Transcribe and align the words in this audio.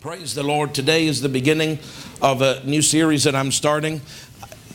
Praise 0.00 0.34
the 0.34 0.42
Lord. 0.42 0.72
Today 0.72 1.06
is 1.06 1.20
the 1.20 1.28
beginning 1.28 1.78
of 2.22 2.40
a 2.40 2.64
new 2.64 2.80
series 2.80 3.24
that 3.24 3.34
I'm 3.34 3.52
starting. 3.52 4.00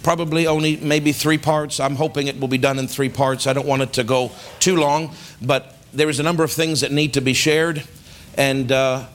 Probably 0.03 0.45
only 0.45 0.77
maybe 0.77 1.13
three 1.13 1.39
parts. 1.39 1.79
I'm 1.79 1.95
hoping 1.95 2.27
it 2.27 2.39
will 2.39 2.47
be 2.47 2.59
done 2.59 2.77
in 2.77 2.87
three 2.87 3.09
parts. 3.09 3.47
I 3.47 3.53
don't 3.53 3.65
want 3.65 3.81
it 3.81 3.93
to 3.93 4.03
go 4.03 4.31
too 4.59 4.75
long, 4.75 5.15
but 5.41 5.77
there 5.91 6.09
is 6.09 6.19
a 6.19 6.23
number 6.23 6.43
of 6.43 6.51
things 6.51 6.81
that 6.81 6.91
need 6.91 7.15
to 7.15 7.21
be 7.21 7.33
shared. 7.33 7.83
And 8.37 8.71
uh, 8.71 9.07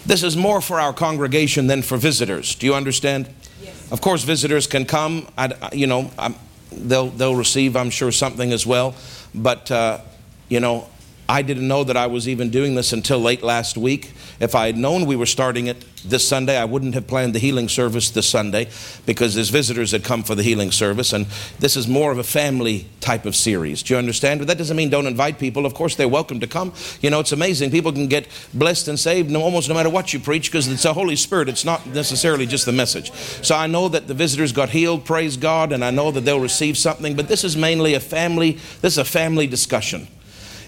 this 0.05 0.23
is 0.23 0.37
more 0.37 0.61
for 0.61 0.79
our 0.79 0.93
congregation 0.93 1.67
than 1.67 1.81
for 1.81 1.97
visitors. 1.97 2.55
Do 2.55 2.65
you 2.65 2.75
understand? 2.75 3.27
Yes. 3.61 3.91
Of 3.91 3.99
course, 3.99 4.23
visitors 4.23 4.67
can 4.67 4.85
come. 4.85 5.27
I, 5.37 5.51
you 5.73 5.87
know, 5.87 6.11
I'm, 6.17 6.35
they'll 6.71 7.09
they'll 7.09 7.35
receive, 7.35 7.75
I'm 7.75 7.89
sure, 7.89 8.13
something 8.13 8.53
as 8.53 8.65
well. 8.65 8.95
But 9.35 9.69
uh, 9.69 9.99
you 10.47 10.61
know, 10.61 10.87
I 11.29 11.43
didn't 11.43 11.67
know 11.67 11.83
that 11.83 11.95
I 11.95 12.07
was 12.07 12.27
even 12.27 12.49
doing 12.49 12.73
this 12.73 12.91
until 12.91 13.19
late 13.19 13.43
last 13.43 13.77
week. 13.77 14.13
If 14.39 14.55
I 14.55 14.65
had 14.65 14.75
known 14.75 15.05
we 15.05 15.15
were 15.15 15.27
starting 15.27 15.67
it 15.67 15.85
this 16.03 16.27
Sunday, 16.27 16.57
I 16.57 16.65
wouldn't 16.65 16.95
have 16.95 17.05
planned 17.05 17.35
the 17.35 17.39
healing 17.39 17.69
service 17.69 18.09
this 18.09 18.27
Sunday 18.27 18.67
because 19.05 19.35
there's 19.35 19.49
visitors 19.49 19.91
that 19.91 20.03
come 20.03 20.23
for 20.23 20.33
the 20.33 20.41
healing 20.41 20.71
service. 20.71 21.13
And 21.13 21.27
this 21.59 21.77
is 21.77 21.87
more 21.87 22.11
of 22.11 22.17
a 22.17 22.23
family 22.23 22.87
type 22.99 23.27
of 23.27 23.35
series. 23.35 23.83
Do 23.83 23.93
you 23.93 23.99
understand? 23.99 24.39
But 24.39 24.47
that 24.47 24.57
doesn't 24.57 24.75
mean 24.75 24.89
don't 24.89 25.05
invite 25.05 25.37
people. 25.37 25.67
Of 25.67 25.75
course, 25.75 25.95
they're 25.95 26.07
welcome 26.07 26.39
to 26.39 26.47
come. 26.47 26.73
You 26.99 27.11
know, 27.11 27.19
it's 27.19 27.31
amazing. 27.31 27.69
People 27.69 27.91
can 27.91 28.07
get 28.07 28.27
blessed 28.55 28.87
and 28.87 28.99
saved 28.99 29.31
almost 29.35 29.69
no 29.69 29.75
matter 29.75 29.89
what 29.91 30.11
you 30.11 30.19
preach 30.19 30.49
because 30.49 30.67
it's 30.67 30.81
the 30.81 30.93
Holy 30.95 31.15
Spirit. 31.15 31.47
It's 31.47 31.63
not 31.63 31.85
necessarily 31.85 32.47
just 32.47 32.65
the 32.65 32.71
message. 32.71 33.11
So 33.11 33.55
I 33.55 33.67
know 33.67 33.87
that 33.89 34.07
the 34.07 34.15
visitors 34.15 34.51
got 34.51 34.69
healed, 34.69 35.05
praise 35.05 35.37
God, 35.37 35.73
and 35.73 35.85
I 35.85 35.91
know 35.91 36.09
that 36.09 36.21
they'll 36.21 36.39
receive 36.39 36.75
something. 36.75 37.15
But 37.15 37.27
this 37.27 37.43
is 37.43 37.55
mainly 37.55 37.93
a 37.93 37.99
family, 37.99 38.53
this 38.81 38.93
is 38.93 38.97
a 38.97 39.05
family 39.05 39.45
discussion. 39.45 40.07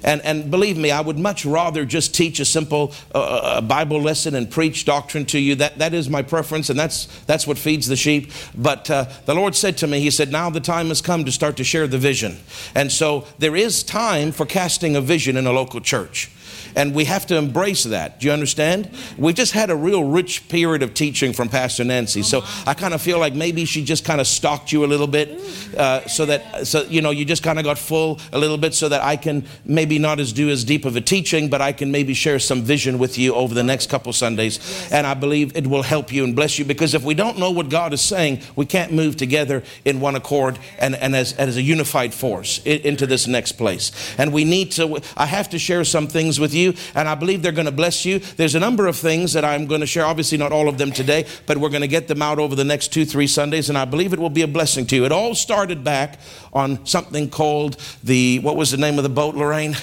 And, 0.03 0.21
and 0.21 0.49
believe 0.49 0.77
me, 0.77 0.91
I 0.91 1.01
would 1.01 1.19
much 1.19 1.45
rather 1.45 1.85
just 1.85 2.15
teach 2.15 2.39
a 2.39 2.45
simple 2.45 2.93
uh, 3.13 3.19
uh, 3.19 3.61
Bible 3.61 4.01
lesson 4.01 4.35
and 4.35 4.49
preach 4.49 4.85
doctrine 4.85 5.25
to 5.27 5.39
you. 5.39 5.55
That, 5.55 5.77
that 5.79 5.93
is 5.93 6.09
my 6.09 6.21
preference, 6.21 6.69
and 6.69 6.79
that's, 6.79 7.05
that's 7.25 7.45
what 7.45 7.57
feeds 7.57 7.87
the 7.87 7.95
sheep. 7.95 8.31
But 8.55 8.89
uh, 8.89 9.05
the 9.25 9.35
Lord 9.35 9.55
said 9.55 9.77
to 9.79 9.87
me, 9.87 9.99
He 9.99 10.11
said, 10.11 10.31
Now 10.31 10.49
the 10.49 10.59
time 10.59 10.87
has 10.87 11.01
come 11.01 11.25
to 11.25 11.31
start 11.31 11.57
to 11.57 11.63
share 11.63 11.87
the 11.87 11.97
vision. 11.97 12.37
And 12.75 12.91
so 12.91 13.27
there 13.37 13.55
is 13.55 13.83
time 13.83 14.31
for 14.31 14.45
casting 14.45 14.95
a 14.95 15.01
vision 15.01 15.37
in 15.37 15.45
a 15.45 15.51
local 15.51 15.81
church 15.81 16.29
and 16.75 16.93
we 16.93 17.05
have 17.05 17.25
to 17.27 17.37
embrace 17.37 17.83
that. 17.83 18.19
Do 18.19 18.27
you 18.27 18.33
understand? 18.33 18.89
We 19.17 19.33
just 19.33 19.53
had 19.53 19.69
a 19.69 19.75
real 19.75 20.03
rich 20.03 20.47
period 20.49 20.83
of 20.83 20.93
teaching 20.93 21.33
from 21.33 21.49
Pastor 21.49 21.83
Nancy, 21.83 22.23
so 22.23 22.43
I 22.65 22.73
kind 22.73 22.93
of 22.93 23.01
feel 23.01 23.19
like 23.19 23.33
maybe 23.33 23.65
she 23.65 23.83
just 23.83 24.05
kind 24.05 24.21
of 24.21 24.27
stalked 24.27 24.71
you 24.71 24.85
a 24.85 24.87
little 24.87 25.07
bit, 25.07 25.39
uh, 25.77 26.07
so 26.07 26.25
that 26.25 26.67
so 26.67 26.83
you 26.83 27.01
know 27.01 27.11
you 27.11 27.25
just 27.25 27.43
kind 27.43 27.59
of 27.59 27.65
got 27.65 27.77
full 27.77 28.19
a 28.31 28.37
little 28.37 28.57
bit, 28.57 28.73
so 28.73 28.89
that 28.89 29.03
I 29.03 29.15
can 29.15 29.45
maybe 29.65 29.99
not 29.99 30.19
as 30.19 30.33
do 30.33 30.49
as 30.49 30.63
deep 30.63 30.85
of 30.85 30.95
a 30.95 31.01
teaching, 31.01 31.49
but 31.49 31.61
I 31.61 31.71
can 31.71 31.91
maybe 31.91 32.13
share 32.13 32.39
some 32.39 32.61
vision 32.61 32.99
with 32.99 33.17
you 33.17 33.33
over 33.33 33.53
the 33.53 33.63
next 33.63 33.89
couple 33.89 34.13
Sundays, 34.13 34.89
and 34.91 35.07
I 35.07 35.13
believe 35.13 35.55
it 35.55 35.67
will 35.67 35.83
help 35.83 36.11
you 36.11 36.23
and 36.23 36.35
bless 36.35 36.59
you 36.59 36.65
because 36.65 36.93
if 36.93 37.03
we 37.03 37.13
don't 37.13 37.37
know 37.37 37.51
what 37.51 37.69
God 37.69 37.93
is 37.93 38.01
saying, 38.01 38.41
we 38.55 38.65
can't 38.65 38.91
move 38.91 39.15
together 39.17 39.63
in 39.85 39.99
one 39.99 40.15
accord 40.15 40.59
and, 40.79 40.95
and 40.95 41.15
as, 41.15 41.33
as 41.33 41.57
a 41.57 41.61
unified 41.61 42.13
force 42.13 42.59
into 42.65 43.05
this 43.07 43.27
next 43.27 43.53
place. 43.53 43.91
And 44.17 44.33
we 44.33 44.43
need 44.43 44.71
to. 44.73 45.01
I 45.15 45.25
have 45.25 45.49
to 45.49 45.59
share 45.59 45.83
some 45.83 46.07
things 46.07 46.39
with 46.41 46.53
you 46.53 46.73
and 46.95 47.07
I 47.07 47.15
believe 47.15 47.41
they're 47.41 47.51
going 47.51 47.65
to 47.65 47.71
bless 47.71 48.05
you. 48.05 48.19
There's 48.19 48.55
a 48.55 48.59
number 48.59 48.87
of 48.87 48.95
things 48.95 49.33
that 49.33 49.45
I'm 49.45 49.67
going 49.67 49.81
to 49.81 49.87
share, 49.87 50.05
obviously, 50.05 50.37
not 50.37 50.51
all 50.51 50.67
of 50.67 50.77
them 50.77 50.91
today, 50.91 51.25
but 51.45 51.57
we're 51.57 51.69
going 51.69 51.81
to 51.81 51.87
get 51.87 52.07
them 52.07 52.21
out 52.21 52.39
over 52.39 52.55
the 52.55 52.63
next 52.63 52.89
two, 52.89 53.05
three 53.05 53.27
Sundays, 53.27 53.69
and 53.69 53.77
I 53.77 53.85
believe 53.85 54.13
it 54.13 54.19
will 54.19 54.29
be 54.29 54.41
a 54.41 54.47
blessing 54.47 54.85
to 54.87 54.95
you. 54.95 55.05
It 55.05 55.11
all 55.11 55.35
started 55.35 55.83
back 55.83 56.19
on 56.53 56.85
something 56.85 57.29
called 57.29 57.77
the, 58.03 58.39
what 58.39 58.55
was 58.55 58.71
the 58.71 58.77
name 58.77 58.97
of 58.97 59.03
the 59.03 59.09
boat, 59.09 59.35
Lorraine? 59.35 59.75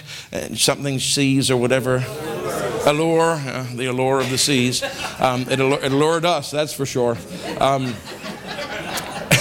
Something 0.54 0.98
seas 0.98 1.50
or 1.50 1.56
whatever. 1.56 2.04
Allure, 2.86 3.32
uh, 3.32 3.66
the 3.74 3.86
allure 3.86 4.20
of 4.20 4.30
the 4.30 4.38
seas. 4.38 4.82
Um, 5.20 5.42
it, 5.42 5.60
it, 5.60 5.92
allured 5.92 6.24
us, 6.24 6.50
that's 6.50 6.72
for 6.72 6.86
sure. 6.86 7.18
Um, 7.60 7.94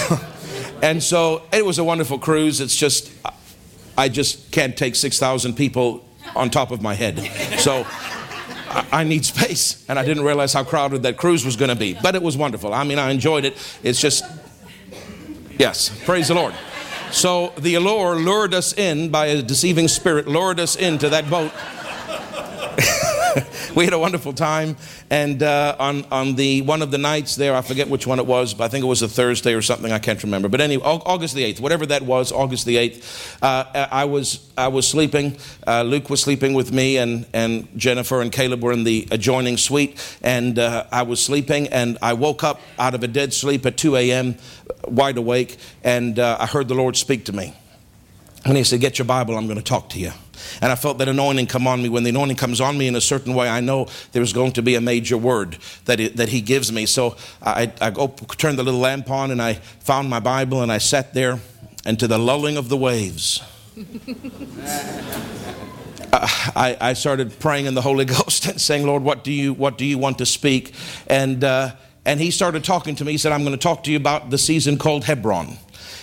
and 0.82 1.02
so 1.02 1.42
it 1.52 1.64
was 1.64 1.78
a 1.78 1.84
wonderful 1.84 2.18
cruise. 2.18 2.60
It's 2.60 2.76
just, 2.76 3.10
I 3.96 4.08
just 4.08 4.50
can't 4.50 4.76
take 4.76 4.96
6,000 4.96 5.54
people 5.54 6.07
on 6.34 6.50
top 6.50 6.70
of 6.70 6.82
my 6.82 6.94
head. 6.94 7.18
So 7.58 7.86
I 8.92 9.04
need 9.04 9.24
space. 9.24 9.84
And 9.88 9.98
I 9.98 10.04
didn't 10.04 10.24
realize 10.24 10.52
how 10.52 10.64
crowded 10.64 11.02
that 11.02 11.16
cruise 11.16 11.44
was 11.44 11.56
going 11.56 11.70
to 11.70 11.76
be. 11.76 11.96
But 12.02 12.14
it 12.14 12.22
was 12.22 12.36
wonderful. 12.36 12.74
I 12.74 12.84
mean, 12.84 12.98
I 12.98 13.10
enjoyed 13.10 13.44
it. 13.44 13.56
It's 13.82 14.00
just, 14.00 14.24
yes, 15.58 15.90
praise 16.04 16.28
the 16.28 16.34
Lord. 16.34 16.54
So 17.10 17.52
the 17.58 17.74
allure 17.74 18.16
lured 18.16 18.52
us 18.52 18.76
in 18.76 19.10
by 19.10 19.26
a 19.26 19.42
deceiving 19.42 19.88
spirit, 19.88 20.28
lured 20.28 20.60
us 20.60 20.76
into 20.76 21.08
that 21.08 21.30
boat. 21.30 21.52
we 23.74 23.84
had 23.84 23.92
a 23.92 23.98
wonderful 23.98 24.32
time. 24.32 24.76
And 25.10 25.42
uh, 25.42 25.76
on, 25.78 26.04
on 26.10 26.34
the 26.34 26.62
one 26.62 26.82
of 26.82 26.90
the 26.90 26.98
nights 26.98 27.36
there, 27.36 27.54
I 27.54 27.62
forget 27.62 27.88
which 27.88 28.06
one 28.06 28.18
it 28.18 28.26
was, 28.26 28.54
but 28.54 28.64
I 28.64 28.68
think 28.68 28.84
it 28.84 28.88
was 28.88 29.02
a 29.02 29.08
Thursday 29.08 29.54
or 29.54 29.62
something, 29.62 29.92
I 29.92 29.98
can't 29.98 30.22
remember. 30.22 30.48
But 30.48 30.60
anyway, 30.60 30.82
August 30.84 31.34
the 31.34 31.52
8th, 31.52 31.60
whatever 31.60 31.86
that 31.86 32.02
was, 32.02 32.32
August 32.32 32.66
the 32.66 32.76
8th, 32.76 33.38
uh, 33.42 33.88
I, 33.90 34.04
was, 34.04 34.50
I 34.56 34.68
was 34.68 34.86
sleeping. 34.86 35.36
Uh, 35.66 35.82
Luke 35.82 36.10
was 36.10 36.20
sleeping 36.20 36.54
with 36.54 36.72
me, 36.72 36.96
and, 36.98 37.26
and 37.32 37.68
Jennifer 37.78 38.20
and 38.20 38.32
Caleb 38.32 38.62
were 38.62 38.72
in 38.72 38.84
the 38.84 39.08
adjoining 39.10 39.56
suite. 39.56 40.18
And 40.22 40.58
uh, 40.58 40.86
I 40.92 41.02
was 41.02 41.22
sleeping, 41.22 41.68
and 41.68 41.98
I 42.02 42.14
woke 42.14 42.44
up 42.44 42.60
out 42.78 42.94
of 42.94 43.02
a 43.02 43.08
dead 43.08 43.32
sleep 43.32 43.66
at 43.66 43.76
2 43.76 43.96
a.m., 43.96 44.36
wide 44.86 45.16
awake, 45.16 45.56
and 45.84 46.18
uh, 46.18 46.36
I 46.40 46.46
heard 46.46 46.68
the 46.68 46.74
Lord 46.74 46.96
speak 46.96 47.24
to 47.26 47.32
me. 47.32 47.54
And 48.44 48.56
he 48.56 48.64
said, 48.64 48.80
Get 48.80 48.98
your 48.98 49.06
Bible, 49.06 49.36
I'm 49.36 49.46
going 49.46 49.58
to 49.58 49.64
talk 49.64 49.90
to 49.90 49.98
you. 49.98 50.12
And 50.60 50.70
I 50.70 50.76
felt 50.76 50.98
that 50.98 51.08
anointing 51.08 51.46
come 51.46 51.66
on 51.66 51.82
me. 51.82 51.88
When 51.88 52.04
the 52.04 52.10
anointing 52.10 52.36
comes 52.36 52.60
on 52.60 52.78
me 52.78 52.86
in 52.86 52.94
a 52.94 53.00
certain 53.00 53.34
way, 53.34 53.48
I 53.48 53.60
know 53.60 53.88
there's 54.12 54.32
going 54.32 54.52
to 54.52 54.62
be 54.62 54.76
a 54.76 54.80
major 54.80 55.18
word 55.18 55.58
that, 55.86 55.98
it, 56.00 56.16
that 56.16 56.28
he 56.28 56.40
gives 56.40 56.70
me. 56.70 56.86
So 56.86 57.16
I, 57.42 57.72
I 57.80 57.90
go, 57.90 58.08
turned 58.08 58.58
the 58.58 58.62
little 58.62 58.80
lamp 58.80 59.10
on 59.10 59.30
and 59.30 59.42
I 59.42 59.54
found 59.54 60.08
my 60.08 60.20
Bible 60.20 60.62
and 60.62 60.70
I 60.70 60.78
sat 60.78 61.14
there, 61.14 61.40
and 61.84 61.98
to 62.00 62.06
the 62.06 62.18
lulling 62.18 62.56
of 62.56 62.68
the 62.68 62.76
waves, 62.76 63.42
I, 66.12 66.76
I, 66.80 66.92
started 66.94 67.38
praying 67.38 67.66
in 67.66 67.74
the 67.74 67.82
Holy 67.82 68.04
Ghost 68.16 68.46
and 68.46 68.60
saying, 68.60 68.86
Lord, 68.86 69.02
what 69.02 69.24
do 69.24 69.32
you, 69.32 69.52
what 69.52 69.78
do 69.78 69.84
you 69.84 69.98
want 69.98 70.18
to 70.18 70.26
speak? 70.26 70.74
And, 71.06 71.44
uh, 71.44 71.76
and 72.04 72.20
he 72.20 72.30
started 72.30 72.64
talking 72.64 72.94
to 72.96 73.04
me. 73.04 73.12
He 73.12 73.18
said, 73.18 73.32
I'm 73.32 73.42
going 73.42 73.52
to 73.52 73.62
talk 73.62 73.84
to 73.84 73.90
you 73.90 73.96
about 73.96 74.30
the 74.30 74.38
season 74.38 74.78
called 74.78 75.04
Hebron. 75.04 75.58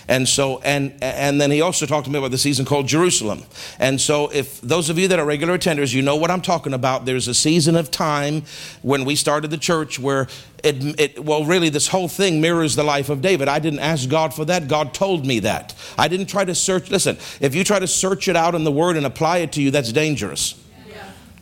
And 0.08 0.28
so, 0.28 0.60
and, 0.62 0.94
and 1.02 1.42
then 1.42 1.52
he 1.52 1.62
also 1.62 1.86
talked 1.86 2.06
to 2.06 2.12
me 2.12 2.20
about 2.20 2.32
the 2.32 2.38
season 2.38 2.66
called 2.66 2.88
Jerusalem. 2.88 3.44
And 3.80 4.00
so, 4.00 4.30
if 4.32 4.62
those 4.62 4.90
of 4.90 5.00
you 5.00 5.08
that 5.08 5.20
are 5.20 5.26
regular 5.26 5.58
attenders, 5.58 5.94
you 5.94 6.02
know 6.02 6.16
what 6.16 6.30
I'm 6.30 6.42
talking 6.42 6.74
about. 6.74 7.06
There's 7.06 7.28
a 7.28 7.34
season 7.34 7.76
of 7.76 7.90
time 7.90 8.44
when 8.82 9.06
we 9.06 9.16
started 9.16 9.50
the 9.50 9.58
church 9.58 10.00
where 10.00 10.28
it, 10.64 11.00
it, 11.00 11.24
well, 11.24 11.46
really, 11.46 11.70
this 11.70 11.88
whole 11.88 12.08
thing 12.08 12.42
mirrors 12.42 12.76
the 12.76 12.84
life 12.84 13.10
of 13.10 13.22
David. 13.22 13.48
I 13.48 13.60
didn't 13.60 13.80
ask 13.80 14.10
God 14.10 14.34
for 14.34 14.46
that. 14.46 14.68
God 14.68 14.94
told 14.94 15.26
me 15.26 15.40
that. 15.40 15.76
I 15.98 16.08
didn't 16.08 16.28
try 16.28 16.46
to 16.46 16.56
search. 16.56 16.90
Listen, 16.90 17.18
if 17.40 17.56
you 17.56 17.64
try 17.64 17.80
to 17.80 17.88
search 17.88 18.28
it 18.28 18.36
out 18.36 18.56
in 18.56 18.64
the 18.64 18.72
Word 18.72 18.98
and 18.98 19.06
apply 19.06 19.40
it 19.40 19.52
to 19.54 19.62
you, 19.62 19.72
that's 19.72 19.92
dangerous. 19.92 20.60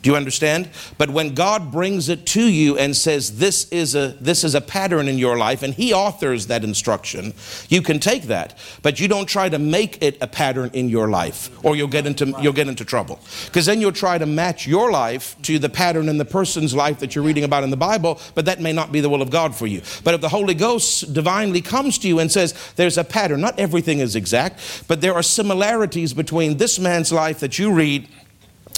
Do 0.03 0.09
you 0.09 0.17
understand? 0.17 0.69
But 0.97 1.11
when 1.11 1.33
God 1.33 1.71
brings 1.71 2.09
it 2.09 2.25
to 2.27 2.43
you 2.43 2.77
and 2.77 2.93
says 2.95 3.37
this 3.37 3.69
is 3.69 3.95
a 3.95 4.09
this 4.19 4.43
is 4.43 4.53
a 4.53 4.59
pattern 4.59 5.07
in 5.07 5.17
your 5.17 5.37
life 5.37 5.63
and 5.63 5.73
he 5.73 5.93
authors 5.93 6.47
that 6.47 6.65
instruction, 6.65 7.33
you 7.69 7.81
can 7.81 8.01
take 8.01 8.23
that. 8.23 8.57
But 8.81 8.99
you 8.99 9.07
don't 9.07 9.27
try 9.27 9.47
to 9.47 9.57
make 9.57 10.03
it 10.03 10.17
a 10.19 10.27
pattern 10.27 10.71
in 10.73 10.89
your 10.89 11.07
life 11.07 11.49
or 11.63 11.77
you'll 11.77 11.87
get 11.87 12.05
into 12.05 12.35
you'll 12.41 12.51
get 12.51 12.67
into 12.67 12.83
trouble. 12.83 13.21
Because 13.45 13.65
then 13.65 13.79
you'll 13.79 13.93
try 13.93 14.17
to 14.17 14.25
match 14.25 14.67
your 14.67 14.91
life 14.91 15.41
to 15.43 15.57
the 15.57 15.69
pattern 15.69 16.09
in 16.09 16.17
the 16.17 16.25
person's 16.25 16.75
life 16.75 16.99
that 16.99 17.15
you're 17.15 17.23
reading 17.23 17.45
about 17.45 17.63
in 17.63 17.69
the 17.69 17.77
Bible, 17.77 18.19
but 18.35 18.43
that 18.43 18.59
may 18.59 18.73
not 18.73 18.91
be 18.91 18.99
the 18.99 19.09
will 19.09 19.21
of 19.21 19.29
God 19.29 19.55
for 19.55 19.67
you. 19.67 19.81
But 20.03 20.15
if 20.15 20.19
the 20.19 20.29
Holy 20.29 20.53
Ghost 20.53 21.13
divinely 21.13 21.61
comes 21.61 21.97
to 21.99 22.09
you 22.09 22.19
and 22.19 22.29
says 22.29 22.53
there's 22.75 22.97
a 22.97 23.05
pattern, 23.05 23.39
not 23.39 23.57
everything 23.57 23.99
is 23.99 24.17
exact, 24.17 24.83
but 24.89 24.99
there 24.99 25.13
are 25.13 25.23
similarities 25.23 26.13
between 26.13 26.57
this 26.57 26.77
man's 26.77 27.13
life 27.13 27.39
that 27.39 27.57
you 27.57 27.71
read 27.71 28.09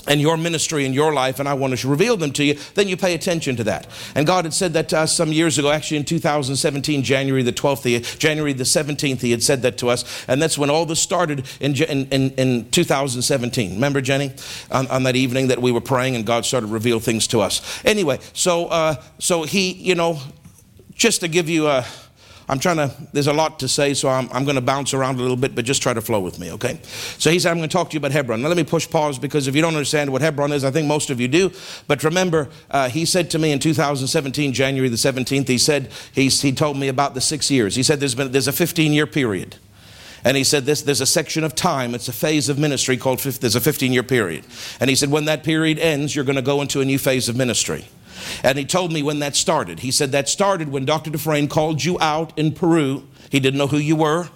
and 0.07 0.21
your 0.21 0.37
ministry 0.37 0.85
and 0.85 0.93
your 0.93 1.13
life, 1.13 1.39
and 1.39 1.47
I 1.47 1.53
want 1.53 1.77
to 1.77 1.87
reveal 1.87 2.17
them 2.17 2.31
to 2.33 2.43
you, 2.43 2.57
then 2.75 2.87
you 2.87 2.97
pay 2.97 3.13
attention 3.13 3.55
to 3.57 3.63
that. 3.65 3.87
And 4.15 4.25
God 4.25 4.45
had 4.45 4.53
said 4.53 4.73
that 4.73 4.89
to 4.89 4.99
us 4.99 5.15
some 5.15 5.31
years 5.31 5.57
ago, 5.57 5.71
actually 5.71 5.97
in 5.97 6.05
2017, 6.05 7.03
January 7.03 7.43
the 7.43 7.53
12th, 7.53 8.19
January 8.19 8.53
the 8.53 8.63
17th, 8.63 9.21
He 9.21 9.31
had 9.31 9.43
said 9.43 9.61
that 9.63 9.77
to 9.79 9.89
us. 9.89 10.25
And 10.27 10.41
that's 10.41 10.57
when 10.57 10.69
all 10.69 10.85
this 10.85 10.99
started 10.99 11.45
in, 11.59 11.75
in, 11.75 12.31
in 12.31 12.69
2017. 12.71 13.73
Remember, 13.73 14.01
Jenny, 14.01 14.31
on, 14.71 14.87
on, 14.87 15.03
that 15.03 15.15
evening 15.15 15.47
that 15.49 15.61
we 15.61 15.71
were 15.71 15.81
praying 15.81 16.15
and 16.15 16.25
God 16.25 16.45
started 16.45 16.67
to 16.67 16.73
reveal 16.73 16.99
things 16.99 17.27
to 17.27 17.41
us. 17.41 17.83
Anyway, 17.85 18.19
so, 18.33 18.67
uh, 18.67 18.95
so 19.19 19.43
He, 19.43 19.73
you 19.73 19.95
know, 19.95 20.19
just 20.93 21.21
to 21.21 21.27
give 21.27 21.49
you 21.49 21.67
a 21.67 21.85
I'm 22.47 22.59
trying 22.59 22.77
to, 22.77 22.95
there's 23.11 23.27
a 23.27 23.33
lot 23.33 23.59
to 23.59 23.67
say, 23.67 23.93
so 23.95 24.07
I'm, 24.07 24.29
I'm 24.31 24.43
going 24.43 24.55
to 24.55 24.61
bounce 24.61 24.93
around 24.93 25.15
a 25.15 25.21
little 25.21 25.37
bit, 25.37 25.55
but 25.55 25.65
just 25.65 25.81
try 25.81 25.93
to 25.93 26.01
flow 26.01 26.19
with 26.19 26.39
me, 26.39 26.51
okay? 26.53 26.79
So 27.17 27.31
he 27.31 27.39
said, 27.39 27.51
I'm 27.51 27.57
going 27.57 27.69
to 27.69 27.73
talk 27.73 27.89
to 27.89 27.93
you 27.93 27.97
about 27.97 28.11
Hebron. 28.11 28.41
Now 28.41 28.49
let 28.49 28.57
me 28.57 28.63
push 28.63 28.87
pause 28.87 29.17
because 29.17 29.47
if 29.47 29.55
you 29.55 29.61
don't 29.61 29.73
understand 29.73 30.11
what 30.11 30.21
Hebron 30.21 30.51
is, 30.51 30.63
I 30.63 30.69
think 30.69 30.87
most 30.87 31.09
of 31.09 31.19
you 31.19 31.27
do. 31.27 31.51
But 31.87 32.03
remember, 32.03 32.49
uh, 32.69 32.89
he 32.89 33.05
said 33.05 33.31
to 33.31 33.39
me 33.39 33.51
in 33.51 33.59
2017, 33.59 34.53
January 34.53 34.89
the 34.89 34.95
17th, 34.95 35.47
he 35.47 35.57
said, 35.57 35.91
he's, 36.13 36.41
he 36.41 36.51
told 36.51 36.77
me 36.77 36.87
about 36.87 37.15
the 37.15 37.21
six 37.21 37.49
years. 37.49 37.75
He 37.75 37.83
said 37.83 37.99
there's 37.99 38.15
been, 38.15 38.31
there's 38.31 38.47
a 38.47 38.53
15 38.53 38.93
year 38.93 39.07
period. 39.07 39.55
And 40.23 40.35
he 40.35 40.43
said, 40.43 40.65
this, 40.65 40.81
There's 40.81 41.01
a 41.01 41.05
section 41.05 41.43
of 41.43 41.53
time, 41.53 41.93
it's 41.93 42.07
a 42.07 42.13
phase 42.13 42.49
of 42.49 42.57
ministry 42.57 42.97
called, 42.97 43.19
there's 43.19 43.55
a 43.55 43.61
15 43.61 43.93
year 43.93 44.01
period. 44.01 44.43
And 44.79 44.89
he 44.89 44.95
said, 44.95 45.11
When 45.11 45.25
that 45.25 45.43
period 45.43 45.77
ends, 45.77 46.15
you're 46.15 46.25
going 46.25 46.35
to 46.35 46.41
go 46.41 46.61
into 46.61 46.81
a 46.81 46.85
new 46.85 46.97
phase 46.97 47.29
of 47.29 47.35
ministry. 47.35 47.85
And 48.43 48.57
he 48.57 48.65
told 48.65 48.91
me 48.91 49.03
when 49.03 49.19
that 49.19 49.35
started. 49.35 49.79
He 49.79 49.91
said, 49.91 50.11
That 50.11 50.29
started 50.29 50.69
when 50.69 50.85
Dr. 50.85 51.09
Dufresne 51.09 51.47
called 51.47 51.83
you 51.83 51.99
out 51.99 52.37
in 52.37 52.51
Peru. 52.53 53.07
He 53.29 53.39
didn't 53.39 53.57
know 53.57 53.67
who 53.67 53.77
you 53.77 53.95
were 53.95 54.29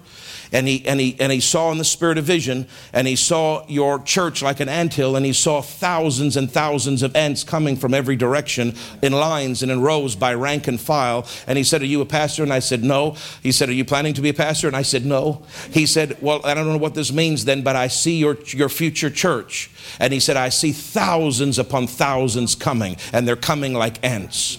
and 0.52 0.66
he, 0.66 0.86
and, 0.86 0.98
he, 0.98 1.16
and 1.20 1.30
he 1.30 1.40
saw 1.40 1.70
in 1.70 1.78
the 1.78 1.84
spirit 1.84 2.18
of 2.18 2.24
vision, 2.24 2.66
and 2.92 3.06
he 3.06 3.16
saw 3.16 3.64
your 3.68 4.00
church 4.00 4.42
like 4.42 4.60
an 4.60 4.68
anthill, 4.68 5.16
and 5.16 5.24
he 5.24 5.32
saw 5.32 5.60
thousands 5.60 6.36
and 6.36 6.50
thousands 6.50 7.02
of 7.02 7.14
ants 7.14 7.44
coming 7.44 7.76
from 7.76 7.94
every 7.94 8.16
direction 8.16 8.74
in 9.02 9.12
lines 9.12 9.62
and 9.62 9.70
in 9.70 9.80
rows 9.80 10.16
by 10.16 10.34
rank 10.34 10.66
and 10.68 10.80
file. 10.80 11.26
And 11.46 11.56
he 11.56 11.64
said, 11.64 11.82
Are 11.82 11.86
you 11.86 12.00
a 12.00 12.06
pastor? 12.06 12.42
And 12.42 12.52
I 12.52 12.58
said, 12.58 12.82
No. 12.82 13.16
He 13.42 13.52
said, 13.52 13.68
Are 13.68 13.72
you 13.72 13.84
planning 13.84 14.14
to 14.14 14.20
be 14.20 14.30
a 14.30 14.34
pastor? 14.34 14.66
And 14.66 14.76
I 14.76 14.82
said, 14.82 15.04
No. 15.04 15.42
He 15.70 15.86
said, 15.86 16.20
Well, 16.20 16.40
I 16.44 16.54
don't 16.54 16.66
know 16.66 16.76
what 16.76 16.94
this 16.94 17.12
means 17.12 17.44
then, 17.44 17.62
but 17.62 17.76
I 17.76 17.88
see 17.88 18.18
your, 18.18 18.36
your 18.46 18.68
future 18.68 19.10
church. 19.10 19.70
And 19.98 20.12
he 20.12 20.20
said, 20.20 20.36
I 20.36 20.48
see 20.48 20.72
thousands 20.72 21.58
upon 21.58 21.86
thousands 21.86 22.54
coming, 22.54 22.96
and 23.12 23.26
they're 23.26 23.36
coming 23.36 23.74
like 23.74 24.04
ants. 24.04 24.58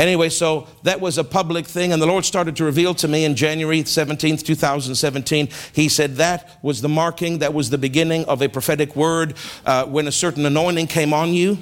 Anyway, 0.00 0.30
so 0.30 0.66
that 0.82 0.98
was 0.98 1.18
a 1.18 1.24
public 1.24 1.66
thing, 1.66 1.92
and 1.92 2.00
the 2.00 2.06
Lord 2.06 2.24
started 2.24 2.56
to 2.56 2.64
reveal 2.64 2.94
to 2.94 3.06
me 3.06 3.26
in 3.26 3.36
January 3.36 3.82
17th, 3.82 4.42
2017. 4.42 5.50
He 5.74 5.90
said 5.90 6.16
that 6.16 6.58
was 6.62 6.80
the 6.80 6.88
marking, 6.88 7.40
that 7.40 7.52
was 7.52 7.68
the 7.68 7.76
beginning 7.76 8.24
of 8.24 8.40
a 8.40 8.48
prophetic 8.48 8.96
word 8.96 9.34
uh, 9.66 9.84
when 9.84 10.08
a 10.08 10.12
certain 10.12 10.46
anointing 10.46 10.86
came 10.86 11.12
on 11.12 11.34
you 11.34 11.58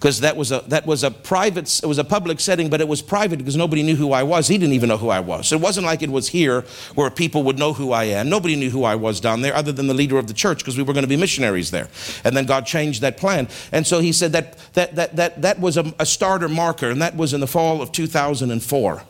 because 0.00 0.20
that 0.20 0.34
was 0.34 0.50
a 0.50 0.64
that 0.68 0.86
was 0.86 1.04
a 1.04 1.10
private 1.10 1.78
it 1.82 1.86
was 1.86 1.98
a 1.98 2.04
public 2.04 2.40
setting 2.40 2.70
but 2.70 2.80
it 2.80 2.88
was 2.88 3.02
private 3.02 3.38
because 3.38 3.54
nobody 3.54 3.82
knew 3.82 3.96
who 3.96 4.12
I 4.12 4.22
was. 4.22 4.48
He 4.48 4.56
didn't 4.56 4.72
even 4.72 4.88
know 4.88 4.96
who 4.96 5.10
I 5.10 5.20
was. 5.20 5.48
So 5.48 5.56
it 5.56 5.62
wasn't 5.62 5.84
like 5.84 6.00
it 6.00 6.10
was 6.10 6.28
here 6.28 6.62
where 6.94 7.10
people 7.10 7.42
would 7.42 7.58
know 7.58 7.74
who 7.74 7.92
I 7.92 8.04
am. 8.04 8.30
Nobody 8.30 8.56
knew 8.56 8.70
who 8.70 8.84
I 8.84 8.94
was 8.94 9.20
down 9.20 9.42
there 9.42 9.54
other 9.54 9.72
than 9.72 9.88
the 9.88 9.94
leader 9.94 10.16
of 10.16 10.26
the 10.26 10.32
church 10.32 10.60
because 10.60 10.78
we 10.78 10.82
were 10.82 10.94
going 10.94 11.04
to 11.04 11.08
be 11.08 11.18
missionaries 11.18 11.70
there. 11.70 11.88
And 12.24 12.34
then 12.34 12.46
God 12.46 12.64
changed 12.64 13.02
that 13.02 13.18
plan. 13.18 13.46
And 13.72 13.86
so 13.86 14.00
he 14.00 14.12
said 14.12 14.32
that 14.32 14.56
that 14.72 14.96
that 14.96 15.16
that, 15.16 15.42
that 15.42 15.60
was 15.60 15.76
a, 15.76 15.92
a 15.98 16.06
starter 16.06 16.48
marker 16.48 16.88
and 16.88 17.02
that 17.02 17.14
was 17.14 17.34
in 17.34 17.40
the 17.40 17.46
fall 17.46 17.82
of 17.82 17.92
2004 17.92 19.02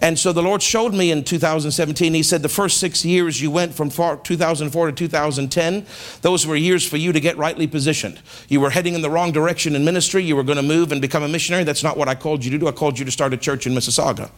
and 0.00 0.18
so 0.18 0.32
the 0.32 0.42
Lord 0.42 0.62
showed 0.62 0.94
me 0.94 1.10
in 1.10 1.24
2017, 1.24 2.14
He 2.14 2.22
said, 2.22 2.42
the 2.42 2.48
first 2.48 2.78
six 2.78 3.04
years 3.04 3.42
you 3.42 3.50
went 3.50 3.74
from 3.74 3.90
2004 3.90 4.86
to 4.86 4.92
2010, 4.92 5.86
those 6.22 6.46
were 6.46 6.56
years 6.56 6.86
for 6.86 6.96
you 6.96 7.12
to 7.12 7.20
get 7.20 7.36
rightly 7.36 7.66
positioned. 7.66 8.20
You 8.48 8.60
were 8.60 8.70
heading 8.70 8.94
in 8.94 9.02
the 9.02 9.10
wrong 9.10 9.32
direction 9.32 9.74
in 9.74 9.84
ministry. 9.84 10.22
You 10.22 10.36
were 10.36 10.44
going 10.44 10.56
to 10.56 10.62
move 10.62 10.92
and 10.92 11.00
become 11.00 11.22
a 11.22 11.28
missionary. 11.28 11.64
That's 11.64 11.82
not 11.82 11.96
what 11.96 12.08
I 12.08 12.14
called 12.14 12.44
you 12.44 12.50
to 12.52 12.58
do. 12.58 12.68
I 12.68 12.72
called 12.72 12.98
you 12.98 13.04
to 13.04 13.10
start 13.10 13.32
a 13.32 13.36
church 13.36 13.66
in 13.66 13.74
Mississauga. 13.74 14.30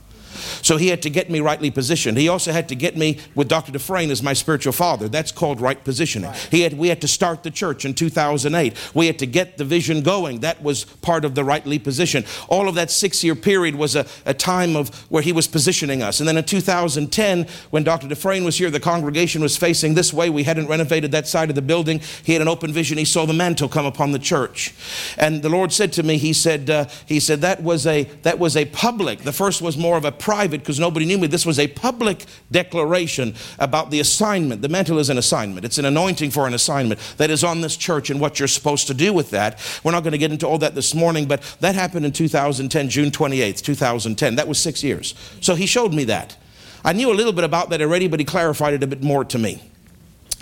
So 0.63 0.77
he 0.77 0.89
had 0.89 1.03
to 1.03 1.11
get 1.11 1.31
me 1.31 1.41
rightly 1.41 1.71
positioned. 1.71 2.17
He 2.19 2.29
also 2.29 2.53
had 2.53 2.69
to 2.69 2.75
get 2.75 2.97
me 2.97 3.19
with 3.35 3.49
Dr. 3.49 3.73
Dufresne 3.73 4.11
as 4.11 4.23
my 4.23 4.33
spiritual 4.33 4.73
father. 4.73 5.09
That's 5.09 5.33
called 5.33 5.61
right 5.61 5.83
positioning. 5.83 6.31
Right. 6.31 6.49
He 6.51 6.61
had, 6.63 6.75
we 6.75 6.89
had 6.89 7.01
to 7.01 7.09
start 7.09 7.43
the 7.43 7.51
church 7.51 7.85
in 7.85 7.95
2008. 7.95 8.77
We 8.95 9.07
had 9.07 9.19
to 9.19 9.27
get 9.27 9.59
the 9.59 9.65
vision 9.65 10.03
going. 10.03 10.41
That 10.41 10.63
was 10.63 10.85
part 10.85 11.25
of 11.25 11.35
the 11.35 11.45
rightly 11.45 11.79
position. 11.79 12.25
All 12.49 12.69
of 12.69 12.75
that 12.77 12.91
six 12.91 13.25
year 13.25 13.35
period 13.35 13.75
was 13.75 13.97
a, 13.97 14.07
a 14.25 14.35
time 14.35 14.77
of 14.77 14.89
where 15.11 15.23
he 15.23 15.33
was 15.33 15.47
positioning 15.47 16.03
us. 16.03 16.21
And 16.21 16.29
then 16.29 16.37
in 16.37 16.45
2010, 16.45 17.47
when 17.71 17.85
Dr. 17.85 18.09
Dufresne 18.09 18.45
was 18.45 18.59
here, 18.59 18.71
the 18.71 18.81
congregation 18.81 19.43
was 19.43 19.57
facing 19.57 19.95
this 19.95 20.13
way. 20.13 20.31
We 20.31 20.45
hadn't 20.45 20.69
renovated 20.69 21.13
that 21.13 21.27
side 21.27 21.49
of 21.49 21.57
the 21.57 21.63
building. 21.63 22.01
He 22.25 22.33
had 22.33 22.43
an 22.43 22.49
open 22.49 22.73
vision. 22.73 22.99
He 22.99 23.05
saw 23.05 23.27
the 23.27 23.33
mantle 23.33 23.69
come 23.69 23.87
upon 23.87 24.13
the 24.13 24.19
church. 24.19 24.75
And 25.19 25.43
the 25.43 25.49
Lord 25.49 25.73
said 25.73 25.93
to 25.95 26.03
me, 26.03 26.17
He 26.17 26.33
said, 26.33 26.71
uh, 26.71 26.87
He 27.07 27.21
said, 27.21 27.41
that 27.41 27.63
was 27.63 27.87
a 27.87 28.05
that 28.23 28.39
was 28.39 28.57
a 28.57 28.65
public. 28.67 29.21
The 29.21 29.33
first 29.33 29.63
was 29.63 29.77
more 29.77 29.97
of 29.97 30.05
a 30.05 30.13
private 30.31 30.61
because 30.61 30.79
nobody 30.79 31.05
knew 31.07 31.19
me. 31.19 31.27
This 31.27 31.45
was 31.45 31.59
a 31.59 31.67
public 31.67 32.25
declaration 32.53 33.35
about 33.59 33.91
the 33.91 33.99
assignment. 33.99 34.63
The 34.63 34.69
mantle 34.69 35.01
is 35.01 35.11
an 35.11 35.19
assignment, 35.19 35.65
it's 35.65 35.77
an 35.77 35.85
anointing 35.85 36.31
for 36.31 36.47
an 36.47 36.55
assignment 36.55 37.01
that 37.17 37.31
is 37.31 37.43
on 37.43 37.63
this 37.63 37.77
church 37.77 38.11
and 38.11 38.21
what 38.21 38.39
you're 38.39 38.47
supposed 38.47 38.87
to 38.87 38.95
do 38.95 39.13
with 39.13 39.31
that. 39.31 39.59
We're 39.83 39.91
not 39.91 40.05
going 40.05 40.13
to 40.13 40.19
get 40.19 40.31
into 40.31 40.47
all 40.47 40.59
that 40.59 40.77
this 40.77 40.95
morning, 40.95 41.27
but 41.27 41.43
that 41.59 41.75
happened 41.75 42.07
in 42.07 42.13
2010, 42.13 42.89
June 42.91 43.11
28th, 43.11 43.61
2010. 43.61 44.37
That 44.37 44.47
was 44.47 44.61
six 44.61 44.85
years. 44.85 45.17
So 45.41 45.57
he 45.57 45.67
showed 45.67 45.93
me 45.93 46.05
that. 46.05 46.37
I 46.85 46.93
knew 46.93 47.11
a 47.11 47.17
little 47.21 47.33
bit 47.33 47.43
about 47.43 47.71
that 47.71 47.83
already, 47.83 48.07
but 48.07 48.21
he 48.21 48.25
clarified 48.25 48.75
it 48.75 48.85
a 48.85 48.87
bit 48.87 49.03
more 49.03 49.25
to 49.25 49.37
me 49.37 49.70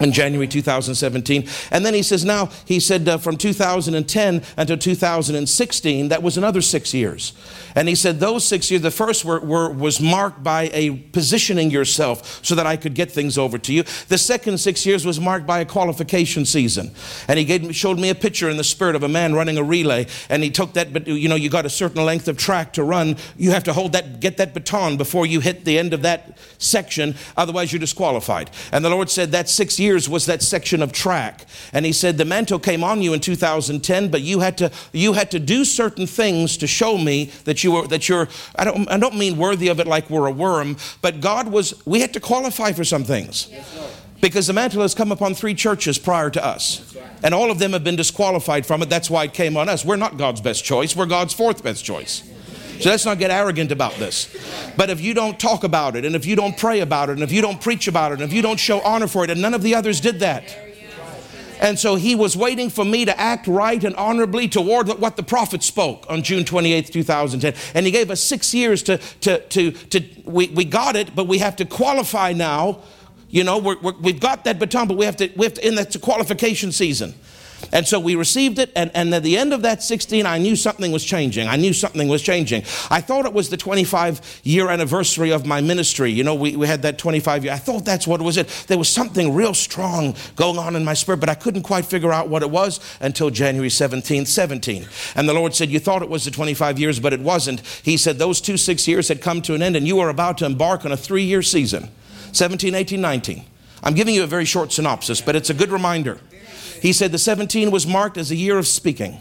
in 0.00 0.12
January 0.12 0.46
2017. 0.46 1.48
And 1.70 1.84
then 1.84 1.94
he 1.94 2.02
says, 2.02 2.24
now, 2.24 2.46
he 2.64 2.80
said 2.80 3.08
uh, 3.08 3.18
from 3.18 3.36
2010 3.36 4.42
until 4.56 4.78
2016, 4.78 6.08
that 6.08 6.22
was 6.22 6.36
another 6.36 6.60
six 6.60 6.94
years. 6.94 7.32
And 7.74 7.88
he 7.88 7.94
said, 7.94 8.20
those 8.20 8.44
six 8.44 8.70
years, 8.70 8.82
the 8.82 8.90
first 8.90 9.24
were, 9.24 9.40
were, 9.40 9.70
was 9.70 10.00
marked 10.00 10.42
by 10.42 10.70
a 10.72 10.90
positioning 10.90 11.70
yourself 11.70 12.44
so 12.44 12.54
that 12.54 12.66
I 12.66 12.76
could 12.76 12.94
get 12.94 13.10
things 13.10 13.36
over 13.36 13.58
to 13.58 13.72
you. 13.72 13.82
The 14.08 14.18
second 14.18 14.58
six 14.58 14.86
years 14.86 15.04
was 15.04 15.20
marked 15.20 15.46
by 15.46 15.60
a 15.60 15.64
qualification 15.64 16.44
season. 16.44 16.92
And 17.26 17.38
he 17.38 17.44
gave, 17.44 17.74
showed 17.74 17.98
me 17.98 18.10
a 18.10 18.14
picture 18.14 18.48
in 18.48 18.56
the 18.56 18.64
spirit 18.64 18.94
of 18.94 19.02
a 19.02 19.08
man 19.08 19.34
running 19.34 19.58
a 19.58 19.64
relay. 19.64 20.06
And 20.28 20.42
he 20.42 20.50
took 20.50 20.74
that, 20.74 20.92
but 20.92 21.06
you 21.06 21.28
know, 21.28 21.34
you 21.34 21.50
got 21.50 21.66
a 21.66 21.70
certain 21.70 22.04
length 22.04 22.28
of 22.28 22.36
track 22.36 22.72
to 22.74 22.84
run. 22.84 23.16
You 23.36 23.50
have 23.50 23.64
to 23.64 23.72
hold 23.72 23.92
that, 23.92 24.20
get 24.20 24.36
that 24.36 24.54
baton 24.54 24.96
before 24.96 25.26
you 25.26 25.40
hit 25.40 25.64
the 25.64 25.78
end 25.78 25.92
of 25.92 26.02
that 26.02 26.38
section. 26.58 27.16
Otherwise, 27.36 27.72
you're 27.72 27.80
disqualified. 27.80 28.50
And 28.72 28.84
the 28.84 28.90
Lord 28.90 29.10
said, 29.10 29.32
that 29.32 29.48
six 29.48 29.78
years 29.78 29.87
years 29.88 30.08
was 30.08 30.26
that 30.26 30.42
section 30.42 30.82
of 30.82 30.92
track. 30.92 31.46
And 31.72 31.84
he 31.84 31.92
said, 31.92 32.18
The 32.18 32.24
mantle 32.24 32.58
came 32.58 32.84
on 32.84 33.02
you 33.02 33.12
in 33.14 33.20
2010, 33.20 34.10
but 34.10 34.20
you 34.22 34.40
had 34.40 34.58
to, 34.58 34.70
you 34.92 35.14
had 35.14 35.30
to 35.30 35.38
do 35.38 35.64
certain 35.64 36.06
things 36.06 36.56
to 36.58 36.66
show 36.66 36.98
me 36.98 37.30
that 37.44 37.64
you 37.64 37.72
were, 37.72 37.86
that 37.88 38.08
you're, 38.08 38.28
I 38.56 38.64
don't, 38.64 38.90
I 38.90 38.98
don't 38.98 39.16
mean 39.16 39.36
worthy 39.36 39.68
of 39.68 39.80
it 39.80 39.86
like 39.86 40.08
we're 40.10 40.26
a 40.26 40.32
worm, 40.32 40.76
but 41.02 41.20
God 41.20 41.48
was, 41.48 41.74
we 41.86 42.00
had 42.00 42.12
to 42.14 42.20
qualify 42.20 42.72
for 42.72 42.84
some 42.84 43.04
things. 43.04 43.48
because 44.20 44.46
the 44.48 44.52
mantle 44.52 44.82
has 44.82 44.94
come 44.94 45.12
upon 45.12 45.34
three 45.34 45.54
churches 45.54 45.98
prior 45.98 46.30
to 46.30 46.44
us. 46.44 46.96
And 47.22 47.34
all 47.34 47.50
of 47.50 47.58
them 47.58 47.72
have 47.72 47.84
been 47.84 47.96
disqualified 47.96 48.66
from 48.66 48.82
it. 48.82 48.88
That's 48.88 49.10
why 49.10 49.24
it 49.24 49.32
came 49.32 49.56
on 49.56 49.68
us. 49.68 49.84
We're 49.84 49.96
not 49.96 50.16
God's 50.16 50.40
best 50.40 50.64
choice, 50.64 50.96
we're 50.96 51.06
God's 51.06 51.34
fourth 51.34 51.62
best 51.62 51.84
choice. 51.84 52.22
So 52.80 52.90
let's 52.90 53.04
not 53.04 53.18
get 53.18 53.30
arrogant 53.30 53.72
about 53.72 53.94
this. 53.94 54.28
But 54.76 54.90
if 54.90 55.00
you 55.00 55.14
don't 55.14 55.38
talk 55.38 55.64
about 55.64 55.96
it, 55.96 56.04
and 56.04 56.14
if 56.14 56.24
you 56.24 56.36
don't 56.36 56.56
pray 56.56 56.80
about 56.80 57.08
it, 57.08 57.12
and 57.12 57.22
if 57.22 57.32
you 57.32 57.42
don't 57.42 57.60
preach 57.60 57.88
about 57.88 58.12
it, 58.12 58.20
and 58.20 58.22
if 58.22 58.32
you 58.32 58.42
don't 58.42 58.58
show 58.60 58.80
honor 58.80 59.08
for 59.08 59.24
it, 59.24 59.30
and 59.30 59.42
none 59.42 59.54
of 59.54 59.62
the 59.62 59.74
others 59.74 60.00
did 60.00 60.20
that. 60.20 60.56
And 61.60 61.78
so 61.78 61.96
he 61.96 62.14
was 62.14 62.36
waiting 62.36 62.70
for 62.70 62.84
me 62.84 63.04
to 63.04 63.20
act 63.20 63.46
right 63.46 63.82
and 63.82 63.94
honorably 63.96 64.48
toward 64.48 64.88
what 64.88 65.16
the 65.16 65.22
prophet 65.22 65.62
spoke 65.62 66.06
on 66.08 66.22
June 66.22 66.44
28, 66.44 66.86
2010. 66.92 67.54
And 67.74 67.84
he 67.84 67.92
gave 67.92 68.10
us 68.10 68.22
six 68.22 68.54
years 68.54 68.82
to, 68.84 68.98
to, 68.98 69.40
to, 69.48 69.72
to 69.72 70.04
we, 70.24 70.48
we 70.48 70.64
got 70.64 70.94
it, 70.94 71.14
but 71.16 71.26
we 71.26 71.38
have 71.38 71.56
to 71.56 71.64
qualify 71.64 72.32
now. 72.32 72.82
You 73.28 73.44
know, 73.44 73.58
we 73.58 74.12
have 74.12 74.20
got 74.20 74.44
that 74.44 74.58
baton, 74.58 74.88
but 74.88 74.96
we 74.96 75.04
have 75.04 75.16
to, 75.16 75.30
we 75.36 75.44
have 75.44 75.54
to, 75.54 75.66
in 75.66 75.74
that 75.74 76.00
qualification 76.00 76.72
season. 76.72 77.14
And 77.72 77.86
so 77.86 78.00
we 78.00 78.14
received 78.14 78.58
it, 78.58 78.72
and, 78.74 78.90
and 78.94 79.12
at 79.14 79.22
the 79.22 79.36
end 79.36 79.52
of 79.52 79.62
that 79.62 79.82
16, 79.82 80.24
I 80.26 80.38
knew 80.38 80.56
something 80.56 80.90
was 80.90 81.04
changing. 81.04 81.48
I 81.48 81.56
knew 81.56 81.72
something 81.72 82.08
was 82.08 82.22
changing. 82.22 82.62
I 82.90 83.00
thought 83.00 83.26
it 83.26 83.32
was 83.32 83.50
the 83.50 83.56
25 83.56 84.40
year 84.44 84.70
anniversary 84.70 85.30
of 85.30 85.44
my 85.44 85.60
ministry. 85.60 86.10
You 86.10 86.24
know, 86.24 86.34
we, 86.34 86.56
we 86.56 86.66
had 86.66 86.82
that 86.82 86.98
25 86.98 87.44
year. 87.44 87.52
I 87.52 87.58
thought 87.58 87.84
that's 87.84 88.06
what 88.06 88.22
was 88.22 88.36
it. 88.36 88.48
There 88.68 88.78
was 88.78 88.88
something 88.88 89.34
real 89.34 89.54
strong 89.54 90.14
going 90.36 90.58
on 90.58 90.76
in 90.76 90.84
my 90.84 90.94
spirit, 90.94 91.20
but 91.20 91.28
I 91.28 91.34
couldn't 91.34 91.62
quite 91.62 91.84
figure 91.84 92.12
out 92.12 92.28
what 92.28 92.42
it 92.42 92.50
was 92.50 92.80
until 93.00 93.30
January 93.30 93.68
17th, 93.68 94.26
17. 94.26 94.86
And 95.14 95.28
the 95.28 95.34
Lord 95.34 95.54
said, 95.54 95.68
You 95.70 95.80
thought 95.80 96.02
it 96.02 96.08
was 96.08 96.24
the 96.24 96.30
25 96.30 96.78
years, 96.78 97.00
but 97.00 97.12
it 97.12 97.20
wasn't. 97.20 97.60
He 97.82 97.96
said, 97.96 98.18
Those 98.18 98.40
two 98.40 98.56
six 98.56 98.88
years 98.88 99.08
had 99.08 99.20
come 99.20 99.42
to 99.42 99.54
an 99.54 99.62
end, 99.62 99.76
and 99.76 99.86
you 99.86 99.98
are 100.00 100.08
about 100.08 100.38
to 100.38 100.46
embark 100.46 100.84
on 100.84 100.92
a 100.92 100.96
three 100.96 101.24
year 101.24 101.42
season 101.42 101.90
17, 102.32 102.74
18, 102.74 103.00
19. 103.00 103.44
I'm 103.82 103.94
giving 103.94 104.14
you 104.14 104.22
a 104.24 104.26
very 104.26 104.44
short 104.44 104.72
synopsis, 104.72 105.20
but 105.20 105.36
it's 105.36 105.50
a 105.50 105.54
good 105.54 105.70
reminder. 105.70 106.18
He 106.80 106.92
said 106.92 107.12
the 107.12 107.18
17 107.18 107.70
was 107.70 107.86
marked 107.86 108.16
as 108.16 108.30
a 108.30 108.36
year 108.36 108.58
of 108.58 108.66
speaking, 108.66 109.20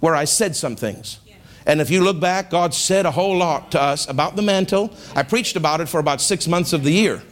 where 0.00 0.14
I 0.14 0.24
said 0.24 0.56
some 0.56 0.76
things. 0.76 1.18
And 1.66 1.82
if 1.82 1.90
you 1.90 2.02
look 2.02 2.18
back, 2.18 2.50
God 2.50 2.72
said 2.72 3.04
a 3.04 3.10
whole 3.10 3.36
lot 3.36 3.72
to 3.72 3.80
us 3.80 4.08
about 4.08 4.36
the 4.36 4.42
mantle. 4.42 4.90
I 5.14 5.22
preached 5.22 5.54
about 5.54 5.82
it 5.82 5.88
for 5.88 6.00
about 6.00 6.22
six 6.22 6.48
months 6.48 6.72
of 6.72 6.82
the 6.82 6.90
year. 6.90 7.22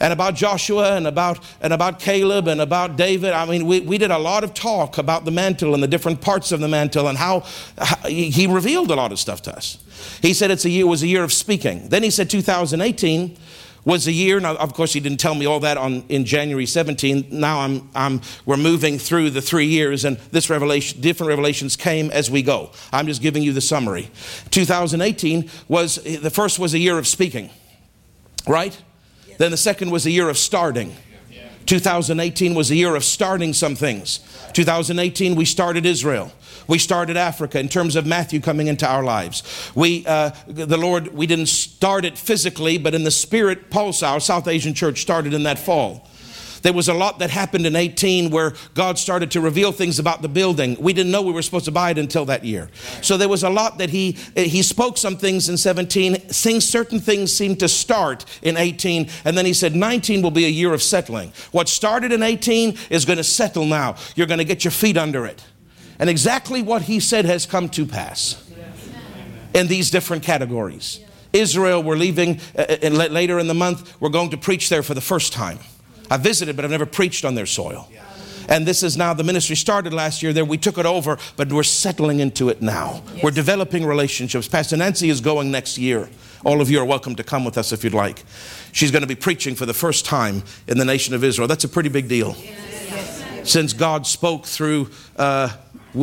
And 0.00 0.12
about 0.14 0.34
Joshua 0.34 0.96
and 0.96 1.06
about, 1.06 1.38
and 1.60 1.72
about 1.72 2.00
Caleb 2.00 2.48
and 2.48 2.60
about 2.60 2.96
David. 2.96 3.32
I 3.32 3.44
mean, 3.44 3.66
we, 3.66 3.80
we 3.80 3.98
did 3.98 4.10
a 4.10 4.18
lot 4.18 4.44
of 4.44 4.54
talk 4.54 4.96
about 4.96 5.26
the 5.26 5.30
mantle 5.30 5.74
and 5.74 5.82
the 5.82 5.86
different 5.86 6.22
parts 6.22 6.52
of 6.52 6.60
the 6.60 6.68
mantle 6.68 7.06
and 7.06 7.18
how, 7.18 7.44
how 7.78 8.08
he 8.08 8.46
revealed 8.46 8.90
a 8.90 8.94
lot 8.94 9.12
of 9.12 9.18
stuff 9.18 9.42
to 9.42 9.54
us. 9.54 9.78
He 10.22 10.32
said 10.32 10.50
it's 10.50 10.64
a 10.64 10.70
year, 10.70 10.86
was 10.86 11.02
a 11.02 11.06
year 11.06 11.22
of 11.22 11.32
speaking. 11.32 11.90
Then 11.90 12.02
he 12.02 12.10
said 12.10 12.30
2018 12.30 13.36
was 13.84 14.06
a 14.06 14.12
year. 14.12 14.40
Now, 14.40 14.56
of 14.56 14.74
course, 14.74 14.92
he 14.92 15.00
didn't 15.00 15.20
tell 15.20 15.34
me 15.34 15.46
all 15.46 15.60
that 15.60 15.76
on 15.76 16.04
in 16.08 16.24
January 16.24 16.66
17. 16.66 17.28
Now 17.30 17.60
I'm, 17.60 17.88
I'm, 17.94 18.20
we're 18.46 18.56
moving 18.56 18.98
through 18.98 19.30
the 19.30 19.42
three 19.42 19.66
years, 19.66 20.04
and 20.04 20.16
this 20.32 20.50
revelation, 20.50 21.00
different 21.00 21.28
revelations 21.28 21.76
came 21.76 22.10
as 22.10 22.30
we 22.30 22.42
go. 22.42 22.70
I'm 22.92 23.06
just 23.06 23.22
giving 23.22 23.42
you 23.42 23.52
the 23.52 23.60
summary. 23.60 24.10
2018 24.50 25.50
was 25.68 25.96
the 25.96 26.30
first 26.30 26.58
was 26.58 26.74
a 26.74 26.78
year 26.78 26.98
of 26.98 27.06
speaking, 27.06 27.50
right? 28.46 28.78
Yes. 29.26 29.38
Then 29.38 29.50
the 29.50 29.56
second 29.56 29.90
was 29.90 30.06
a 30.06 30.10
year 30.10 30.28
of 30.28 30.38
starting. 30.38 30.94
2018 31.66 32.54
was 32.54 32.70
a 32.70 32.74
year 32.74 32.96
of 32.96 33.04
starting 33.04 33.52
some 33.52 33.76
things. 33.76 34.18
2018, 34.54 35.36
we 35.36 35.44
started 35.44 35.86
Israel. 35.86 36.32
We 36.70 36.78
started 36.78 37.16
Africa 37.16 37.58
in 37.58 37.68
terms 37.68 37.96
of 37.96 38.06
Matthew 38.06 38.40
coming 38.40 38.68
into 38.68 38.86
our 38.86 39.02
lives. 39.02 39.42
We, 39.74 40.06
uh, 40.06 40.30
the 40.46 40.76
Lord, 40.76 41.08
we 41.08 41.26
didn't 41.26 41.48
start 41.48 42.04
it 42.04 42.16
physically, 42.16 42.78
but 42.78 42.94
in 42.94 43.02
the 43.02 43.10
spirit, 43.10 43.70
Pulse, 43.70 44.04
our 44.04 44.20
South 44.20 44.46
Asian 44.46 44.72
church, 44.72 45.00
started 45.02 45.34
in 45.34 45.42
that 45.42 45.58
fall. 45.58 46.08
There 46.62 46.72
was 46.72 46.88
a 46.88 46.94
lot 46.94 47.18
that 47.18 47.30
happened 47.30 47.66
in 47.66 47.74
18 47.74 48.30
where 48.30 48.52
God 48.74 49.00
started 49.00 49.32
to 49.32 49.40
reveal 49.40 49.72
things 49.72 49.98
about 49.98 50.22
the 50.22 50.28
building. 50.28 50.76
We 50.78 50.92
didn't 50.92 51.10
know 51.10 51.22
we 51.22 51.32
were 51.32 51.42
supposed 51.42 51.64
to 51.64 51.72
buy 51.72 51.90
it 51.90 51.98
until 51.98 52.24
that 52.26 52.44
year. 52.44 52.70
So 53.02 53.16
there 53.16 53.28
was 53.28 53.42
a 53.42 53.50
lot 53.50 53.78
that 53.78 53.90
he 53.90 54.12
he 54.36 54.62
spoke 54.62 54.96
some 54.96 55.16
things 55.16 55.48
in 55.48 55.56
17, 55.56 56.28
Seeing 56.30 56.60
certain 56.60 57.00
things 57.00 57.32
seemed 57.32 57.58
to 57.60 57.68
start 57.68 58.26
in 58.42 58.56
18, 58.56 59.08
and 59.24 59.36
then 59.36 59.44
he 59.44 59.54
said 59.54 59.74
19 59.74 60.22
will 60.22 60.30
be 60.30 60.44
a 60.44 60.48
year 60.48 60.72
of 60.72 60.84
settling. 60.84 61.32
What 61.50 61.68
started 61.68 62.12
in 62.12 62.22
18 62.22 62.76
is 62.90 63.04
going 63.04 63.16
to 63.16 63.24
settle 63.24 63.64
now. 63.64 63.96
You're 64.14 64.28
going 64.28 64.38
to 64.38 64.44
get 64.44 64.62
your 64.62 64.70
feet 64.70 64.96
under 64.96 65.26
it. 65.26 65.42
And 66.00 66.10
exactly 66.10 66.62
what 66.62 66.82
he 66.82 66.98
said 66.98 67.26
has 67.26 67.46
come 67.46 67.68
to 67.68 67.86
pass 67.86 68.42
in 69.54 69.68
these 69.68 69.90
different 69.90 70.22
categories. 70.22 70.98
Israel, 71.32 71.82
we're 71.82 71.96
leaving 71.96 72.40
uh, 72.58 72.76
uh 72.82 72.88
later 72.88 73.38
in 73.38 73.46
the 73.46 73.54
month. 73.54 73.94
We're 74.00 74.08
going 74.08 74.30
to 74.30 74.36
preach 74.36 74.68
there 74.70 74.82
for 74.82 74.94
the 74.94 75.00
first 75.00 75.32
time. 75.32 75.58
I 76.10 76.16
visited, 76.16 76.56
but 76.56 76.64
I've 76.64 76.70
never 76.70 76.86
preached 76.86 77.24
on 77.24 77.34
their 77.36 77.46
soil. 77.46 77.88
And 78.48 78.66
this 78.66 78.82
is 78.82 78.96
now 78.96 79.14
the 79.14 79.22
ministry 79.22 79.54
started 79.54 79.92
last 79.92 80.22
year 80.22 80.32
there. 80.32 80.44
We 80.44 80.58
took 80.58 80.76
it 80.78 80.86
over, 80.86 81.18
but 81.36 81.52
we're 81.52 81.62
settling 81.62 82.18
into 82.18 82.48
it 82.48 82.60
now. 82.60 83.02
Yes. 83.14 83.22
We're 83.22 83.30
developing 83.30 83.86
relationships. 83.86 84.48
Pastor 84.48 84.76
Nancy 84.76 85.08
is 85.08 85.20
going 85.20 85.52
next 85.52 85.78
year. 85.78 86.08
All 86.44 86.60
of 86.60 86.68
you 86.68 86.80
are 86.80 86.84
welcome 86.84 87.14
to 87.14 87.22
come 87.22 87.44
with 87.44 87.56
us 87.56 87.70
if 87.70 87.84
you'd 87.84 87.94
like. 87.94 88.24
She's 88.72 88.90
going 88.90 89.02
to 89.02 89.06
be 89.06 89.14
preaching 89.14 89.54
for 89.54 89.66
the 89.66 89.74
first 89.74 90.04
time 90.04 90.42
in 90.66 90.78
the 90.78 90.84
nation 90.84 91.14
of 91.14 91.22
Israel. 91.22 91.46
That's 91.46 91.64
a 91.64 91.68
pretty 91.68 91.90
big 91.90 92.08
deal. 92.08 92.34
Yes. 92.40 93.50
Since 93.50 93.72
God 93.72 94.06
spoke 94.06 94.46
through 94.46 94.90
uh, 95.16 95.50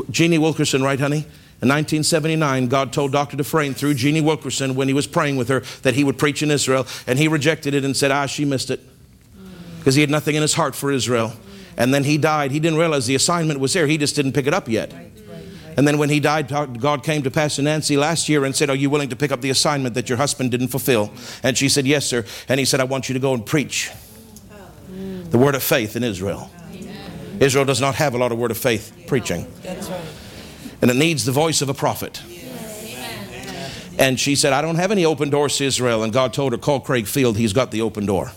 Jeanne 0.09 0.39
Wilkerson, 0.41 0.83
right, 0.83 0.99
honey? 0.99 1.25
In 1.59 1.69
1979, 1.69 2.67
God 2.67 2.93
told 2.93 3.11
Dr. 3.11 3.35
Dufresne 3.35 3.73
through 3.73 3.95
Jeanne 3.95 4.23
Wilkerson 4.23 4.75
when 4.75 4.87
he 4.87 4.93
was 4.93 5.07
praying 5.07 5.37
with 5.37 5.49
her 5.49 5.61
that 5.81 5.95
he 5.95 6.03
would 6.03 6.19
preach 6.19 6.43
in 6.43 6.51
Israel, 6.51 6.85
and 7.07 7.17
he 7.17 7.27
rejected 7.27 7.73
it 7.73 7.83
and 7.83 7.97
said, 7.97 8.11
Ah, 8.11 8.27
she 8.27 8.45
missed 8.45 8.69
it 8.69 8.79
because 9.79 9.95
he 9.95 10.01
had 10.01 10.09
nothing 10.09 10.35
in 10.35 10.41
his 10.41 10.53
heart 10.53 10.75
for 10.75 10.91
Israel. 10.91 11.33
And 11.77 11.93
then 11.93 12.03
he 12.03 12.17
died. 12.17 12.51
He 12.51 12.59
didn't 12.59 12.77
realize 12.77 13.07
the 13.07 13.15
assignment 13.15 13.59
was 13.59 13.73
there. 13.73 13.87
He 13.87 13.97
just 13.97 14.15
didn't 14.15 14.33
pick 14.33 14.45
it 14.45 14.53
up 14.53 14.67
yet. 14.67 14.93
And 15.77 15.87
then 15.87 15.99
when 15.99 16.09
he 16.09 16.19
died, 16.19 16.47
God 16.47 17.03
came 17.03 17.21
to 17.21 17.31
Pastor 17.31 17.61
Nancy 17.61 17.97
last 17.97 18.27
year 18.27 18.45
and 18.45 18.55
said, 18.55 18.69
Are 18.69 18.75
you 18.75 18.89
willing 18.89 19.09
to 19.09 19.15
pick 19.15 19.31
up 19.31 19.41
the 19.41 19.51
assignment 19.51 19.95
that 19.95 20.09
your 20.09 20.17
husband 20.17 20.51
didn't 20.51 20.69
fulfill? 20.69 21.11
And 21.43 21.57
she 21.57 21.69
said, 21.69 21.85
Yes, 21.85 22.05
sir. 22.05 22.25
And 22.49 22.59
he 22.59 22.65
said, 22.65 22.79
I 22.79 22.83
want 22.83 23.09
you 23.09 23.13
to 23.13 23.19
go 23.19 23.33
and 23.33 23.45
preach 23.45 23.91
the 24.89 25.37
word 25.37 25.55
of 25.55 25.63
faith 25.63 25.95
in 25.95 26.03
Israel. 26.03 26.49
Israel 27.39 27.65
does 27.65 27.81
not 27.81 27.95
have 27.95 28.13
a 28.13 28.17
lot 28.17 28.31
of 28.31 28.37
word 28.37 28.51
of 28.51 28.57
faith 28.57 28.93
preaching. 29.07 29.47
And 30.81 30.91
it 30.91 30.95
needs 30.95 31.25
the 31.25 31.31
voice 31.31 31.61
of 31.61 31.69
a 31.69 31.73
prophet. 31.73 32.21
And 33.99 34.19
she 34.19 34.35
said, 34.35 34.53
I 34.53 34.61
don't 34.61 34.75
have 34.75 34.91
any 34.91 35.05
open 35.05 35.29
doors 35.29 35.57
to 35.57 35.65
Israel. 35.65 36.03
And 36.03 36.13
God 36.13 36.33
told 36.33 36.51
her, 36.51 36.57
Call 36.57 36.79
Craig 36.79 37.07
Field, 37.07 37.37
he's 37.37 37.53
got 37.53 37.71
the 37.71 37.81
open 37.81 38.05
door. 38.05 38.31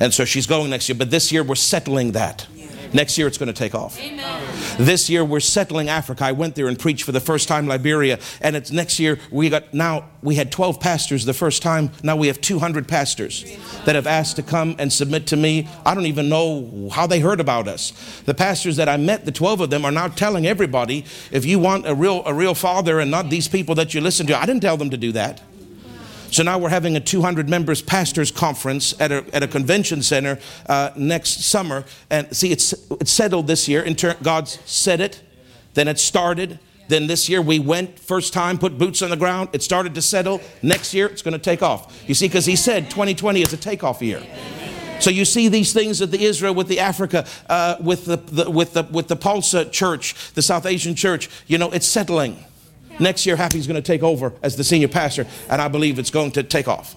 And 0.00 0.14
so 0.14 0.24
she's 0.24 0.46
going 0.46 0.70
next 0.70 0.88
year. 0.88 0.96
But 0.96 1.10
this 1.10 1.30
year 1.30 1.42
we're 1.42 1.56
settling 1.56 2.12
that. 2.12 2.46
Next 2.92 3.16
year 3.16 3.26
it's 3.26 3.38
going 3.38 3.46
to 3.48 3.52
take 3.52 3.74
off. 3.74 3.98
Amen. 4.00 4.42
This 4.78 5.08
year 5.08 5.24
we're 5.24 5.40
settling 5.40 5.88
Africa. 5.88 6.24
I 6.24 6.32
went 6.32 6.54
there 6.54 6.68
and 6.68 6.78
preached 6.78 7.04
for 7.04 7.12
the 7.12 7.20
first 7.20 7.48
time 7.48 7.66
Liberia, 7.66 8.18
and 8.40 8.56
it's 8.56 8.70
next 8.70 8.98
year 8.98 9.18
we 9.30 9.48
got 9.48 9.72
now 9.72 10.08
we 10.22 10.34
had 10.34 10.52
12 10.52 10.80
pastors 10.80 11.24
the 11.24 11.34
first 11.34 11.62
time. 11.62 11.90
Now 12.02 12.16
we 12.16 12.26
have 12.26 12.40
200 12.40 12.88
pastors 12.88 13.44
that 13.84 13.94
have 13.94 14.06
asked 14.06 14.36
to 14.36 14.42
come 14.42 14.76
and 14.78 14.92
submit 14.92 15.26
to 15.28 15.36
me. 15.36 15.68
I 15.84 15.94
don't 15.94 16.06
even 16.06 16.28
know 16.28 16.88
how 16.92 17.06
they 17.06 17.20
heard 17.20 17.40
about 17.40 17.68
us. 17.68 17.92
The 18.26 18.34
pastors 18.34 18.76
that 18.76 18.88
I 18.88 18.96
met, 18.96 19.24
the 19.24 19.32
12 19.32 19.60
of 19.60 19.70
them, 19.70 19.84
are 19.84 19.92
now 19.92 20.08
telling 20.08 20.46
everybody, 20.46 21.04
if 21.30 21.44
you 21.44 21.58
want 21.58 21.86
a 21.86 21.94
real 21.94 22.22
a 22.26 22.34
real 22.34 22.54
father 22.54 23.00
and 23.00 23.10
not 23.10 23.30
these 23.30 23.48
people 23.48 23.74
that 23.76 23.94
you 23.94 24.00
listen 24.00 24.26
to, 24.26 24.36
I 24.36 24.46
didn't 24.46 24.62
tell 24.62 24.76
them 24.76 24.90
to 24.90 24.96
do 24.96 25.12
that. 25.12 25.42
So 26.30 26.44
now 26.44 26.58
we're 26.58 26.68
having 26.68 26.96
a 26.96 27.00
200 27.00 27.48
members 27.48 27.82
pastors 27.82 28.30
conference 28.30 28.98
at 29.00 29.10
a, 29.10 29.24
at 29.34 29.42
a 29.42 29.48
convention 29.48 30.02
center 30.02 30.38
uh, 30.68 30.90
next 30.96 31.42
summer. 31.44 31.84
And 32.08 32.34
see, 32.34 32.52
it's, 32.52 32.72
it's 32.92 33.10
settled 33.10 33.48
this 33.48 33.68
year. 33.68 33.82
In 33.82 33.96
turn, 33.96 34.16
God's 34.22 34.58
said 34.64 35.00
it, 35.00 35.22
then 35.74 35.88
it 35.88 35.98
started. 35.98 36.58
Then 36.88 37.06
this 37.06 37.28
year 37.28 37.42
we 37.42 37.58
went 37.58 37.98
first 37.98 38.32
time, 38.32 38.58
put 38.58 38.78
boots 38.78 39.02
on 39.02 39.10
the 39.10 39.16
ground. 39.16 39.50
It 39.52 39.62
started 39.62 39.94
to 39.94 40.02
settle. 40.02 40.40
Next 40.62 40.94
year 40.94 41.06
it's 41.06 41.22
going 41.22 41.32
to 41.32 41.38
take 41.38 41.62
off. 41.62 42.04
You 42.08 42.14
see, 42.14 42.26
because 42.26 42.46
He 42.46 42.56
said 42.56 42.90
2020 42.90 43.42
is 43.42 43.52
a 43.52 43.56
takeoff 43.56 44.00
year. 44.00 44.22
So 45.00 45.08
you 45.08 45.24
see 45.24 45.48
these 45.48 45.72
things 45.72 46.02
at 46.02 46.10
the 46.10 46.22
Israel, 46.22 46.54
with 46.54 46.68
the 46.68 46.78
Africa, 46.78 47.26
uh, 47.48 47.76
with 47.80 48.04
the, 48.04 48.16
the, 48.16 48.50
with 48.50 48.74
the 48.74 48.82
with 48.82 49.08
the 49.08 49.16
Pulsa 49.16 49.72
Church, 49.72 50.32
the 50.34 50.42
South 50.42 50.66
Asian 50.66 50.94
Church. 50.94 51.30
You 51.46 51.56
know, 51.56 51.70
it's 51.70 51.86
settling. 51.86 52.44
Next 53.00 53.24
year, 53.26 53.36
Happy's 53.36 53.66
going 53.66 53.82
to 53.82 53.86
take 53.86 54.02
over 54.02 54.32
as 54.42 54.56
the 54.56 54.64
senior 54.64 54.88
pastor, 54.88 55.26
and 55.48 55.60
I 55.60 55.68
believe 55.68 55.98
it's 55.98 56.10
going 56.10 56.32
to 56.32 56.42
take 56.42 56.68
off. 56.68 56.94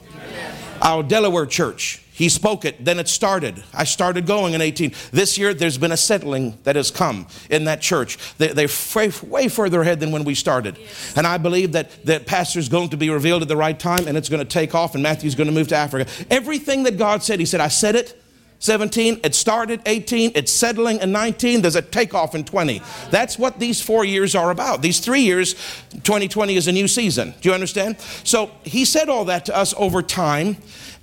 Our 0.81 1.01
Delaware 1.01 1.45
church, 1.45 2.03
he 2.11 2.27
spoke 2.27 2.65
it, 2.65 2.83
then 2.83 2.99
it 2.99 3.07
started. 3.07 3.63
I 3.73 3.85
started 3.85 4.27
going 4.27 4.53
in 4.53 4.61
18. 4.61 4.91
This 5.11 5.37
year, 5.37 5.53
there's 5.53 5.77
been 5.77 5.93
a 5.93 5.97
settling 5.97 6.57
that 6.63 6.75
has 6.75 6.91
come 6.91 7.25
in 7.49 7.63
that 7.65 7.81
church. 7.81 8.17
They, 8.37 8.49
are 8.49 9.11
way, 9.23 9.47
further 9.47 9.81
ahead 9.81 10.01
than 10.01 10.11
when 10.11 10.25
we 10.25 10.35
started. 10.35 10.77
And 11.15 11.25
I 11.25 11.37
believe 11.37 11.71
that 11.71 12.05
that 12.05 12.27
pastor's 12.27 12.67
going 12.67 12.89
to 12.89 12.97
be 12.97 13.09
revealed 13.09 13.41
at 13.41 13.47
the 13.47 13.57
right 13.57 13.79
time, 13.79 14.07
and 14.07 14.17
it's 14.17 14.29
going 14.29 14.45
to 14.45 14.49
take 14.49 14.75
off, 14.75 14.93
and 14.93 15.01
Matthew's 15.01 15.35
going 15.35 15.47
to 15.47 15.53
move 15.53 15.69
to 15.69 15.75
Africa. 15.75 16.09
Everything 16.29 16.83
that 16.83 16.97
God 16.97 17.23
said, 17.23 17.39
he 17.39 17.45
said, 17.45 17.61
I 17.61 17.69
said 17.69 17.95
it, 17.95 18.21
17, 18.63 19.19
it 19.25 19.35
started 19.35 19.81
18, 19.85 20.31
it's 20.35 20.49
settling 20.49 21.01
in 21.01 21.11
19, 21.11 21.61
there's 21.61 21.75
a 21.75 21.81
takeoff 21.81 22.33
in 22.33 22.45
20. 22.45 22.81
That's 23.11 23.37
what 23.37 23.59
these 23.59 23.81
four 23.81 24.05
years 24.05 24.35
are 24.35 24.51
about. 24.51 24.81
These 24.81 25.01
three 25.01 25.19
years, 25.19 25.53
2020 25.91 26.55
is 26.55 26.69
a 26.69 26.71
new 26.71 26.87
season. 26.87 27.33
Do 27.41 27.49
you 27.49 27.53
understand? 27.53 27.99
So 28.23 28.51
he 28.63 28.85
said 28.85 29.09
all 29.09 29.25
that 29.25 29.43
to 29.47 29.57
us 29.57 29.73
over 29.77 30.01
time. 30.01 30.55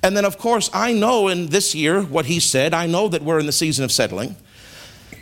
And 0.03 0.17
then, 0.17 0.25
of 0.25 0.39
course, 0.39 0.71
I 0.73 0.95
know 0.95 1.29
in 1.29 1.49
this 1.49 1.75
year 1.75 2.01
what 2.01 2.25
he 2.25 2.41
said. 2.41 2.73
I 2.73 2.87
know 2.87 3.09
that 3.09 3.21
we're 3.21 3.39
in 3.39 3.45
the 3.45 3.53
season 3.53 3.85
of 3.85 3.93
settling. 3.93 4.37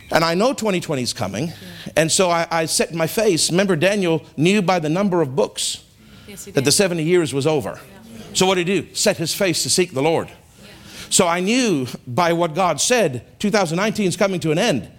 And 0.09 0.23
I 0.23 0.33
know 0.33 0.53
2020 0.53 1.01
is 1.01 1.11
coming. 1.11 1.51
And 1.97 2.09
so 2.09 2.29
I, 2.29 2.47
I 2.49 2.65
set 2.67 2.93
my 2.93 3.07
face. 3.07 3.51
Remember, 3.51 3.75
Daniel 3.75 4.23
knew 4.37 4.61
by 4.61 4.79
the 4.79 4.89
number 4.89 5.21
of 5.21 5.35
books 5.35 5.83
yes, 6.25 6.45
that 6.45 6.63
the 6.63 6.71
70 6.71 7.03
years 7.03 7.33
was 7.33 7.45
over. 7.45 7.81
So 8.33 8.45
what 8.45 8.55
did 8.55 8.69
he 8.69 8.79
do? 8.79 8.95
Set 8.95 9.17
his 9.17 9.35
face 9.35 9.61
to 9.63 9.69
seek 9.69 9.91
the 9.91 10.01
Lord. 10.01 10.31
So 11.09 11.27
I 11.27 11.39
knew 11.39 11.87
by 12.07 12.33
what 12.33 12.53
God 12.53 12.79
said, 12.79 13.25
2019 13.39 14.07
is 14.07 14.17
coming 14.17 14.39
to 14.41 14.51
an 14.51 14.57
end. 14.57 14.89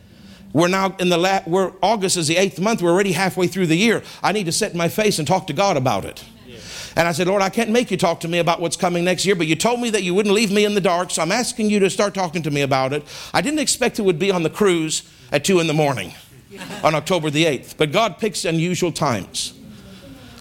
We're 0.52 0.68
now 0.68 0.96
in 0.98 1.08
the 1.08 1.16
la- 1.16 1.42
we're 1.46 1.72
August 1.82 2.16
is 2.16 2.26
the 2.26 2.36
eighth 2.36 2.58
month. 2.58 2.82
We're 2.82 2.90
already 2.90 3.12
halfway 3.12 3.46
through 3.46 3.68
the 3.68 3.76
year. 3.76 4.02
I 4.22 4.32
need 4.32 4.46
to 4.46 4.52
set 4.52 4.74
my 4.74 4.88
face 4.88 5.18
and 5.18 5.28
talk 5.28 5.46
to 5.46 5.52
God 5.52 5.76
about 5.76 6.04
it. 6.04 6.24
And 6.96 7.06
I 7.06 7.12
said, 7.12 7.28
Lord, 7.28 7.40
I 7.40 7.50
can't 7.50 7.70
make 7.70 7.92
you 7.92 7.96
talk 7.96 8.18
to 8.20 8.28
me 8.28 8.38
about 8.38 8.60
what's 8.60 8.76
coming 8.76 9.04
next 9.04 9.24
year, 9.24 9.36
but 9.36 9.46
you 9.46 9.54
told 9.54 9.80
me 9.80 9.90
that 9.90 10.02
you 10.02 10.12
wouldn't 10.12 10.34
leave 10.34 10.50
me 10.50 10.64
in 10.64 10.74
the 10.74 10.80
dark, 10.80 11.12
so 11.12 11.22
I'm 11.22 11.30
asking 11.30 11.70
you 11.70 11.78
to 11.78 11.88
start 11.88 12.14
talking 12.14 12.42
to 12.42 12.50
me 12.50 12.62
about 12.62 12.92
it. 12.92 13.04
I 13.32 13.40
didn't 13.42 13.60
expect 13.60 14.00
it 14.00 14.02
would 14.02 14.18
be 14.18 14.32
on 14.32 14.42
the 14.42 14.50
cruise 14.50 15.08
at 15.30 15.44
two 15.44 15.60
in 15.60 15.68
the 15.68 15.72
morning 15.72 16.14
on 16.82 16.96
October 16.96 17.30
the 17.30 17.44
8th, 17.44 17.76
but 17.76 17.92
God 17.92 18.18
picks 18.18 18.44
unusual 18.44 18.90
times. 18.90 19.54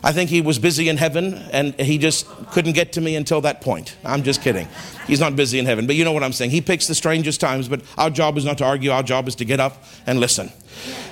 I 0.03 0.11
think 0.11 0.29
he 0.29 0.41
was 0.41 0.59
busy 0.59 0.87
in 0.87 0.97
heaven 0.97 1.33
and 1.51 1.77
he 1.79 1.97
just 1.97 2.25
couldn't 2.51 2.73
get 2.73 2.93
to 2.93 3.01
me 3.01 3.15
until 3.15 3.41
that 3.41 3.61
point. 3.61 3.97
I'm 4.05 4.23
just 4.23 4.41
kidding. 4.41 4.67
He's 5.07 5.19
not 5.19 5.35
busy 5.35 5.59
in 5.59 5.65
heaven, 5.65 5.87
but 5.87 5.95
you 5.95 6.05
know 6.05 6.11
what 6.11 6.23
I'm 6.23 6.33
saying. 6.33 6.51
He 6.51 6.61
picks 6.61 6.87
the 6.87 6.95
strangest 6.95 7.41
times, 7.41 7.67
but 7.67 7.81
our 7.97 8.09
job 8.09 8.37
is 8.37 8.45
not 8.45 8.57
to 8.59 8.65
argue. 8.65 8.91
Our 8.91 9.03
job 9.03 9.27
is 9.27 9.35
to 9.35 9.45
get 9.45 9.59
up 9.59 9.83
and 10.05 10.19
listen. 10.19 10.51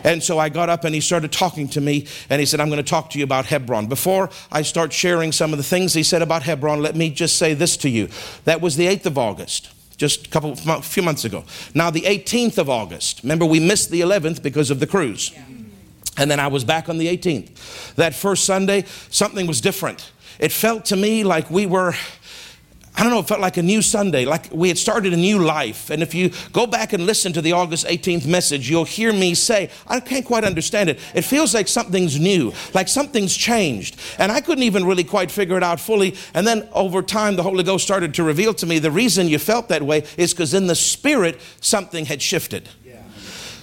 And 0.03 0.23
so 0.23 0.39
I 0.39 0.49
got 0.49 0.69
up 0.69 0.85
and 0.85 0.95
he 0.95 1.01
started 1.01 1.31
talking 1.31 1.67
to 1.69 1.81
me 1.81 2.07
and 2.29 2.39
he 2.39 2.45
said, 2.45 2.59
I'm 2.59 2.69
going 2.69 2.83
to 2.83 2.89
talk 2.89 3.09
to 3.11 3.17
you 3.17 3.23
about 3.23 3.45
Hebron. 3.45 3.87
Before 3.87 4.29
I 4.51 4.61
start 4.61 4.93
sharing 4.93 5.31
some 5.31 5.51
of 5.51 5.57
the 5.57 5.63
things 5.63 5.93
he 5.93 6.03
said 6.03 6.21
about 6.21 6.43
Hebron, 6.43 6.81
let 6.81 6.95
me 6.95 7.09
just 7.09 7.37
say 7.37 7.53
this 7.53 7.75
to 7.77 7.89
you. 7.89 8.07
That 8.45 8.61
was 8.61 8.77
the 8.77 8.87
8th 8.87 9.07
of 9.07 9.17
August 9.17 9.71
just 9.97 10.27
a 10.27 10.29
couple 10.29 10.55
few 10.55 11.03
months 11.03 11.25
ago. 11.25 11.43
Now 11.73 11.89
the 11.89 12.01
18th 12.01 12.59
of 12.59 12.69
August. 12.69 13.23
Remember 13.23 13.45
we 13.45 13.59
missed 13.59 13.89
the 13.89 14.01
11th 14.01 14.43
because 14.43 14.69
of 14.69 14.79
the 14.79 14.87
cruise. 14.87 15.31
Yeah. 15.33 15.56
And 16.17 16.29
then 16.29 16.39
I 16.39 16.47
was 16.47 16.63
back 16.63 16.89
on 16.89 16.97
the 16.97 17.07
18th. 17.07 17.95
That 17.95 18.15
first 18.15 18.45
Sunday, 18.45 18.85
something 19.09 19.47
was 19.47 19.61
different. 19.61 20.11
It 20.39 20.51
felt 20.51 20.85
to 20.85 20.95
me 20.95 21.23
like 21.23 21.49
we 21.49 21.65
were, 21.65 21.93
I 22.95 23.03
don't 23.03 23.11
know, 23.11 23.19
it 23.19 23.27
felt 23.27 23.39
like 23.39 23.57
a 23.57 23.63
new 23.63 23.81
Sunday, 23.83 24.25
like 24.25 24.51
we 24.51 24.67
had 24.67 24.77
started 24.77 25.13
a 25.13 25.17
new 25.17 25.39
life. 25.39 25.91
And 25.91 26.01
if 26.01 26.15
you 26.15 26.31
go 26.51 26.65
back 26.65 26.93
and 26.93 27.05
listen 27.05 27.33
to 27.33 27.41
the 27.41 27.51
August 27.53 27.85
18th 27.85 28.25
message, 28.25 28.69
you'll 28.69 28.85
hear 28.85 29.13
me 29.13 29.35
say, 29.35 29.69
I 29.87 29.99
can't 29.99 30.25
quite 30.25 30.43
understand 30.43 30.89
it. 30.89 30.99
It 31.13 31.21
feels 31.21 31.53
like 31.53 31.67
something's 31.67 32.19
new, 32.19 32.53
like 32.73 32.87
something's 32.87 33.35
changed. 33.35 33.99
And 34.17 34.31
I 34.31 34.41
couldn't 34.41 34.63
even 34.63 34.85
really 34.85 35.03
quite 35.03 35.29
figure 35.29 35.57
it 35.57 35.63
out 35.63 35.79
fully. 35.79 36.15
And 36.33 36.45
then 36.45 36.67
over 36.73 37.03
time, 37.03 37.35
the 37.35 37.43
Holy 37.43 37.63
Ghost 37.63 37.83
started 37.83 38.15
to 38.15 38.23
reveal 38.23 38.53
to 38.55 38.65
me 38.65 38.79
the 38.79 38.91
reason 38.91 39.27
you 39.27 39.39
felt 39.39 39.69
that 39.69 39.83
way 39.83 40.03
is 40.17 40.33
because 40.33 40.55
in 40.55 40.65
the 40.65 40.75
spirit, 40.75 41.39
something 41.61 42.05
had 42.05 42.21
shifted. 42.21 42.69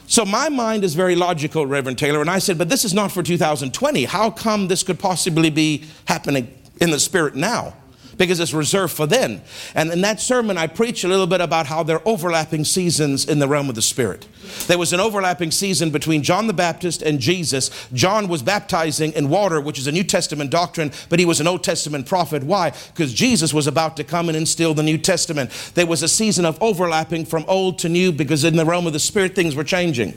So 0.07 0.25
my 0.25 0.49
mind 0.49 0.85
is 0.85 0.95
very 0.95 1.17
logical, 1.17 1.67
Reverend 1.67 1.99
Taylor, 1.99 2.21
and 2.21 2.31
I 2.31 2.39
said, 2.39 2.59
but 2.59 2.69
this 2.69 2.85
is 2.85 2.93
not 2.93 3.11
for 3.11 3.23
2020. 3.23 4.05
How 4.05 4.31
come 4.31 4.69
this 4.69 4.83
could 4.83 4.99
possibly 4.99 5.51
be 5.51 5.85
happening 6.07 6.53
in 6.81 6.91
the 6.91 7.01
spirit 7.01 7.35
now? 7.35 7.75
Because 8.16 8.40
it's 8.40 8.52
reserved 8.52 8.94
for 8.94 9.06
then. 9.06 9.42
And 9.75 9.90
in 9.90 10.00
that 10.02 10.21
sermon, 10.21 10.59
I 10.59 10.66
preach 10.66 11.04
a 11.04 11.09
little 11.09 11.26
bit 11.26 11.40
about 11.40 11.66
how 11.66 11.83
there 11.83 11.97
are 11.97 12.09
overlapping 12.09 12.64
seasons 12.64 13.28
in 13.28 13.38
the 13.38 13.49
realm 13.49 13.68
of 13.68 13.75
the 13.75 13.83
Spirit. 13.83 14.26
There 14.66 14.78
was 14.78 14.92
an 14.92 15.00
overlapping 15.00 15.50
season 15.50 15.90
between 15.90 16.23
John 16.23 16.47
the 16.47 16.52
Baptist 16.52 17.02
and 17.02 17.18
Jesus. 17.18 17.71
John 17.92 18.28
was 18.28 18.42
baptizing 18.42 19.12
in 19.12 19.28
water, 19.28 19.61
which 19.61 19.78
is 19.78 19.87
a 19.87 19.92
New 19.92 20.04
Testament 20.04 20.50
doctrine, 20.50 20.92
but 21.09 21.18
he 21.18 21.25
was 21.25 21.40
an 21.40 21.47
Old 21.47 21.64
Testament 21.64 22.06
prophet. 22.06 22.42
Why? 22.42 22.73
Because 22.88 23.12
Jesus 23.12 23.54
was 23.54 23.66
about 23.66 23.97
to 23.97 24.04
come 24.04 24.28
and 24.28 24.37
instill 24.37 24.75
the 24.75 24.83
New 24.83 24.99
Testament. 24.99 25.50
There 25.75 25.87
was 25.87 26.02
a 26.02 26.09
season 26.09 26.44
of 26.44 26.62
overlapping 26.62 27.25
from 27.25 27.44
old 27.49 27.78
to 27.80 27.88
new 27.88 28.12
because 28.12 28.44
in 28.44 28.56
the 28.56 28.64
realm 28.64 28.87
of 28.87 28.92
the 28.92 29.00
Spirit, 29.00 29.35
things 29.35 29.56
were 29.56 29.64
changing. 29.64 30.14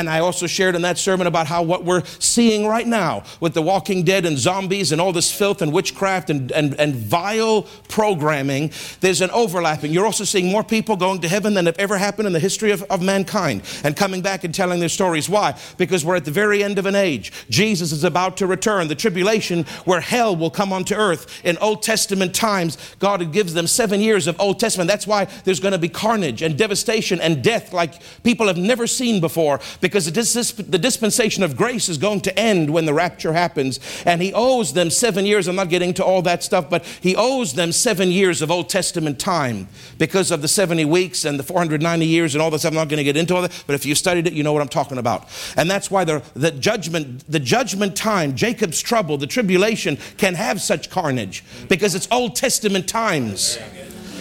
And 0.00 0.08
I 0.08 0.20
also 0.20 0.46
shared 0.46 0.74
in 0.74 0.82
that 0.82 0.96
sermon 0.96 1.26
about 1.26 1.46
how 1.46 1.62
what 1.62 1.84
we're 1.84 2.04
seeing 2.18 2.66
right 2.66 2.86
now 2.86 3.22
with 3.38 3.52
the 3.52 3.60
walking 3.60 4.02
dead 4.02 4.24
and 4.24 4.38
zombies 4.38 4.92
and 4.92 5.00
all 5.00 5.12
this 5.12 5.30
filth 5.30 5.60
and 5.60 5.72
witchcraft 5.74 6.30
and, 6.30 6.50
and, 6.52 6.74
and 6.80 6.94
vile 6.94 7.66
programming, 7.88 8.72
there's 9.00 9.20
an 9.20 9.30
overlapping. 9.30 9.92
You're 9.92 10.06
also 10.06 10.24
seeing 10.24 10.50
more 10.50 10.64
people 10.64 10.96
going 10.96 11.20
to 11.20 11.28
heaven 11.28 11.52
than 11.52 11.66
have 11.66 11.78
ever 11.78 11.98
happened 11.98 12.26
in 12.26 12.32
the 12.32 12.40
history 12.40 12.70
of, 12.70 12.82
of 12.84 13.02
mankind 13.02 13.62
and 13.84 13.94
coming 13.94 14.22
back 14.22 14.42
and 14.42 14.54
telling 14.54 14.80
their 14.80 14.88
stories. 14.88 15.28
Why? 15.28 15.58
Because 15.76 16.02
we're 16.02 16.16
at 16.16 16.24
the 16.24 16.30
very 16.30 16.64
end 16.64 16.78
of 16.78 16.86
an 16.86 16.94
age. 16.94 17.30
Jesus 17.50 17.92
is 17.92 18.02
about 18.02 18.38
to 18.38 18.46
return. 18.46 18.88
The 18.88 18.94
tribulation 18.94 19.64
where 19.84 20.00
hell 20.00 20.34
will 20.34 20.50
come 20.50 20.72
onto 20.72 20.94
earth. 20.94 21.44
In 21.44 21.58
Old 21.58 21.82
Testament 21.82 22.34
times, 22.34 22.78
God 22.98 23.32
gives 23.34 23.52
them 23.52 23.66
seven 23.66 24.00
years 24.00 24.26
of 24.26 24.40
Old 24.40 24.58
Testament. 24.58 24.88
That's 24.88 25.06
why 25.06 25.26
there's 25.44 25.60
going 25.60 25.72
to 25.72 25.78
be 25.78 25.90
carnage 25.90 26.40
and 26.40 26.56
devastation 26.56 27.20
and 27.20 27.44
death 27.44 27.74
like 27.74 28.00
people 28.22 28.46
have 28.46 28.56
never 28.56 28.86
seen 28.86 29.20
before 29.20 29.60
because 29.80 29.89
the 29.92 30.64
the 30.68 30.78
dispensation 30.78 31.42
of 31.42 31.56
grace 31.56 31.88
is 31.88 31.98
going 31.98 32.20
to 32.22 32.38
end 32.38 32.70
when 32.70 32.86
the 32.86 32.94
rapture 32.94 33.32
happens. 33.32 33.80
And 34.06 34.22
he 34.22 34.32
owes 34.32 34.72
them 34.72 34.90
seven 34.90 35.26
years. 35.26 35.48
I'm 35.48 35.56
not 35.56 35.68
getting 35.68 35.94
to 35.94 36.04
all 36.04 36.22
that 36.22 36.42
stuff, 36.42 36.70
but 36.70 36.84
he 36.84 37.16
owes 37.16 37.54
them 37.54 37.72
seven 37.72 38.10
years 38.10 38.42
of 38.42 38.50
Old 38.50 38.68
Testament 38.68 39.18
time 39.18 39.68
because 39.98 40.30
of 40.30 40.42
the 40.42 40.48
70 40.48 40.84
weeks 40.84 41.24
and 41.24 41.38
the 41.38 41.42
490 41.42 42.06
years 42.06 42.34
and 42.34 42.42
all 42.42 42.50
this. 42.50 42.64
I'm 42.64 42.74
not 42.74 42.88
going 42.88 42.98
to 42.98 43.04
get 43.04 43.16
into 43.16 43.34
all 43.34 43.42
that, 43.42 43.64
but 43.66 43.74
if 43.74 43.84
you 43.84 43.94
studied 43.94 44.26
it, 44.26 44.32
you 44.32 44.42
know 44.42 44.52
what 44.52 44.62
I'm 44.62 44.68
talking 44.68 44.98
about. 44.98 45.28
And 45.56 45.70
that's 45.70 45.90
why 45.90 46.04
the, 46.04 46.22
the 46.34 46.50
judgment, 46.50 47.24
the 47.30 47.40
judgment 47.40 47.96
time, 47.96 48.34
Jacob's 48.34 48.80
trouble, 48.80 49.18
the 49.18 49.26
tribulation 49.26 49.98
can 50.16 50.34
have 50.34 50.60
such 50.60 50.90
carnage 50.90 51.44
because 51.68 51.94
it's 51.94 52.08
Old 52.10 52.36
Testament 52.36 52.88
times. 52.88 53.58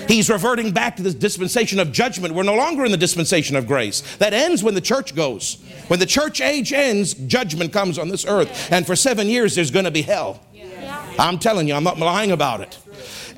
He's 0.10 0.28
reverting 0.28 0.72
back 0.72 0.96
to 0.96 1.04
this 1.04 1.14
dispensation 1.14 1.80
of 1.80 1.92
judgment. 1.92 2.34
We're 2.34 2.42
no 2.42 2.56
longer 2.56 2.84
in 2.84 2.90
the 2.90 2.98
dispensation 2.98 3.56
of 3.56 3.68
grace. 3.68 4.02
That 4.18 4.34
ends 4.34 4.64
when 4.64 4.74
the 4.74 4.82
church 4.82 5.14
goes. 5.16 5.64
When 5.88 6.00
the 6.00 6.08
church 6.08 6.42
age 6.42 6.74
ends, 6.74 7.14
judgment 7.14 7.72
comes 7.72 8.00
on 8.00 8.10
this 8.10 8.26
earth. 8.26 8.72
And 8.72 8.88
for 8.88 8.96
seven 8.96 9.28
years, 9.28 9.54
there's 9.54 9.70
going 9.70 9.86
to 9.86 9.92
be 9.92 10.02
hell. 10.02 10.42
I'm 11.20 11.38
telling 11.38 11.68
you, 11.68 11.76
I'm 11.76 11.84
not 11.84 12.00
lying 12.00 12.32
about 12.32 12.62
it 12.62 12.80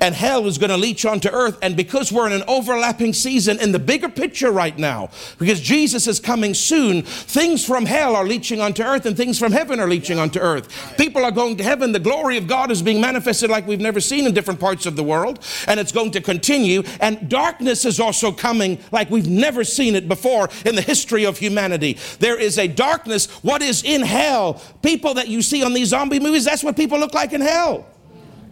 and 0.02 0.16
hell 0.16 0.46
is 0.46 0.58
going 0.58 0.70
to 0.70 0.76
leach 0.76 1.06
onto 1.06 1.28
earth. 1.28 1.56
And 1.62 1.76
because 1.76 2.10
we're 2.10 2.26
in 2.26 2.32
an 2.32 2.42
overlapping 2.48 3.12
season 3.12 3.60
in 3.60 3.70
the 3.70 3.78
bigger 3.78 4.08
picture 4.08 4.50
right 4.50 4.76
now, 4.76 5.10
because 5.38 5.60
Jesus 5.60 6.08
is 6.08 6.18
coming 6.18 6.54
soon, 6.54 7.02
things 7.02 7.64
from 7.64 7.86
hell 7.86 8.16
are 8.16 8.26
leaching 8.26 8.60
onto 8.60 8.82
earth 8.82 9.06
and 9.06 9.16
things 9.16 9.38
from 9.38 9.52
heaven 9.52 9.78
are 9.78 9.86
leaching 9.86 10.18
onto 10.18 10.40
earth. 10.40 10.96
People 10.96 11.24
are 11.24 11.30
going 11.30 11.56
to 11.56 11.62
heaven. 11.62 11.92
The 11.92 12.00
glory 12.00 12.36
of 12.36 12.48
God 12.48 12.72
is 12.72 12.82
being 12.82 13.00
manifested 13.00 13.48
like 13.48 13.64
we've 13.64 13.80
never 13.80 14.00
seen 14.00 14.26
in 14.26 14.34
different 14.34 14.58
parts 14.58 14.86
of 14.86 14.96
the 14.96 15.04
world, 15.04 15.38
and 15.68 15.78
it's 15.78 15.92
going 15.92 16.10
to 16.10 16.20
continue. 16.20 16.82
And 17.00 17.28
darkness 17.28 17.84
is 17.84 18.00
also 18.00 18.32
coming 18.32 18.80
like 18.90 19.08
we've 19.08 19.30
never 19.30 19.62
seen 19.62 19.94
it 19.94 20.08
before 20.08 20.48
in 20.66 20.74
the 20.74 20.82
history 20.82 21.24
of 21.24 21.38
humanity. 21.38 21.96
There 22.18 22.38
is 22.38 22.58
a 22.58 22.66
darkness. 22.66 23.30
What 23.44 23.62
is 23.62 23.84
in 23.84 24.02
hell? 24.02 24.60
People 24.82 25.14
that 25.14 25.28
you 25.28 25.42
see 25.42 25.62
on 25.62 25.74
these 25.74 25.88
zombie 25.88 26.18
movies, 26.18 26.44
that's 26.44 26.64
what 26.64 26.74
people 26.74 26.98
look 26.98 27.14
like 27.14 27.32
in 27.32 27.40
hell. 27.40 27.86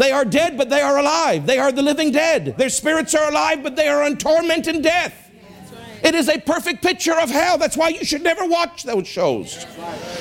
They 0.00 0.12
are 0.12 0.24
dead, 0.24 0.56
but 0.56 0.70
they 0.70 0.80
are 0.80 0.96
alive. 0.96 1.44
They 1.44 1.58
are 1.58 1.70
the 1.70 1.82
living 1.82 2.10
dead. 2.10 2.54
Their 2.56 2.70
spirits 2.70 3.14
are 3.14 3.28
alive, 3.28 3.62
but 3.62 3.76
they 3.76 3.86
are 3.86 4.06
in 4.06 4.16
torment 4.16 4.66
and 4.66 4.82
death. 4.82 5.30
It 6.02 6.14
is 6.14 6.30
a 6.30 6.38
perfect 6.38 6.82
picture 6.82 7.12
of 7.20 7.28
hell. 7.28 7.58
That's 7.58 7.76
why 7.76 7.88
you 7.88 8.02
should 8.06 8.22
never 8.22 8.46
watch 8.46 8.84
those 8.84 9.06
shows. 9.06 9.66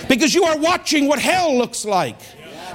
Because 0.10 0.36
you 0.36 0.44
are 0.44 0.58
watching 0.58 1.08
what 1.08 1.20
hell 1.20 1.58
looks 1.58 1.86
like. 1.86 2.18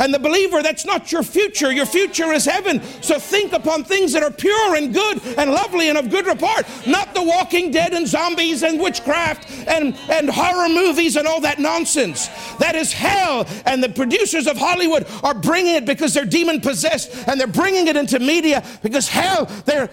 And 0.00 0.12
the 0.12 0.18
believer, 0.18 0.62
that's 0.62 0.84
not 0.84 1.12
your 1.12 1.22
future. 1.22 1.72
Your 1.72 1.86
future 1.86 2.32
is 2.32 2.44
heaven. 2.44 2.82
So 3.02 3.18
think 3.18 3.52
upon 3.52 3.84
things 3.84 4.12
that 4.12 4.22
are 4.22 4.30
pure 4.30 4.76
and 4.76 4.92
good 4.92 5.22
and 5.38 5.50
lovely 5.50 5.88
and 5.88 5.98
of 5.98 6.10
good 6.10 6.26
report, 6.26 6.66
not 6.86 7.14
the 7.14 7.22
walking 7.22 7.70
dead 7.70 7.94
and 7.94 8.06
zombies 8.06 8.62
and 8.62 8.80
witchcraft 8.80 9.50
and, 9.68 9.96
and 10.10 10.28
horror 10.30 10.68
movies 10.68 11.16
and 11.16 11.26
all 11.26 11.40
that 11.40 11.58
nonsense. 11.58 12.28
That 12.58 12.74
is 12.74 12.92
hell. 12.92 13.46
And 13.66 13.82
the 13.82 13.88
producers 13.88 14.46
of 14.46 14.56
Hollywood 14.56 15.06
are 15.22 15.34
bringing 15.34 15.74
it 15.76 15.86
because 15.86 16.14
they're 16.14 16.24
demon 16.24 16.60
possessed 16.60 17.28
and 17.28 17.38
they're 17.40 17.46
bringing 17.46 17.88
it 17.88 17.96
into 17.96 18.18
media 18.18 18.64
because 18.82 19.08
hell, 19.08 19.46
they're. 19.64 19.90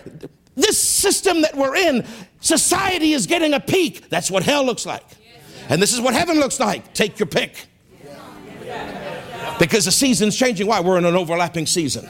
This 0.54 0.78
system 0.78 1.44
that 1.44 1.56
we're 1.56 1.78
in, 1.78 2.06
society 2.42 3.14
is 3.14 3.26
getting 3.26 3.54
a 3.54 3.60
peek. 3.60 4.10
That's 4.10 4.30
what 4.30 4.44
hell 4.44 4.66
looks 4.66 4.86
like. 4.86 5.06
And 5.70 5.82
this 5.82 5.94
is 5.94 6.02
what 6.02 6.14
heaven 6.14 6.40
looks 6.40 6.60
like. 6.60 6.94
Take 6.94 7.18
your 7.20 7.28
pick. 7.28 7.68
Because 9.62 9.86
the 9.86 9.92
season's 9.92 10.36
changing. 10.36 10.66
Why? 10.66 10.80
We're 10.80 10.98
in 10.98 11.06
an 11.06 11.16
overlapping 11.16 11.68
season. 11.68 12.10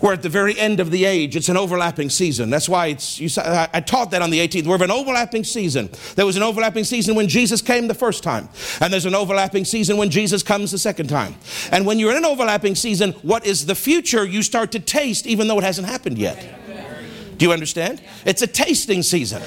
We're 0.00 0.14
at 0.14 0.22
the 0.22 0.30
very 0.30 0.58
end 0.58 0.80
of 0.80 0.90
the 0.90 1.04
age. 1.04 1.36
It's 1.36 1.50
an 1.50 1.58
overlapping 1.58 2.08
season. 2.08 2.48
That's 2.48 2.70
why 2.70 2.86
it's, 2.86 3.20
you, 3.20 3.28
I, 3.36 3.68
I 3.74 3.80
taught 3.80 4.10
that 4.12 4.22
on 4.22 4.30
the 4.30 4.38
18th. 4.38 4.66
We're 4.66 4.76
in 4.76 4.82
an 4.82 4.90
overlapping 4.90 5.44
season. 5.44 5.90
There 6.14 6.24
was 6.24 6.38
an 6.38 6.42
overlapping 6.42 6.84
season 6.84 7.16
when 7.16 7.28
Jesus 7.28 7.60
came 7.60 7.86
the 7.86 7.94
first 7.94 8.22
time. 8.22 8.48
And 8.80 8.90
there's 8.90 9.04
an 9.04 9.14
overlapping 9.14 9.66
season 9.66 9.98
when 9.98 10.08
Jesus 10.08 10.42
comes 10.42 10.70
the 10.70 10.78
second 10.78 11.08
time. 11.08 11.34
And 11.70 11.84
when 11.84 11.98
you're 11.98 12.12
in 12.12 12.16
an 12.16 12.24
overlapping 12.24 12.76
season, 12.76 13.12
what 13.20 13.44
is 13.44 13.66
the 13.66 13.74
future 13.74 14.24
you 14.24 14.42
start 14.42 14.72
to 14.72 14.80
taste 14.80 15.26
even 15.26 15.48
though 15.48 15.58
it 15.58 15.64
hasn't 15.64 15.86
happened 15.86 16.16
yet? 16.16 16.64
Do 17.36 17.44
you 17.44 17.52
understand? 17.52 18.00
It's 18.24 18.42
a 18.42 18.46
tasting 18.46 19.02
season. 19.02 19.42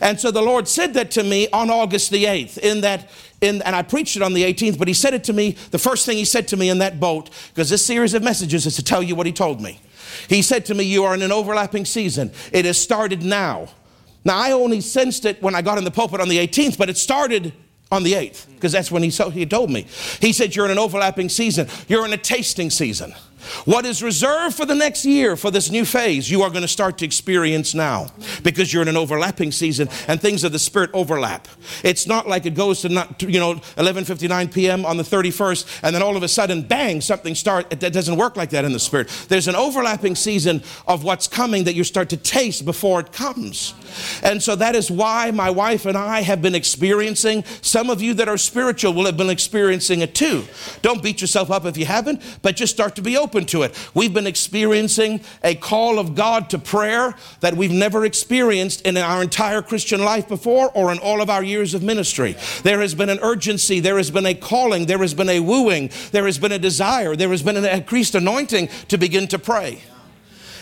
And 0.00 0.20
so 0.20 0.30
the 0.30 0.42
Lord 0.42 0.68
said 0.68 0.94
that 0.94 1.10
to 1.12 1.24
me 1.24 1.48
on 1.52 1.70
August 1.70 2.10
the 2.10 2.24
8th, 2.24 2.58
in 2.58 2.82
that 2.82 3.08
in, 3.40 3.62
and 3.62 3.74
I 3.74 3.82
preached 3.82 4.16
it 4.16 4.22
on 4.22 4.34
the 4.34 4.42
18th, 4.42 4.78
but 4.78 4.88
he 4.88 4.94
said 4.94 5.14
it 5.14 5.24
to 5.24 5.32
me, 5.32 5.56
the 5.70 5.78
first 5.78 6.06
thing 6.06 6.16
he 6.16 6.24
said 6.24 6.48
to 6.48 6.56
me 6.56 6.68
in 6.68 6.78
that 6.78 7.00
boat, 7.00 7.30
because 7.48 7.70
this 7.70 7.84
series 7.84 8.14
of 8.14 8.22
messages 8.22 8.66
is 8.66 8.76
to 8.76 8.84
tell 8.84 9.02
you 9.02 9.14
what 9.14 9.26
he 9.26 9.32
told 9.32 9.60
me. 9.60 9.80
He 10.28 10.42
said 10.42 10.66
to 10.66 10.74
me, 10.74 10.84
You 10.84 11.04
are 11.04 11.14
in 11.14 11.22
an 11.22 11.32
overlapping 11.32 11.84
season. 11.84 12.32
It 12.52 12.64
has 12.64 12.78
started 12.78 13.22
now. 13.22 13.68
Now, 14.24 14.38
I 14.38 14.52
only 14.52 14.80
sensed 14.80 15.24
it 15.24 15.42
when 15.42 15.54
I 15.54 15.62
got 15.62 15.78
in 15.78 15.84
the 15.84 15.90
pulpit 15.90 16.20
on 16.20 16.28
the 16.28 16.36
18th, 16.36 16.76
but 16.76 16.90
it 16.90 16.98
started 16.98 17.54
on 17.90 18.02
the 18.02 18.12
8th, 18.12 18.46
because 18.54 18.72
that's 18.72 18.90
when 18.90 19.02
he, 19.02 19.10
so, 19.10 19.30
he 19.30 19.46
told 19.46 19.70
me. 19.70 19.86
He 20.20 20.32
said, 20.32 20.54
You're 20.54 20.66
in 20.66 20.70
an 20.70 20.78
overlapping 20.78 21.28
season, 21.28 21.68
you're 21.88 22.04
in 22.04 22.12
a 22.12 22.18
tasting 22.18 22.70
season. 22.70 23.14
What 23.64 23.86
is 23.86 24.02
reserved 24.02 24.56
for 24.56 24.66
the 24.66 24.74
next 24.74 25.04
year, 25.04 25.36
for 25.36 25.50
this 25.50 25.70
new 25.70 25.84
phase, 25.84 26.30
you 26.30 26.42
are 26.42 26.50
going 26.50 26.62
to 26.62 26.68
start 26.68 26.98
to 26.98 27.04
experience 27.04 27.74
now 27.74 28.08
because 28.42 28.72
you're 28.72 28.82
in 28.82 28.88
an 28.88 28.96
overlapping 28.96 29.52
season 29.52 29.88
and 30.08 30.20
things 30.20 30.44
of 30.44 30.52
the 30.52 30.58
Spirit 30.58 30.90
overlap. 30.92 31.48
It's 31.82 32.06
not 32.06 32.28
like 32.28 32.46
it 32.46 32.54
goes 32.54 32.82
to, 32.82 32.88
not, 32.88 33.22
you 33.22 33.40
know, 33.40 33.54
11.59 33.54 34.52
p.m. 34.52 34.84
on 34.84 34.96
the 34.96 35.02
31st 35.02 35.80
and 35.82 35.94
then 35.94 36.02
all 36.02 36.16
of 36.16 36.22
a 36.22 36.28
sudden, 36.28 36.62
bang, 36.62 37.00
something 37.00 37.34
starts. 37.34 37.68
It 37.70 37.92
doesn't 37.92 38.16
work 38.16 38.36
like 38.36 38.50
that 38.50 38.64
in 38.64 38.72
the 38.72 38.78
Spirit. 38.78 39.08
There's 39.28 39.48
an 39.48 39.56
overlapping 39.56 40.14
season 40.14 40.62
of 40.86 41.04
what's 41.04 41.28
coming 41.28 41.64
that 41.64 41.74
you 41.74 41.84
start 41.84 42.08
to 42.10 42.16
taste 42.16 42.64
before 42.64 43.00
it 43.00 43.12
comes. 43.12 43.74
And 44.22 44.42
so 44.42 44.56
that 44.56 44.74
is 44.74 44.90
why 44.90 45.30
my 45.30 45.50
wife 45.50 45.86
and 45.86 45.96
I 45.96 46.22
have 46.22 46.42
been 46.42 46.54
experiencing, 46.54 47.44
some 47.62 47.90
of 47.90 48.02
you 48.02 48.14
that 48.14 48.28
are 48.28 48.38
spiritual 48.38 48.92
will 48.92 49.06
have 49.06 49.16
been 49.16 49.30
experiencing 49.30 50.00
it 50.00 50.14
too. 50.14 50.44
Don't 50.82 51.02
beat 51.02 51.20
yourself 51.20 51.50
up 51.50 51.64
if 51.64 51.76
you 51.76 51.86
haven't, 51.86 52.22
but 52.42 52.56
just 52.56 52.74
start 52.74 52.96
to 52.96 53.02
be 53.02 53.16
open 53.16 53.29
open 53.30 53.46
to 53.46 53.62
it. 53.62 53.90
We've 53.94 54.12
been 54.12 54.26
experiencing 54.26 55.20
a 55.44 55.54
call 55.54 56.00
of 56.00 56.16
God 56.16 56.50
to 56.50 56.58
prayer 56.58 57.14
that 57.38 57.54
we've 57.54 57.70
never 57.70 58.04
experienced 58.04 58.82
in 58.82 58.96
our 58.96 59.22
entire 59.22 59.62
Christian 59.62 60.02
life 60.04 60.26
before 60.26 60.72
or 60.74 60.90
in 60.90 60.98
all 60.98 61.22
of 61.22 61.30
our 61.30 61.44
years 61.44 61.72
of 61.72 61.80
ministry. 61.84 62.36
There 62.64 62.80
has 62.80 62.92
been 62.92 63.08
an 63.08 63.20
urgency, 63.22 63.78
there 63.78 63.98
has 63.98 64.10
been 64.10 64.26
a 64.26 64.34
calling, 64.34 64.86
there 64.86 64.98
has 64.98 65.14
been 65.14 65.28
a 65.28 65.38
wooing, 65.38 65.92
there 66.10 66.26
has 66.26 66.38
been 66.38 66.50
a 66.50 66.58
desire, 66.58 67.14
there 67.14 67.28
has 67.28 67.44
been 67.44 67.56
an 67.56 67.64
increased 67.64 68.16
anointing 68.16 68.68
to 68.88 68.98
begin 68.98 69.28
to 69.28 69.38
pray. 69.38 69.80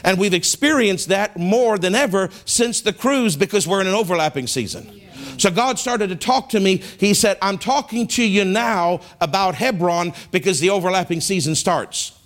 And 0.04 0.18
we've 0.18 0.34
experienced 0.34 1.08
that 1.08 1.38
more 1.38 1.78
than 1.78 1.94
ever 1.94 2.28
since 2.44 2.82
the 2.82 2.92
cruise 2.92 3.34
because 3.34 3.66
we're 3.66 3.80
in 3.80 3.86
an 3.86 3.94
overlapping 3.94 4.46
season. 4.46 5.00
So 5.38 5.50
God 5.50 5.78
started 5.78 6.08
to 6.08 6.16
talk 6.16 6.50
to 6.50 6.60
me. 6.60 6.82
He 6.98 7.14
said, 7.14 7.38
I'm 7.40 7.56
talking 7.56 8.06
to 8.08 8.22
you 8.22 8.44
now 8.44 9.00
about 9.22 9.54
Hebron 9.54 10.12
because 10.32 10.60
the 10.60 10.68
overlapping 10.68 11.22
season 11.22 11.54
starts. 11.54 12.17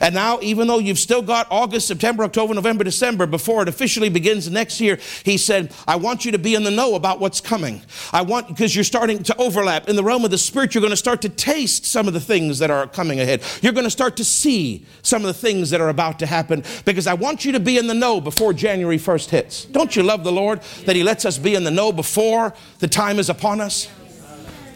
And 0.00 0.14
now, 0.14 0.38
even 0.40 0.66
though 0.66 0.78
you've 0.78 0.98
still 0.98 1.22
got 1.22 1.46
August, 1.50 1.88
September, 1.88 2.24
October, 2.24 2.54
November, 2.54 2.84
December 2.84 3.26
before 3.26 3.62
it 3.62 3.68
officially 3.68 4.08
begins 4.08 4.50
next 4.50 4.80
year, 4.80 4.98
he 5.24 5.36
said, 5.36 5.72
I 5.86 5.96
want 5.96 6.24
you 6.24 6.32
to 6.32 6.38
be 6.38 6.54
in 6.54 6.64
the 6.64 6.70
know 6.70 6.94
about 6.94 7.20
what's 7.20 7.40
coming. 7.40 7.82
I 8.12 8.22
want, 8.22 8.48
because 8.48 8.74
you're 8.74 8.84
starting 8.84 9.22
to 9.24 9.36
overlap. 9.36 9.88
In 9.88 9.96
the 9.96 10.04
realm 10.04 10.24
of 10.24 10.30
the 10.30 10.38
Spirit, 10.38 10.74
you're 10.74 10.82
going 10.82 10.92
to 10.92 10.96
start 10.96 11.22
to 11.22 11.28
taste 11.28 11.84
some 11.84 12.08
of 12.08 12.14
the 12.14 12.20
things 12.20 12.58
that 12.58 12.70
are 12.70 12.86
coming 12.86 13.20
ahead. 13.20 13.42
You're 13.60 13.72
going 13.72 13.84
to 13.84 13.90
start 13.90 14.16
to 14.16 14.24
see 14.24 14.86
some 15.02 15.22
of 15.22 15.26
the 15.26 15.34
things 15.34 15.70
that 15.70 15.80
are 15.80 15.88
about 15.88 16.18
to 16.20 16.26
happen 16.26 16.64
because 16.84 17.06
I 17.06 17.14
want 17.14 17.44
you 17.44 17.52
to 17.52 17.60
be 17.60 17.78
in 17.78 17.86
the 17.86 17.94
know 17.94 18.20
before 18.20 18.52
January 18.52 18.98
1st 18.98 19.30
hits. 19.30 19.64
Don't 19.66 19.94
you 19.96 20.02
love 20.02 20.24
the 20.24 20.32
Lord 20.32 20.60
that 20.86 20.96
He 20.96 21.02
lets 21.02 21.24
us 21.24 21.38
be 21.38 21.54
in 21.54 21.64
the 21.64 21.70
know 21.70 21.92
before 21.92 22.54
the 22.78 22.88
time 22.88 23.18
is 23.18 23.28
upon 23.28 23.60
us? 23.60 23.88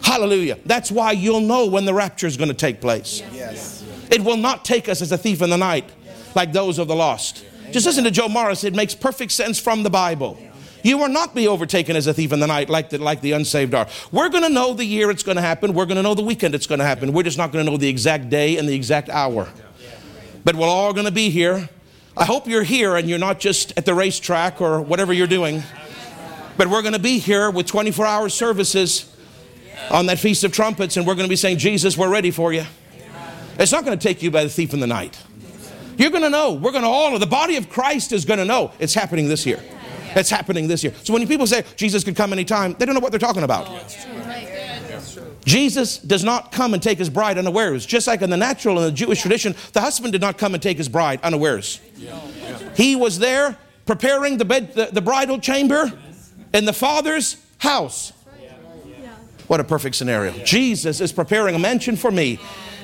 Hallelujah. 0.01 0.57
That's 0.65 0.91
why 0.91 1.11
you'll 1.11 1.41
know 1.41 1.65
when 1.65 1.85
the 1.85 1.93
rapture 1.93 2.27
is 2.27 2.37
going 2.37 2.49
to 2.49 2.53
take 2.53 2.79
place. 2.79 3.21
Yes. 3.33 3.83
It 4.09 4.21
will 4.21 4.37
not 4.37 4.65
take 4.65 4.87
us 4.89 5.01
as 5.01 5.11
a 5.11 5.17
thief 5.17 5.41
in 5.41 5.49
the 5.49 5.57
night. 5.57 5.89
like 6.35 6.53
those 6.53 6.77
of 6.77 6.87
the 6.87 6.95
lost. 6.95 7.43
Just 7.71 7.85
listen 7.85 8.03
to 8.03 8.11
Joe 8.11 8.27
Morris. 8.29 8.63
It 8.63 8.75
makes 8.75 8.93
perfect 8.95 9.31
sense 9.31 9.59
from 9.59 9.83
the 9.83 9.89
Bible. 9.89 10.37
You 10.83 10.97
will 10.97 11.09
not 11.09 11.35
be 11.35 11.47
overtaken 11.47 11.95
as 11.95 12.07
a 12.07 12.13
thief 12.13 12.31
in 12.31 12.39
the 12.39 12.47
night 12.47 12.69
like 12.69 12.89
the, 12.91 12.97
like 12.97 13.21
the 13.21 13.33
unsaved 13.33 13.73
are. 13.73 13.87
We're 14.11 14.29
going 14.29 14.43
to 14.43 14.49
know 14.49 14.73
the 14.73 14.85
year 14.85 15.09
it's 15.09 15.23
going 15.23 15.35
to 15.35 15.41
happen. 15.41 15.73
We're 15.73 15.85
going 15.85 15.97
to 15.97 16.03
know 16.03 16.13
the 16.13 16.21
weekend 16.23 16.55
it's 16.55 16.67
going 16.67 16.79
to 16.79 16.85
happen. 16.85 17.11
We're 17.11 17.23
just 17.23 17.37
not 17.37 17.51
going 17.51 17.65
to 17.65 17.71
know 17.71 17.77
the 17.77 17.89
exact 17.89 18.29
day 18.29 18.57
and 18.57 18.69
the 18.69 18.75
exact 18.75 19.09
hour. 19.09 19.49
But 20.45 20.55
we're 20.55 20.67
all 20.67 20.93
going 20.93 21.07
to 21.07 21.11
be 21.11 21.29
here. 21.29 21.67
I 22.15 22.25
hope 22.25 22.47
you're 22.47 22.63
here 22.63 22.95
and 22.95 23.09
you're 23.09 23.19
not 23.19 23.39
just 23.39 23.73
at 23.77 23.85
the 23.85 23.93
racetrack 23.93 24.61
or 24.61 24.79
whatever 24.81 25.11
you're 25.11 25.27
doing. 25.27 25.61
But 26.55 26.67
we're 26.67 26.81
going 26.81 26.93
to 26.93 26.99
be 26.99 27.19
here 27.19 27.51
with 27.51 27.67
24 27.67 28.05
hour 28.05 28.29
services 28.29 29.13
on 29.91 30.05
that 30.07 30.19
Feast 30.19 30.43
of 30.43 30.51
Trumpets, 30.51 30.97
and 30.97 31.05
we're 31.05 31.15
going 31.15 31.27
to 31.27 31.29
be 31.29 31.35
saying, 31.35 31.57
Jesus, 31.57 31.97
we're 31.97 32.09
ready 32.09 32.31
for 32.31 32.53
you. 32.53 32.65
It's 33.59 33.71
not 33.71 33.85
going 33.85 33.97
to 33.97 34.07
take 34.07 34.21
you 34.21 34.31
by 34.31 34.43
the 34.43 34.49
thief 34.49 34.73
in 34.73 34.79
the 34.79 34.87
night. 34.87 35.17
You're 35.97 36.11
going 36.11 36.23
to 36.23 36.29
know. 36.29 36.53
We're 36.53 36.71
going 36.71 36.83
to 36.83 36.89
all, 36.89 37.17
the 37.17 37.25
body 37.25 37.55
of 37.55 37.69
Christ 37.69 38.11
is 38.11 38.23
going 38.23 38.39
to 38.39 38.45
know 38.45 38.71
it's 38.79 38.93
happening 38.93 39.27
this 39.27 39.45
year. 39.45 39.61
It's 40.15 40.29
happening 40.29 40.67
this 40.67 40.83
year. 40.83 40.93
So 41.03 41.13
when 41.13 41.27
people 41.27 41.47
say 41.47 41.63
Jesus 41.75 42.03
could 42.03 42.15
come 42.15 42.31
anytime, 42.33 42.75
they 42.77 42.85
don't 42.85 42.93
know 42.95 43.01
what 43.01 43.11
they're 43.11 43.19
talking 43.19 43.43
about. 43.43 43.67
Jesus 45.45 45.97
does 45.97 46.23
not 46.23 46.51
come 46.51 46.73
and 46.73 46.83
take 46.83 46.97
his 46.97 47.09
bride 47.09 47.37
unawares. 47.37 47.85
Just 47.85 48.05
like 48.05 48.21
in 48.21 48.29
the 48.29 48.37
natural 48.37 48.77
and 48.77 48.87
the 48.87 48.91
Jewish 48.91 49.21
tradition, 49.21 49.55
the 49.73 49.81
husband 49.81 50.11
did 50.11 50.21
not 50.21 50.37
come 50.37 50.53
and 50.53 50.61
take 50.61 50.77
his 50.77 50.89
bride 50.89 51.21
unawares. 51.23 51.79
He 52.75 52.95
was 52.95 53.17
there 53.17 53.57
preparing 53.85 54.37
the, 54.37 54.45
bed, 54.45 54.73
the, 54.73 54.89
the 54.91 55.01
bridal 55.01 55.39
chamber 55.39 55.91
in 56.53 56.65
the 56.65 56.73
Father's 56.73 57.37
house. 57.59 58.11
What 59.47 59.61
a 59.61 59.63
perfect 59.63 59.95
scenario. 59.95 60.33
Jesus 60.43 60.99
is 60.99 61.13
preparing 61.13 61.55
a 61.55 61.59
mansion 61.59 61.95
for 61.95 62.11
me 62.11 62.39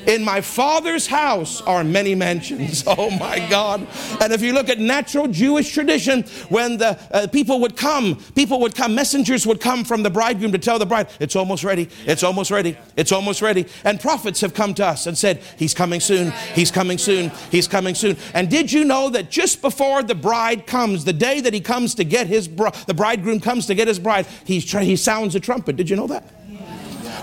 in 0.07 0.23
my 0.23 0.41
father's 0.41 1.07
house 1.07 1.61
are 1.61 1.83
many 1.83 2.15
mansions. 2.15 2.83
Oh 2.95 3.09
my 3.09 3.39
God. 3.49 3.87
And 4.21 4.31
if 4.33 4.41
you 4.41 4.53
look 4.53 4.69
at 4.69 4.77
natural 4.79 5.27
Jewish 5.27 5.71
tradition, 5.73 6.23
when 6.49 6.77
the 6.77 6.99
uh, 7.11 7.27
people 7.27 7.59
would 7.61 7.75
come, 7.75 8.15
people 8.35 8.59
would 8.59 8.75
come, 8.75 8.93
messengers 8.93 9.47
would 9.47 9.59
come 9.59 9.83
from 9.83 10.03
the 10.03 10.09
bridegroom 10.09 10.51
to 10.51 10.59
tell 10.59 10.77
the 10.77 10.85
bride, 10.85 11.07
it's 11.19 11.35
almost 11.35 11.63
ready, 11.63 11.89
it's 12.05 12.23
almost 12.23 12.51
ready, 12.51 12.77
it's 12.95 13.11
almost 13.11 13.41
ready. 13.41 13.65
And 13.83 13.99
prophets 13.99 14.41
have 14.41 14.53
come 14.53 14.73
to 14.75 14.85
us 14.85 15.07
and 15.07 15.17
said, 15.17 15.41
He's 15.57 15.73
coming 15.73 15.99
soon, 15.99 16.31
He's 16.53 16.71
coming 16.71 16.97
soon, 16.97 17.31
He's 17.51 17.67
coming 17.67 17.95
soon. 17.95 18.15
And 18.33 18.49
did 18.49 18.71
you 18.71 18.83
know 18.83 19.09
that 19.09 19.31
just 19.31 19.61
before 19.61 20.03
the 20.03 20.15
bride 20.15 20.67
comes, 20.67 21.05
the 21.05 21.13
day 21.13 21.41
that 21.41 21.53
he 21.53 21.61
comes 21.61 21.95
to 21.95 22.03
get 22.03 22.27
his, 22.27 22.47
br- 22.47 22.69
the 22.85 22.93
bridegroom 22.93 23.39
comes 23.39 23.65
to 23.67 23.75
get 23.75 23.87
his 23.87 23.99
bride, 23.99 24.27
he's 24.45 24.65
tra- 24.65 24.83
he 24.83 24.95
sounds 24.95 25.35
a 25.35 25.39
trumpet. 25.39 25.75
Did 25.75 25.89
you 25.89 25.95
know 25.95 26.07
that? 26.07 26.42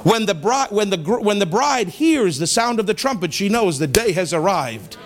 When 0.02 0.26
the, 0.26 0.34
bride, 0.34 0.70
when, 0.70 0.90
the, 0.90 0.98
when 0.98 1.38
the 1.38 1.46
bride 1.46 1.88
hears 1.88 2.38
the 2.38 2.46
sound 2.46 2.80
of 2.80 2.86
the 2.86 2.94
trumpet, 2.94 3.34
she 3.34 3.48
knows 3.48 3.78
the 3.78 3.86
day 3.86 4.12
has 4.12 4.32
arrived. 4.32 4.96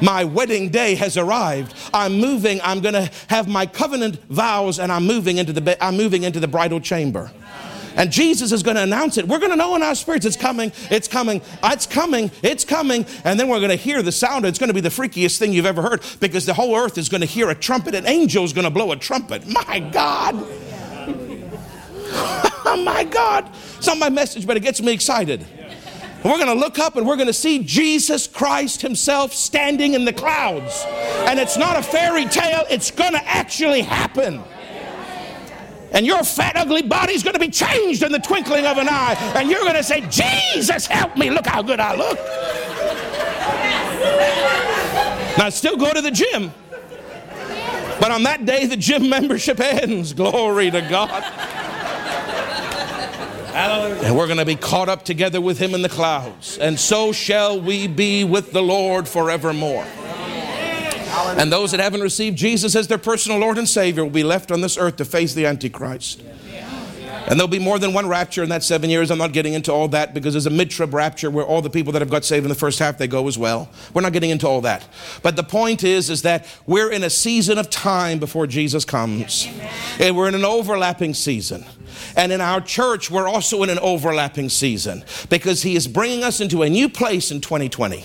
My 0.00 0.24
wedding 0.24 0.70
day 0.70 0.96
has 0.96 1.16
arrived. 1.16 1.74
I'm 1.92 2.14
moving. 2.18 2.60
I'm 2.62 2.80
going 2.80 2.94
to 2.94 3.10
have 3.28 3.48
my 3.48 3.64
covenant 3.64 4.22
vows 4.24 4.78
and 4.78 4.90
I'm 4.90 5.06
moving 5.06 5.38
into 5.38 5.52
the, 5.52 5.84
I'm 5.84 5.96
moving 5.96 6.24
into 6.24 6.40
the 6.40 6.48
bridal 6.48 6.80
chamber. 6.80 7.30
And 7.96 8.10
Jesus 8.10 8.50
is 8.50 8.62
going 8.62 8.76
to 8.76 8.82
announce 8.82 9.18
it. 9.18 9.28
We're 9.28 9.38
going 9.38 9.52
to 9.52 9.56
know 9.56 9.76
in 9.76 9.82
our 9.82 9.94
spirits 9.94 10.26
it's 10.26 10.36
coming, 10.36 10.72
it's 10.90 11.06
coming, 11.06 11.40
it's 11.62 11.86
coming, 11.86 12.30
it's 12.42 12.64
coming. 12.64 13.06
And 13.24 13.38
then 13.38 13.48
we're 13.48 13.60
going 13.60 13.70
to 13.70 13.76
hear 13.76 14.02
the 14.02 14.10
sound. 14.10 14.44
It's 14.44 14.58
going 14.58 14.68
to 14.68 14.74
be 14.74 14.80
the 14.80 14.88
freakiest 14.88 15.38
thing 15.38 15.52
you've 15.52 15.66
ever 15.66 15.80
heard 15.80 16.02
because 16.18 16.44
the 16.44 16.54
whole 16.54 16.76
earth 16.76 16.98
is 16.98 17.08
going 17.08 17.20
to 17.20 17.26
hear 17.26 17.50
a 17.50 17.54
trumpet. 17.54 17.94
An 17.94 18.06
angel 18.06 18.44
is 18.44 18.52
going 18.52 18.64
to 18.64 18.70
blow 18.70 18.90
a 18.90 18.96
trumpet. 18.96 19.46
My 19.46 19.78
God. 19.92 20.44
Oh 22.14 22.82
my 22.84 23.04
God. 23.04 23.50
It's 23.76 23.86
not 23.86 23.98
my 23.98 24.10
message, 24.10 24.46
but 24.46 24.56
it 24.56 24.60
gets 24.60 24.80
me 24.80 24.92
excited. 24.92 25.46
We're 26.24 26.38
going 26.38 26.46
to 26.46 26.54
look 26.54 26.78
up 26.78 26.96
and 26.96 27.06
we're 27.06 27.16
going 27.16 27.26
to 27.26 27.34
see 27.34 27.62
Jesus 27.62 28.26
Christ 28.26 28.80
Himself 28.80 29.34
standing 29.34 29.92
in 29.92 30.06
the 30.06 30.12
clouds. 30.12 30.82
And 31.28 31.38
it's 31.38 31.58
not 31.58 31.78
a 31.78 31.82
fairy 31.82 32.24
tale, 32.24 32.64
it's 32.70 32.90
going 32.90 33.12
to 33.12 33.22
actually 33.26 33.82
happen. 33.82 34.42
And 35.92 36.04
your 36.04 36.24
fat, 36.24 36.56
ugly 36.56 36.82
body's 36.82 37.22
going 37.22 37.34
to 37.34 37.40
be 37.40 37.50
changed 37.50 38.02
in 38.02 38.10
the 38.10 38.18
twinkling 38.18 38.66
of 38.66 38.78
an 38.78 38.88
eye. 38.88 39.14
And 39.36 39.48
you're 39.48 39.60
going 39.60 39.74
to 39.74 39.82
say, 39.84 40.00
Jesus, 40.08 40.86
help 40.86 41.16
me. 41.16 41.30
Look 41.30 41.46
how 41.46 41.62
good 41.62 41.78
I 41.78 41.94
look. 41.94 42.18
Now, 45.38 45.46
I 45.46 45.50
still 45.50 45.76
go 45.76 45.92
to 45.92 46.00
the 46.00 46.10
gym. 46.10 46.52
But 48.00 48.10
on 48.10 48.24
that 48.24 48.44
day, 48.44 48.66
the 48.66 48.76
gym 48.76 49.08
membership 49.10 49.60
ends. 49.60 50.12
Glory 50.12 50.70
to 50.70 50.80
God. 50.80 51.22
Hallelujah. 53.54 54.02
And 54.02 54.16
we're 54.16 54.26
going 54.26 54.38
to 54.38 54.44
be 54.44 54.56
caught 54.56 54.88
up 54.88 55.04
together 55.04 55.40
with 55.40 55.58
him 55.58 55.74
in 55.74 55.82
the 55.82 55.88
clouds. 55.88 56.58
And 56.58 56.78
so 56.78 57.12
shall 57.12 57.60
we 57.60 57.86
be 57.86 58.24
with 58.24 58.52
the 58.52 58.62
Lord 58.62 59.06
forevermore. 59.06 59.86
And 61.38 61.52
those 61.52 61.70
that 61.70 61.78
haven't 61.78 62.00
received 62.00 62.36
Jesus 62.36 62.74
as 62.74 62.88
their 62.88 62.98
personal 62.98 63.38
Lord 63.38 63.56
and 63.56 63.68
Savior 63.68 64.02
will 64.02 64.10
be 64.10 64.24
left 64.24 64.50
on 64.50 64.60
this 64.60 64.76
earth 64.76 64.96
to 64.96 65.04
face 65.04 65.34
the 65.34 65.46
Antichrist. 65.46 66.20
And 67.26 67.40
there'll 67.40 67.48
be 67.48 67.58
more 67.58 67.78
than 67.78 67.94
one 67.94 68.06
rapture 68.06 68.42
in 68.42 68.50
that 68.50 68.62
seven 68.62 68.90
years. 68.90 69.10
I'm 69.10 69.16
not 69.16 69.32
getting 69.32 69.54
into 69.54 69.72
all 69.72 69.88
that 69.88 70.12
because 70.12 70.34
there's 70.34 70.46
a 70.46 70.50
mid-trib 70.50 70.92
rapture 70.92 71.30
where 71.30 71.44
all 71.44 71.62
the 71.62 71.70
people 71.70 71.92
that 71.94 72.02
have 72.02 72.10
got 72.10 72.24
saved 72.24 72.44
in 72.44 72.50
the 72.50 72.54
first 72.54 72.78
half, 72.78 72.98
they 72.98 73.06
go 73.06 73.26
as 73.26 73.38
well. 73.38 73.70
We're 73.94 74.02
not 74.02 74.12
getting 74.12 74.28
into 74.28 74.46
all 74.46 74.60
that. 74.60 74.86
But 75.22 75.36
the 75.36 75.42
point 75.42 75.84
is, 75.84 76.10
is 76.10 76.22
that 76.22 76.46
we're 76.66 76.92
in 76.92 77.02
a 77.02 77.08
season 77.08 77.56
of 77.56 77.70
time 77.70 78.18
before 78.18 78.46
Jesus 78.46 78.84
comes. 78.84 79.48
And 79.98 80.14
we're 80.16 80.28
in 80.28 80.34
an 80.34 80.44
overlapping 80.44 81.14
season. 81.14 81.64
And 82.14 82.30
in 82.30 82.42
our 82.42 82.60
church, 82.60 83.10
we're 83.10 83.28
also 83.28 83.62
in 83.62 83.70
an 83.70 83.78
overlapping 83.78 84.50
season 84.50 85.02
because 85.30 85.62
he 85.62 85.76
is 85.76 85.88
bringing 85.88 86.24
us 86.24 86.42
into 86.42 86.62
a 86.62 86.68
new 86.68 86.88
place 86.90 87.30
in 87.30 87.40
2020 87.40 88.04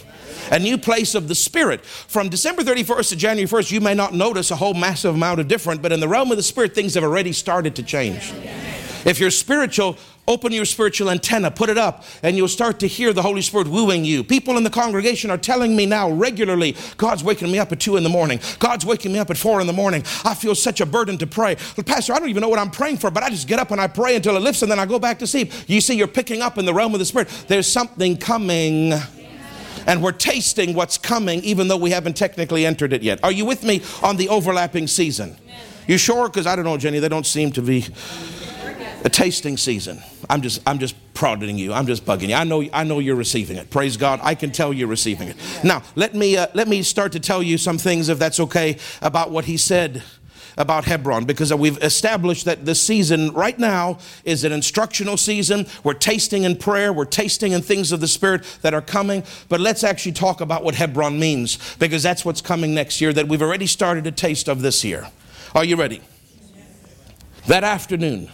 a 0.51 0.57
new 0.57 0.79
place 0.79 1.13
of 1.13 1.27
the 1.27 1.35
Spirit. 1.35 1.85
From 1.85 2.29
December 2.29 2.63
31st 2.63 3.09
to 3.09 3.15
January 3.15 3.47
1st, 3.47 3.71
you 3.71 3.81
may 3.81 3.93
not 3.93 4.15
notice 4.15 4.49
a 4.49 4.55
whole 4.55 4.73
massive 4.73 5.13
amount 5.13 5.39
of 5.39 5.47
different, 5.47 5.81
but 5.81 5.91
in 5.91 5.99
the 5.99 6.07
realm 6.07 6.31
of 6.31 6.37
the 6.37 6.43
Spirit, 6.43 6.73
things 6.73 6.95
have 6.95 7.03
already 7.03 7.33
started 7.33 7.75
to 7.75 7.83
change. 7.83 8.33
If 9.05 9.19
you're 9.19 9.31
spiritual, 9.31 9.97
open 10.27 10.51
your 10.51 10.65
spiritual 10.65 11.09
antenna, 11.09 11.49
put 11.49 11.69
it 11.69 11.77
up, 11.77 12.03
and 12.21 12.37
you'll 12.37 12.47
start 12.47 12.79
to 12.79 12.87
hear 12.87 13.13
the 13.13 13.21
Holy 13.21 13.41
Spirit 13.41 13.67
wooing 13.67 14.05
you. 14.05 14.23
People 14.23 14.57
in 14.57 14.63
the 14.63 14.69
congregation 14.69 15.31
are 15.31 15.37
telling 15.37 15.75
me 15.75 15.85
now 15.85 16.09
regularly, 16.11 16.75
God's 16.97 17.23
waking 17.23 17.51
me 17.51 17.57
up 17.57 17.71
at 17.71 17.79
two 17.79 17.97
in 17.97 18.03
the 18.03 18.09
morning. 18.09 18.39
God's 18.59 18.85
waking 18.85 19.11
me 19.11 19.19
up 19.19 19.29
at 19.29 19.37
four 19.37 19.59
in 19.59 19.67
the 19.67 19.73
morning. 19.73 20.03
I 20.23 20.35
feel 20.35 20.53
such 20.53 20.81
a 20.81 20.85
burden 20.85 21.17
to 21.17 21.27
pray. 21.27 21.57
Well, 21.75 21.83
Pastor, 21.83 22.13
I 22.13 22.19
don't 22.19 22.29
even 22.29 22.41
know 22.41 22.49
what 22.49 22.59
I'm 22.59 22.71
praying 22.71 22.97
for, 22.97 23.09
but 23.09 23.23
I 23.23 23.29
just 23.29 23.47
get 23.47 23.59
up 23.59 23.71
and 23.71 23.81
I 23.81 23.87
pray 23.87 24.15
until 24.15 24.37
it 24.37 24.41
lifts 24.41 24.61
and 24.61 24.71
then 24.71 24.79
I 24.79 24.85
go 24.85 24.99
back 24.99 25.19
to 25.19 25.27
sleep. 25.27 25.51
You 25.67 25.81
see, 25.81 25.95
you're 25.95 26.07
picking 26.07 26.41
up 26.41 26.57
in 26.57 26.65
the 26.65 26.73
realm 26.73 26.93
of 26.93 26.99
the 26.99 27.05
Spirit. 27.05 27.29
There's 27.47 27.67
something 27.67 28.17
coming. 28.17 28.93
And 29.87 30.03
we're 30.03 30.11
tasting 30.11 30.75
what's 30.75 30.97
coming, 30.99 31.41
even 31.43 31.67
though 31.67 31.77
we 31.77 31.89
haven't 31.89 32.15
technically 32.15 32.65
entered 32.65 32.93
it 32.93 33.01
yet. 33.01 33.23
Are 33.23 33.31
you 33.31 33.45
with 33.45 33.63
me 33.63 33.81
on 34.03 34.17
the 34.17 34.29
overlapping 34.29 34.85
season? 34.85 35.37
You 35.87 35.97
sure? 35.97 36.27
Because 36.27 36.45
I 36.45 36.55
don't 36.55 36.65
know, 36.65 36.77
Jenny, 36.77 36.99
they 36.99 37.09
don't 37.09 37.25
seem 37.25 37.51
to 37.53 37.63
be 37.63 37.85
a 39.03 39.09
tasting 39.09 39.57
season. 39.57 40.01
I'm 40.29 40.41
just, 40.41 40.61
I'm 40.67 40.79
just 40.79 40.95
prodding 41.13 41.57
you. 41.57 41.73
I'm 41.73 41.87
just 41.87 42.05
bugging 42.05 42.29
you. 42.29 42.35
I 42.35 42.43
know, 42.43 42.63
I 42.73 42.83
know 42.83 42.99
you're 42.99 43.15
receiving 43.15 43.57
it. 43.57 43.69
Praise 43.69 43.97
God. 43.97 44.19
I 44.23 44.35
can 44.35 44.51
tell 44.51 44.73
you're 44.73 44.87
receiving 44.87 45.27
it. 45.29 45.37
Now, 45.63 45.83
let 45.95 46.13
me, 46.13 46.37
uh, 46.37 46.47
let 46.53 46.67
me 46.67 46.83
start 46.83 47.11
to 47.13 47.19
tell 47.19 47.41
you 47.41 47.57
some 47.57 47.77
things, 47.77 48.09
if 48.09 48.19
that's 48.19 48.39
okay, 48.39 48.77
about 49.01 49.31
what 49.31 49.45
he 49.45 49.57
said 49.57 50.03
about 50.57 50.83
Hebron 50.83 51.23
because 51.23 51.53
we've 51.53 51.77
established 51.77 52.43
that 52.45 52.65
this 52.65 52.81
season 52.81 53.31
right 53.31 53.57
now 53.57 53.97
is 54.25 54.43
an 54.43 54.51
instructional 54.51 55.15
season. 55.15 55.65
We're 55.85 55.93
tasting 55.93 56.43
in 56.43 56.57
prayer, 56.57 56.91
we're 56.91 57.05
tasting 57.05 57.53
in 57.53 57.61
things 57.61 57.93
of 57.93 58.01
the 58.01 58.07
Spirit 58.09 58.43
that 58.61 58.73
are 58.73 58.81
coming. 58.81 59.23
But 59.47 59.61
let's 59.61 59.85
actually 59.85 60.11
talk 60.11 60.41
about 60.41 60.63
what 60.63 60.75
Hebron 60.75 61.17
means 61.17 61.57
because 61.77 62.03
that's 62.03 62.25
what's 62.25 62.41
coming 62.41 62.73
next 62.73 62.99
year 62.99 63.13
that 63.13 63.29
we've 63.29 63.41
already 63.41 63.67
started 63.67 64.05
a 64.05 64.11
taste 64.11 64.49
of 64.49 64.61
this 64.61 64.83
year. 64.83 65.07
Are 65.55 65.63
you 65.63 65.77
ready? 65.77 66.01
That 67.47 67.63
afternoon, 67.63 68.29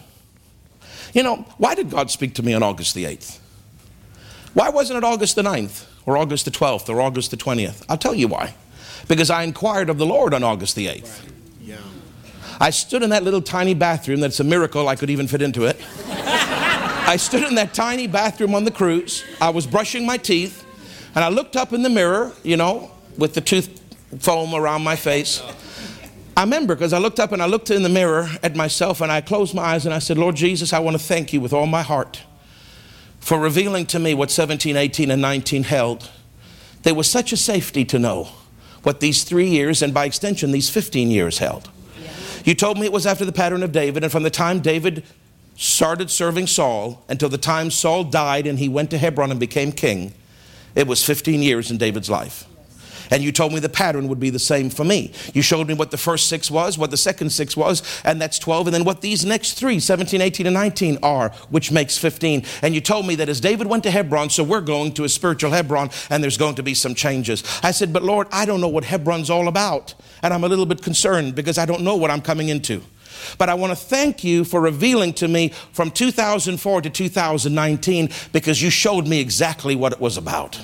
you 1.16 1.22
know, 1.22 1.46
why 1.56 1.74
did 1.74 1.88
God 1.88 2.10
speak 2.10 2.34
to 2.34 2.42
me 2.42 2.52
on 2.52 2.62
August 2.62 2.94
the 2.94 3.04
8th? 3.04 3.38
Why 4.52 4.68
wasn't 4.68 4.98
it 4.98 5.04
August 5.04 5.34
the 5.34 5.42
9th 5.42 5.86
or 6.04 6.18
August 6.18 6.44
the 6.44 6.50
12th 6.50 6.90
or 6.90 7.00
August 7.00 7.30
the 7.30 7.38
20th? 7.38 7.86
I'll 7.88 7.96
tell 7.96 8.14
you 8.14 8.28
why. 8.28 8.54
Because 9.08 9.30
I 9.30 9.42
inquired 9.42 9.88
of 9.88 9.96
the 9.96 10.04
Lord 10.04 10.34
on 10.34 10.42
August 10.42 10.76
the 10.76 10.88
8th. 10.88 11.26
Yeah. 11.62 11.78
I 12.60 12.68
stood 12.68 13.02
in 13.02 13.08
that 13.10 13.22
little 13.22 13.40
tiny 13.40 13.72
bathroom 13.72 14.20
that's 14.20 14.40
a 14.40 14.44
miracle 14.44 14.88
I 14.90 14.96
could 14.96 15.08
even 15.08 15.26
fit 15.26 15.40
into 15.40 15.64
it. 15.64 15.80
I 16.06 17.16
stood 17.16 17.44
in 17.44 17.54
that 17.54 17.72
tiny 17.72 18.06
bathroom 18.06 18.54
on 18.54 18.64
the 18.64 18.70
cruise. 18.70 19.24
I 19.40 19.48
was 19.48 19.66
brushing 19.66 20.04
my 20.04 20.18
teeth 20.18 20.66
and 21.14 21.24
I 21.24 21.30
looked 21.30 21.56
up 21.56 21.72
in 21.72 21.80
the 21.80 21.88
mirror, 21.88 22.32
you 22.42 22.58
know, 22.58 22.90
with 23.16 23.32
the 23.32 23.40
tooth 23.40 23.80
foam 24.18 24.54
around 24.54 24.84
my 24.84 24.96
face. 24.96 25.42
I 26.36 26.42
remember 26.42 26.74
because 26.74 26.92
I 26.92 26.98
looked 26.98 27.18
up 27.18 27.32
and 27.32 27.42
I 27.42 27.46
looked 27.46 27.70
in 27.70 27.82
the 27.82 27.88
mirror 27.88 28.28
at 28.42 28.54
myself 28.54 29.00
and 29.00 29.10
I 29.10 29.22
closed 29.22 29.54
my 29.54 29.62
eyes 29.62 29.86
and 29.86 29.94
I 29.94 29.98
said, 29.98 30.18
Lord 30.18 30.36
Jesus, 30.36 30.74
I 30.74 30.80
want 30.80 30.94
to 30.96 31.02
thank 31.02 31.32
you 31.32 31.40
with 31.40 31.54
all 31.54 31.66
my 31.66 31.80
heart 31.80 32.22
for 33.20 33.38
revealing 33.40 33.86
to 33.86 33.98
me 33.98 34.12
what 34.12 34.30
17, 34.30 34.76
18, 34.76 35.10
and 35.10 35.22
19 35.22 35.64
held. 35.64 36.10
There 36.82 36.94
was 36.94 37.10
such 37.10 37.32
a 37.32 37.36
safety 37.38 37.86
to 37.86 37.98
know 37.98 38.28
what 38.82 39.00
these 39.00 39.24
three 39.24 39.48
years 39.48 39.82
and 39.82 39.94
by 39.94 40.04
extension 40.04 40.52
these 40.52 40.68
15 40.68 41.10
years 41.10 41.38
held. 41.38 41.70
You 42.44 42.54
told 42.54 42.78
me 42.78 42.84
it 42.84 42.92
was 42.92 43.06
after 43.06 43.24
the 43.24 43.32
pattern 43.32 43.64
of 43.64 43.72
David, 43.72 44.04
and 44.04 44.12
from 44.12 44.22
the 44.22 44.30
time 44.30 44.60
David 44.60 45.02
started 45.56 46.10
serving 46.10 46.46
Saul 46.46 47.02
until 47.08 47.28
the 47.28 47.38
time 47.38 47.70
Saul 47.72 48.04
died 48.04 48.46
and 48.46 48.58
he 48.60 48.68
went 48.68 48.90
to 48.90 48.98
Hebron 48.98 49.32
and 49.32 49.40
became 49.40 49.72
king, 49.72 50.14
it 50.76 50.86
was 50.86 51.04
15 51.04 51.42
years 51.42 51.70
in 51.70 51.78
David's 51.78 52.10
life. 52.10 52.44
And 53.10 53.22
you 53.22 53.32
told 53.32 53.52
me 53.52 53.60
the 53.60 53.68
pattern 53.68 54.08
would 54.08 54.20
be 54.20 54.30
the 54.30 54.38
same 54.38 54.70
for 54.70 54.84
me. 54.84 55.12
You 55.34 55.42
showed 55.42 55.68
me 55.68 55.74
what 55.74 55.90
the 55.90 55.96
first 55.96 56.28
six 56.28 56.50
was, 56.50 56.78
what 56.78 56.90
the 56.90 56.96
second 56.96 57.30
six 57.30 57.56
was, 57.56 57.82
and 58.04 58.20
that's 58.20 58.38
12, 58.38 58.68
and 58.68 58.74
then 58.74 58.84
what 58.84 59.00
these 59.00 59.24
next 59.24 59.54
three, 59.54 59.80
17, 59.80 60.20
18, 60.20 60.46
and 60.46 60.54
19 60.54 60.98
are, 61.02 61.30
which 61.50 61.70
makes 61.70 61.98
15. 61.98 62.44
And 62.62 62.74
you 62.74 62.80
told 62.80 63.06
me 63.06 63.14
that 63.16 63.28
as 63.28 63.40
David 63.40 63.66
went 63.66 63.82
to 63.84 63.90
Hebron, 63.90 64.30
so 64.30 64.42
we're 64.42 64.60
going 64.60 64.92
to 64.94 65.04
a 65.04 65.08
spiritual 65.08 65.50
Hebron, 65.50 65.90
and 66.10 66.22
there's 66.22 66.38
going 66.38 66.54
to 66.56 66.62
be 66.62 66.74
some 66.74 66.94
changes. 66.94 67.42
I 67.62 67.70
said, 67.70 67.92
But 67.92 68.02
Lord, 68.02 68.26
I 68.32 68.44
don't 68.44 68.60
know 68.60 68.68
what 68.68 68.84
Hebron's 68.84 69.30
all 69.30 69.48
about. 69.48 69.94
And 70.22 70.32
I'm 70.32 70.44
a 70.44 70.48
little 70.48 70.66
bit 70.66 70.82
concerned 70.82 71.34
because 71.34 71.58
I 71.58 71.66
don't 71.66 71.82
know 71.82 71.96
what 71.96 72.10
I'm 72.10 72.22
coming 72.22 72.48
into. 72.48 72.82
But 73.38 73.48
I 73.48 73.54
want 73.54 73.70
to 73.70 73.76
thank 73.76 74.24
you 74.24 74.44
for 74.44 74.60
revealing 74.60 75.12
to 75.14 75.28
me 75.28 75.50
from 75.72 75.90
2004 75.90 76.82
to 76.82 76.90
2019 76.90 78.10
because 78.32 78.60
you 78.60 78.70
showed 78.70 79.06
me 79.06 79.20
exactly 79.20 79.74
what 79.74 79.92
it 79.92 80.00
was 80.00 80.16
about. 80.16 80.60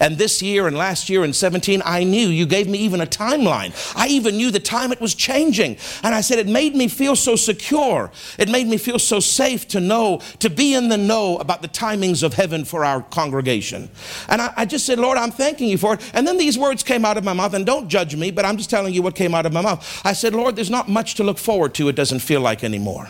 And 0.00 0.18
this 0.18 0.42
year 0.42 0.66
and 0.66 0.76
last 0.76 1.08
year 1.08 1.24
and 1.24 1.34
17, 1.34 1.82
I 1.84 2.04
knew 2.04 2.28
you 2.28 2.46
gave 2.46 2.68
me 2.68 2.78
even 2.78 3.00
a 3.00 3.06
timeline. 3.06 3.72
I 3.96 4.08
even 4.08 4.36
knew 4.36 4.50
the 4.50 4.60
time 4.60 4.92
it 4.92 5.00
was 5.00 5.14
changing. 5.14 5.76
And 6.02 6.14
I 6.14 6.20
said, 6.20 6.38
it 6.38 6.48
made 6.48 6.74
me 6.74 6.88
feel 6.88 7.16
so 7.16 7.36
secure. 7.36 8.10
It 8.38 8.48
made 8.48 8.66
me 8.66 8.76
feel 8.76 8.98
so 8.98 9.20
safe 9.20 9.68
to 9.68 9.80
know, 9.80 10.20
to 10.38 10.50
be 10.50 10.74
in 10.74 10.88
the 10.88 10.98
know 10.98 11.38
about 11.38 11.62
the 11.62 11.68
timings 11.68 12.22
of 12.22 12.34
heaven 12.34 12.64
for 12.64 12.84
our 12.84 13.02
congregation. 13.02 13.90
And 14.28 14.40
I, 14.40 14.52
I 14.56 14.64
just 14.64 14.86
said, 14.86 14.98
Lord, 14.98 15.18
I'm 15.18 15.30
thanking 15.30 15.68
you 15.68 15.78
for 15.78 15.94
it. 15.94 16.10
And 16.14 16.26
then 16.26 16.38
these 16.38 16.58
words 16.58 16.82
came 16.82 17.04
out 17.04 17.16
of 17.16 17.24
my 17.24 17.32
mouth, 17.32 17.54
and 17.54 17.66
don't 17.66 17.88
judge 17.88 18.16
me, 18.16 18.30
but 18.30 18.44
I'm 18.44 18.56
just 18.56 18.70
telling 18.70 18.94
you 18.94 19.02
what 19.02 19.14
came 19.14 19.34
out 19.34 19.46
of 19.46 19.52
my 19.52 19.60
mouth. 19.60 20.00
I 20.04 20.12
said, 20.12 20.34
Lord, 20.34 20.56
there's 20.56 20.70
not 20.70 20.88
much 20.88 21.14
to 21.16 21.24
look 21.24 21.38
forward 21.38 21.74
to, 21.74 21.88
it 21.88 21.96
doesn't 21.96 22.20
feel 22.20 22.40
like 22.40 22.64
anymore. 22.64 23.08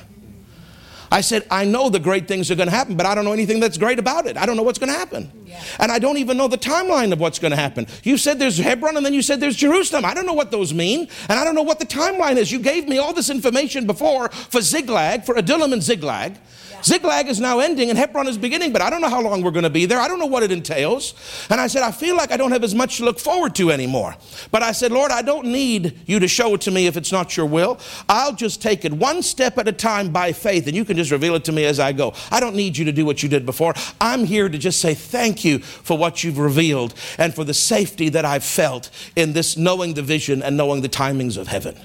I 1.12 1.20
said, 1.20 1.46
I 1.50 1.66
know 1.66 1.90
the 1.90 2.00
great 2.00 2.26
things 2.26 2.50
are 2.50 2.54
going 2.54 2.70
to 2.70 2.74
happen, 2.74 2.96
but 2.96 3.04
I 3.04 3.14
don't 3.14 3.26
know 3.26 3.34
anything 3.34 3.60
that's 3.60 3.76
great 3.76 3.98
about 3.98 4.26
it. 4.26 4.38
I 4.38 4.46
don't 4.46 4.56
know 4.56 4.62
what's 4.62 4.78
going 4.78 4.90
to 4.90 4.98
happen. 4.98 5.30
Yeah. 5.44 5.62
And 5.78 5.92
I 5.92 5.98
don't 5.98 6.16
even 6.16 6.38
know 6.38 6.48
the 6.48 6.56
timeline 6.56 7.12
of 7.12 7.20
what's 7.20 7.38
going 7.38 7.50
to 7.50 7.56
happen. 7.56 7.86
You 8.02 8.16
said 8.16 8.38
there's 8.38 8.56
Hebron 8.56 8.96
and 8.96 9.04
then 9.04 9.12
you 9.12 9.20
said 9.20 9.38
there's 9.38 9.56
Jerusalem. 9.56 10.06
I 10.06 10.14
don't 10.14 10.24
know 10.24 10.32
what 10.32 10.50
those 10.50 10.72
mean. 10.72 11.08
And 11.28 11.38
I 11.38 11.44
don't 11.44 11.54
know 11.54 11.62
what 11.62 11.78
the 11.78 11.84
timeline 11.84 12.36
is. 12.36 12.50
You 12.50 12.60
gave 12.60 12.88
me 12.88 12.96
all 12.96 13.12
this 13.12 13.28
information 13.28 13.86
before 13.86 14.30
for 14.30 14.62
Ziklag, 14.62 15.24
for 15.24 15.34
Adullam 15.36 15.74
and 15.74 15.82
Ziklag. 15.82 16.38
Ziklag 16.84 17.28
is 17.28 17.40
now 17.40 17.60
ending 17.60 17.90
and 17.90 17.98
Hebron 17.98 18.26
is 18.26 18.36
beginning, 18.36 18.72
but 18.72 18.82
I 18.82 18.90
don't 18.90 19.00
know 19.00 19.08
how 19.08 19.20
long 19.20 19.42
we're 19.42 19.50
going 19.50 19.62
to 19.62 19.70
be 19.70 19.86
there. 19.86 20.00
I 20.00 20.08
don't 20.08 20.18
know 20.18 20.26
what 20.26 20.42
it 20.42 20.50
entails. 20.50 21.14
And 21.48 21.60
I 21.60 21.66
said, 21.66 21.82
I 21.82 21.92
feel 21.92 22.16
like 22.16 22.32
I 22.32 22.36
don't 22.36 22.52
have 22.52 22.64
as 22.64 22.74
much 22.74 22.98
to 22.98 23.04
look 23.04 23.18
forward 23.18 23.54
to 23.56 23.70
anymore. 23.70 24.16
But 24.50 24.62
I 24.62 24.72
said, 24.72 24.92
Lord, 24.92 25.10
I 25.10 25.22
don't 25.22 25.46
need 25.46 26.00
you 26.06 26.18
to 26.18 26.28
show 26.28 26.54
it 26.54 26.60
to 26.62 26.70
me 26.70 26.86
if 26.86 26.96
it's 26.96 27.12
not 27.12 27.36
your 27.36 27.46
will. 27.46 27.78
I'll 28.08 28.34
just 28.34 28.60
take 28.60 28.84
it 28.84 28.92
one 28.92 29.22
step 29.22 29.58
at 29.58 29.68
a 29.68 29.72
time 29.72 30.10
by 30.10 30.32
faith, 30.32 30.66
and 30.66 30.76
you 30.76 30.84
can 30.84 30.96
just 30.96 31.10
reveal 31.10 31.34
it 31.34 31.44
to 31.44 31.52
me 31.52 31.64
as 31.64 31.78
I 31.78 31.92
go. 31.92 32.14
I 32.30 32.40
don't 32.40 32.56
need 32.56 32.76
you 32.76 32.84
to 32.86 32.92
do 32.92 33.04
what 33.04 33.22
you 33.22 33.28
did 33.28 33.46
before. 33.46 33.74
I'm 34.00 34.24
here 34.24 34.48
to 34.48 34.58
just 34.58 34.80
say 34.80 34.94
thank 34.94 35.44
you 35.44 35.60
for 35.60 35.96
what 35.96 36.24
you've 36.24 36.38
revealed 36.38 36.94
and 37.18 37.34
for 37.34 37.44
the 37.44 37.54
safety 37.54 38.08
that 38.10 38.24
I've 38.24 38.44
felt 38.44 38.90
in 39.16 39.32
this 39.32 39.56
knowing 39.56 39.94
the 39.94 40.02
vision 40.02 40.42
and 40.42 40.56
knowing 40.56 40.82
the 40.82 40.88
timings 40.88 41.36
of 41.36 41.48
heaven. 41.48 41.76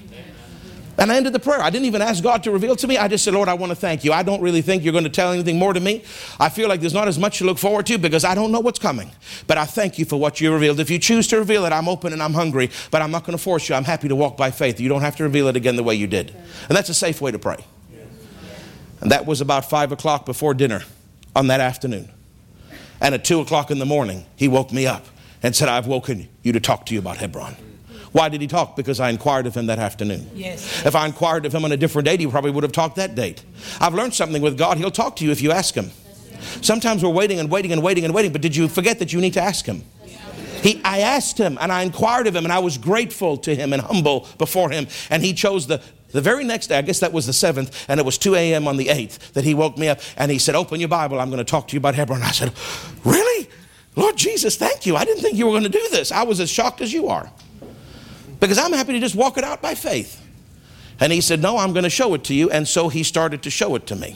And 0.99 1.11
I 1.11 1.15
ended 1.15 1.33
the 1.33 1.39
prayer. 1.39 1.61
I 1.61 1.69
didn't 1.69 1.85
even 1.85 2.01
ask 2.01 2.23
God 2.23 2.43
to 2.43 2.51
reveal 2.51 2.75
to 2.75 2.87
me. 2.87 2.97
I 2.97 3.07
just 3.07 3.23
said, 3.23 3.35
Lord, 3.35 3.47
I 3.47 3.53
want 3.53 3.69
to 3.69 3.75
thank 3.75 4.03
you. 4.03 4.11
I 4.11 4.23
don't 4.23 4.41
really 4.41 4.63
think 4.63 4.83
you're 4.83 4.93
going 4.93 5.03
to 5.03 5.11
tell 5.11 5.31
anything 5.31 5.59
more 5.59 5.71
to 5.71 5.79
me. 5.79 6.03
I 6.39 6.49
feel 6.49 6.67
like 6.67 6.79
there's 6.79 6.93
not 6.93 7.07
as 7.07 7.19
much 7.19 7.37
to 7.37 7.45
look 7.45 7.59
forward 7.59 7.85
to 7.87 7.99
because 7.99 8.25
I 8.25 8.33
don't 8.33 8.51
know 8.51 8.59
what's 8.59 8.79
coming. 8.79 9.11
But 9.45 9.59
I 9.59 9.65
thank 9.65 9.99
you 9.99 10.05
for 10.05 10.19
what 10.19 10.41
you 10.41 10.51
revealed. 10.51 10.79
If 10.79 10.89
you 10.89 10.97
choose 10.97 11.27
to 11.27 11.37
reveal 11.37 11.65
it, 11.65 11.71
I'm 11.71 11.87
open 11.87 12.13
and 12.13 12.23
I'm 12.23 12.33
hungry, 12.33 12.71
but 12.89 13.03
I'm 13.03 13.11
not 13.11 13.25
going 13.25 13.37
to 13.37 13.43
force 13.43 13.69
you. 13.69 13.75
I'm 13.75 13.83
happy 13.83 14.07
to 14.07 14.15
walk 14.15 14.37
by 14.37 14.49
faith. 14.49 14.79
You 14.79 14.89
don't 14.89 15.01
have 15.01 15.15
to 15.17 15.23
reveal 15.23 15.47
it 15.47 15.55
again 15.55 15.75
the 15.75 15.83
way 15.83 15.93
you 15.93 16.07
did. 16.07 16.33
And 16.67 16.75
that's 16.75 16.89
a 16.89 16.95
safe 16.95 17.21
way 17.21 17.31
to 17.31 17.39
pray. 17.39 17.63
And 18.99 19.11
that 19.11 19.27
was 19.27 19.41
about 19.41 19.69
five 19.69 19.91
o'clock 19.91 20.25
before 20.25 20.55
dinner 20.55 20.81
on 21.35 21.47
that 21.47 21.59
afternoon. 21.59 22.09
And 22.99 23.13
at 23.13 23.23
two 23.23 23.39
o'clock 23.39 23.69
in 23.69 23.77
the 23.77 23.85
morning, 23.85 24.25
he 24.35 24.47
woke 24.47 24.73
me 24.73 24.87
up 24.87 25.05
and 25.43 25.55
said, 25.55 25.69
I've 25.69 25.85
woken 25.85 26.27
you 26.41 26.53
to 26.53 26.59
talk 26.59 26.87
to 26.87 26.95
you 26.95 26.99
about 26.99 27.17
Hebron. 27.17 27.55
Why 28.17 28.29
did 28.29 28.41
he 28.41 28.47
talk? 28.47 28.75
Because 28.75 28.99
I 28.99 29.11
inquired 29.11 29.45
of 29.45 29.55
him 29.55 29.67
that 29.67 29.77
afternoon. 29.77 30.27
Yes. 30.33 30.83
If 30.83 30.95
I 30.95 31.05
inquired 31.05 31.45
of 31.45 31.53
him 31.53 31.63
on 31.63 31.71
a 31.71 31.77
different 31.77 32.07
date, 32.07 32.19
he 32.19 32.25
probably 32.25 32.49
would 32.49 32.63
have 32.63 32.71
talked 32.71 32.95
that 32.95 33.13
date. 33.13 33.43
I've 33.79 33.93
learned 33.93 34.15
something 34.15 34.41
with 34.41 34.57
God. 34.57 34.79
He'll 34.79 34.89
talk 34.89 35.17
to 35.17 35.23
you 35.23 35.29
if 35.29 35.39
you 35.39 35.51
ask 35.51 35.75
him. 35.75 35.91
Sometimes 36.61 37.03
we're 37.03 37.11
waiting 37.11 37.39
and 37.39 37.51
waiting 37.51 37.71
and 37.71 37.83
waiting 37.83 38.05
and 38.05 38.15
waiting, 38.15 38.31
but 38.31 38.41
did 38.41 38.55
you 38.55 38.67
forget 38.67 38.97
that 38.99 39.13
you 39.13 39.21
need 39.21 39.33
to 39.33 39.41
ask 39.41 39.67
him? 39.67 39.83
He, 40.63 40.81
I 40.83 41.01
asked 41.01 41.37
him 41.37 41.59
and 41.61 41.71
I 41.71 41.83
inquired 41.83 42.25
of 42.25 42.35
him 42.35 42.43
and 42.43 42.51
I 42.51 42.57
was 42.57 42.79
grateful 42.79 43.37
to 43.37 43.53
him 43.53 43.71
and 43.71 43.83
humble 43.83 44.27
before 44.39 44.71
him. 44.71 44.87
And 45.11 45.23
he 45.23 45.33
chose 45.33 45.67
the, 45.67 45.79
the 46.09 46.21
very 46.21 46.43
next 46.43 46.67
day, 46.67 46.79
I 46.79 46.81
guess 46.81 46.99
that 47.01 47.13
was 47.13 47.27
the 47.27 47.33
7th, 47.33 47.85
and 47.87 47.99
it 47.99 48.05
was 48.05 48.17
2 48.17 48.33
a.m. 48.33 48.67
on 48.67 48.77
the 48.77 48.87
8th 48.87 49.33
that 49.33 49.43
he 49.43 49.53
woke 49.53 49.77
me 49.77 49.89
up 49.89 49.99
and 50.17 50.31
he 50.31 50.39
said, 50.39 50.55
Open 50.55 50.79
your 50.79 50.89
Bible, 50.89 51.19
I'm 51.19 51.29
going 51.29 51.37
to 51.37 51.43
talk 51.49 51.67
to 51.67 51.73
you 51.73 51.77
about 51.77 51.93
Hebron. 51.93 52.23
I 52.23 52.31
said, 52.31 52.51
Really? 53.05 53.47
Lord 53.95 54.17
Jesus, 54.17 54.55
thank 54.55 54.87
you. 54.87 54.95
I 54.95 55.05
didn't 55.05 55.21
think 55.21 55.37
you 55.37 55.45
were 55.45 55.51
going 55.51 55.63
to 55.63 55.69
do 55.69 55.87
this. 55.91 56.11
I 56.11 56.23
was 56.23 56.39
as 56.39 56.49
shocked 56.49 56.81
as 56.81 56.91
you 56.91 57.09
are 57.09 57.31
because 58.39 58.57
I'm 58.57 58.73
happy 58.73 58.93
to 58.93 58.99
just 58.99 59.15
walk 59.15 59.37
it 59.37 59.43
out 59.43 59.61
by 59.61 59.75
faith. 59.75 60.23
And 60.99 61.11
he 61.13 61.21
said, 61.21 61.41
No, 61.41 61.57
I'm 61.57 61.73
going 61.73 61.83
to 61.83 61.89
show 61.89 62.13
it 62.13 62.23
to 62.25 62.33
you. 62.33 62.49
And 62.49 62.67
so 62.67 62.89
he 62.89 63.03
started 63.03 63.43
to 63.43 63.49
show 63.49 63.75
it 63.75 63.85
to 63.87 63.95
me. 63.95 64.15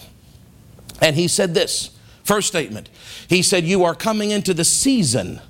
And 1.01 1.15
he 1.15 1.27
said 1.27 1.53
this 1.53 1.91
first 2.23 2.47
statement. 2.47 2.89
He 3.27 3.41
said, 3.41 3.63
You 3.63 3.83
are 3.83 3.95
coming 3.95 4.31
into 4.31 4.53
the 4.53 4.65
season 4.65 5.41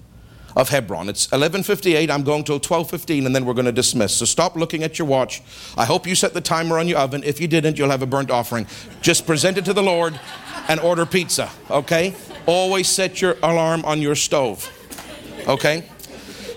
of 0.56 0.70
Hebron. 0.70 1.10
It's 1.10 1.28
11:58. 1.28 2.10
I'm 2.10 2.24
going 2.24 2.44
till 2.44 2.60
12:15 2.60 3.26
and 3.26 3.36
then 3.36 3.46
we're 3.46 3.54
going 3.54 3.66
to 3.66 3.72
dismiss. 3.72 4.16
So 4.16 4.26
stop 4.26 4.56
looking 4.56 4.84
at 4.84 5.00
your 5.00 5.08
watch. 5.08 5.42
I 5.78 5.86
hope 5.86 6.06
you 6.06 6.16
set 6.16 6.34
the 6.34 6.42
timer 6.42 6.78
on 6.78 6.88
your 6.88 7.00
oven. 7.00 7.24
If 7.24 7.40
you 7.40 7.48
didn't, 7.48 7.78
you'll 7.78 7.90
have 7.90 8.02
a 8.02 8.08
burnt 8.08 8.32
offering. 8.32 8.68
Just 9.02 9.26
present 9.26 9.58
it 9.58 9.66
to 9.66 9.74
the 9.74 9.84
Lord 9.84 10.20
and 10.68 10.80
order 10.80 11.06
pizza, 11.06 11.50
okay? 11.70 12.14
Always 12.46 12.88
set 12.88 13.22
your 13.22 13.38
alarm 13.44 13.84
on 13.86 14.02
your 14.02 14.16
stove. 14.16 14.70
Okay? 15.48 15.86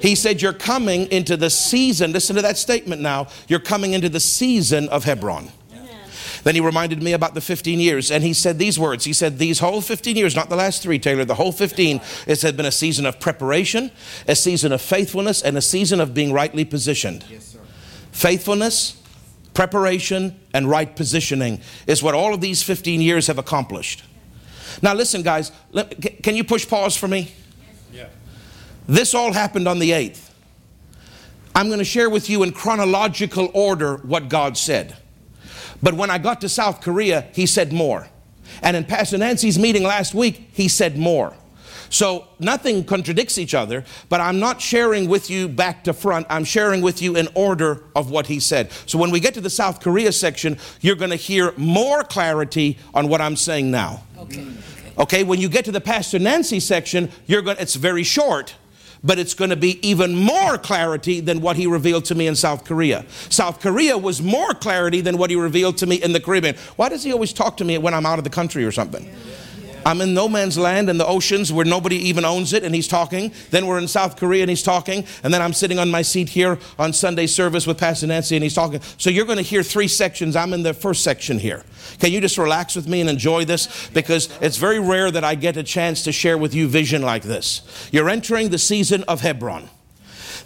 He 0.04 0.14
said, 0.14 0.42
You're 0.42 0.52
coming 0.52 1.10
into 1.10 1.34
the 1.34 1.48
season. 1.48 2.12
Listen 2.12 2.36
to 2.36 2.42
that 2.42 2.58
statement 2.58 3.00
now. 3.00 3.28
You're 3.48 3.58
coming 3.58 3.94
into 3.94 4.10
the 4.10 4.20
season 4.20 4.86
of 4.90 5.04
Hebron. 5.04 5.50
Then 6.42 6.54
he 6.54 6.60
reminded 6.60 7.02
me 7.02 7.14
about 7.14 7.32
the 7.32 7.40
15 7.40 7.80
years, 7.80 8.10
and 8.10 8.22
he 8.22 8.34
said 8.34 8.58
these 8.58 8.78
words. 8.78 9.06
He 9.06 9.14
said, 9.14 9.38
These 9.38 9.60
whole 9.60 9.80
15 9.80 10.14
years, 10.14 10.36
not 10.36 10.50
the 10.50 10.56
last 10.56 10.82
three, 10.82 10.98
Taylor, 10.98 11.24
the 11.24 11.36
whole 11.36 11.52
15, 11.52 12.02
it 12.26 12.42
has 12.42 12.52
been 12.52 12.66
a 12.66 12.70
season 12.70 13.06
of 13.06 13.18
preparation, 13.18 13.90
a 14.28 14.36
season 14.36 14.72
of 14.72 14.82
faithfulness, 14.82 15.40
and 15.40 15.56
a 15.56 15.62
season 15.62 16.02
of 16.02 16.12
being 16.12 16.34
rightly 16.34 16.66
positioned. 16.66 17.24
Yes, 17.30 17.56
faithfulness, 18.12 19.00
preparation, 19.54 20.38
and 20.52 20.68
right 20.68 20.94
positioning 20.94 21.62
is 21.86 22.02
what 22.02 22.14
all 22.14 22.34
of 22.34 22.42
these 22.42 22.62
15 22.62 23.00
years 23.00 23.28
have 23.28 23.38
accomplished. 23.38 24.04
Now, 24.82 24.92
listen, 24.92 25.22
guys, 25.22 25.50
let, 25.72 26.22
can 26.22 26.36
you 26.36 26.44
push 26.44 26.68
pause 26.68 26.94
for 26.94 27.08
me? 27.08 27.32
This 28.86 29.14
all 29.14 29.32
happened 29.32 29.66
on 29.66 29.78
the 29.78 29.90
8th. 29.90 30.30
I'm 31.54 31.68
going 31.68 31.78
to 31.78 31.84
share 31.84 32.10
with 32.10 32.28
you 32.28 32.42
in 32.42 32.52
chronological 32.52 33.50
order 33.54 33.96
what 33.98 34.28
God 34.28 34.56
said. 34.56 34.96
But 35.82 35.94
when 35.94 36.10
I 36.10 36.18
got 36.18 36.40
to 36.42 36.48
South 36.48 36.80
Korea, 36.80 37.28
He 37.32 37.46
said 37.46 37.72
more. 37.72 38.08
And 38.62 38.76
in 38.76 38.84
Pastor 38.84 39.18
Nancy's 39.18 39.58
meeting 39.58 39.82
last 39.82 40.14
week, 40.14 40.50
He 40.52 40.68
said 40.68 40.98
more. 40.98 41.34
So 41.94 42.26
nothing 42.40 42.84
contradicts 42.84 43.38
each 43.38 43.54
other, 43.54 43.84
but 44.08 44.20
I'm 44.20 44.40
not 44.40 44.60
sharing 44.60 45.08
with 45.08 45.30
you 45.30 45.48
back 45.48 45.84
to 45.84 45.92
front. 45.92 46.26
I'm 46.28 46.44
sharing 46.44 46.82
with 46.82 47.00
you 47.00 47.14
in 47.14 47.28
order 47.34 47.84
of 47.94 48.10
what 48.10 48.26
he 48.26 48.40
said. 48.40 48.72
So 48.86 48.98
when 48.98 49.12
we 49.12 49.20
get 49.20 49.34
to 49.34 49.40
the 49.40 49.48
South 49.48 49.80
Korea 49.80 50.10
section, 50.10 50.58
you're 50.80 50.96
going 50.96 51.10
to 51.12 51.16
hear 51.16 51.52
more 51.56 52.02
clarity 52.02 52.78
on 52.94 53.08
what 53.08 53.20
I'm 53.20 53.36
saying 53.36 53.70
now. 53.70 54.02
Okay. 54.18 54.44
Okay, 54.98 55.22
when 55.22 55.40
you 55.40 55.48
get 55.48 55.64
to 55.66 55.72
the 55.72 55.80
Pastor 55.80 56.18
Nancy 56.18 56.58
section, 56.58 57.12
you're 57.26 57.42
going 57.42 57.58
it's 57.60 57.76
very 57.76 58.02
short, 58.02 58.56
but 59.04 59.18
it's 59.18 59.34
going 59.34 59.50
to 59.50 59.56
be 59.56 59.86
even 59.86 60.16
more 60.16 60.56
clarity 60.56 61.20
than 61.20 61.40
what 61.40 61.56
he 61.56 61.66
revealed 61.66 62.06
to 62.06 62.14
me 62.14 62.26
in 62.26 62.34
South 62.34 62.64
Korea. 62.64 63.04
South 63.28 63.60
Korea 63.60 63.96
was 63.98 64.22
more 64.22 64.54
clarity 64.54 65.02
than 65.02 65.18
what 65.18 65.30
he 65.30 65.36
revealed 65.36 65.76
to 65.78 65.86
me 65.86 65.96
in 65.96 66.12
the 66.12 66.20
Caribbean. 66.20 66.56
Why 66.76 66.88
does 66.88 67.04
he 67.04 67.12
always 67.12 67.32
talk 67.32 67.58
to 67.58 67.64
me 67.64 67.76
when 67.78 67.92
I'm 67.92 68.06
out 68.06 68.18
of 68.18 68.24
the 68.24 68.30
country 68.30 68.64
or 68.64 68.72
something? 68.72 69.08
I'm 69.86 70.00
in 70.00 70.14
no 70.14 70.28
man's 70.28 70.58
land 70.58 70.88
in 70.88 70.98
the 70.98 71.06
oceans 71.06 71.52
where 71.52 71.64
nobody 71.64 71.96
even 71.96 72.24
owns 72.24 72.52
it, 72.52 72.64
and 72.64 72.74
he's 72.74 72.88
talking. 72.88 73.32
Then 73.50 73.66
we're 73.66 73.78
in 73.78 73.88
South 73.88 74.16
Korea 74.16 74.42
and 74.42 74.50
he's 74.50 74.62
talking. 74.62 75.04
And 75.22 75.32
then 75.32 75.42
I'm 75.42 75.52
sitting 75.52 75.78
on 75.78 75.90
my 75.90 76.02
seat 76.02 76.28
here 76.28 76.58
on 76.78 76.92
Sunday 76.92 77.26
service 77.26 77.66
with 77.66 77.78
Pastor 77.78 78.06
Nancy 78.06 78.36
and 78.36 78.42
he's 78.42 78.54
talking. 78.54 78.80
So 78.98 79.10
you're 79.10 79.26
going 79.26 79.38
to 79.38 79.42
hear 79.42 79.62
three 79.62 79.88
sections. 79.88 80.36
I'm 80.36 80.52
in 80.52 80.62
the 80.62 80.74
first 80.74 81.02
section 81.04 81.38
here. 81.38 81.62
Can 81.98 82.12
you 82.12 82.20
just 82.20 82.38
relax 82.38 82.74
with 82.76 82.88
me 82.88 83.00
and 83.00 83.10
enjoy 83.10 83.44
this? 83.44 83.88
Because 83.90 84.28
it's 84.40 84.56
very 84.56 84.78
rare 84.78 85.10
that 85.10 85.24
I 85.24 85.34
get 85.34 85.56
a 85.56 85.62
chance 85.62 86.02
to 86.04 86.12
share 86.12 86.38
with 86.38 86.54
you 86.54 86.68
vision 86.68 87.02
like 87.02 87.22
this. 87.22 87.88
You're 87.92 88.08
entering 88.08 88.48
the 88.48 88.58
season 88.58 89.04
of 89.04 89.20
Hebron. 89.20 89.68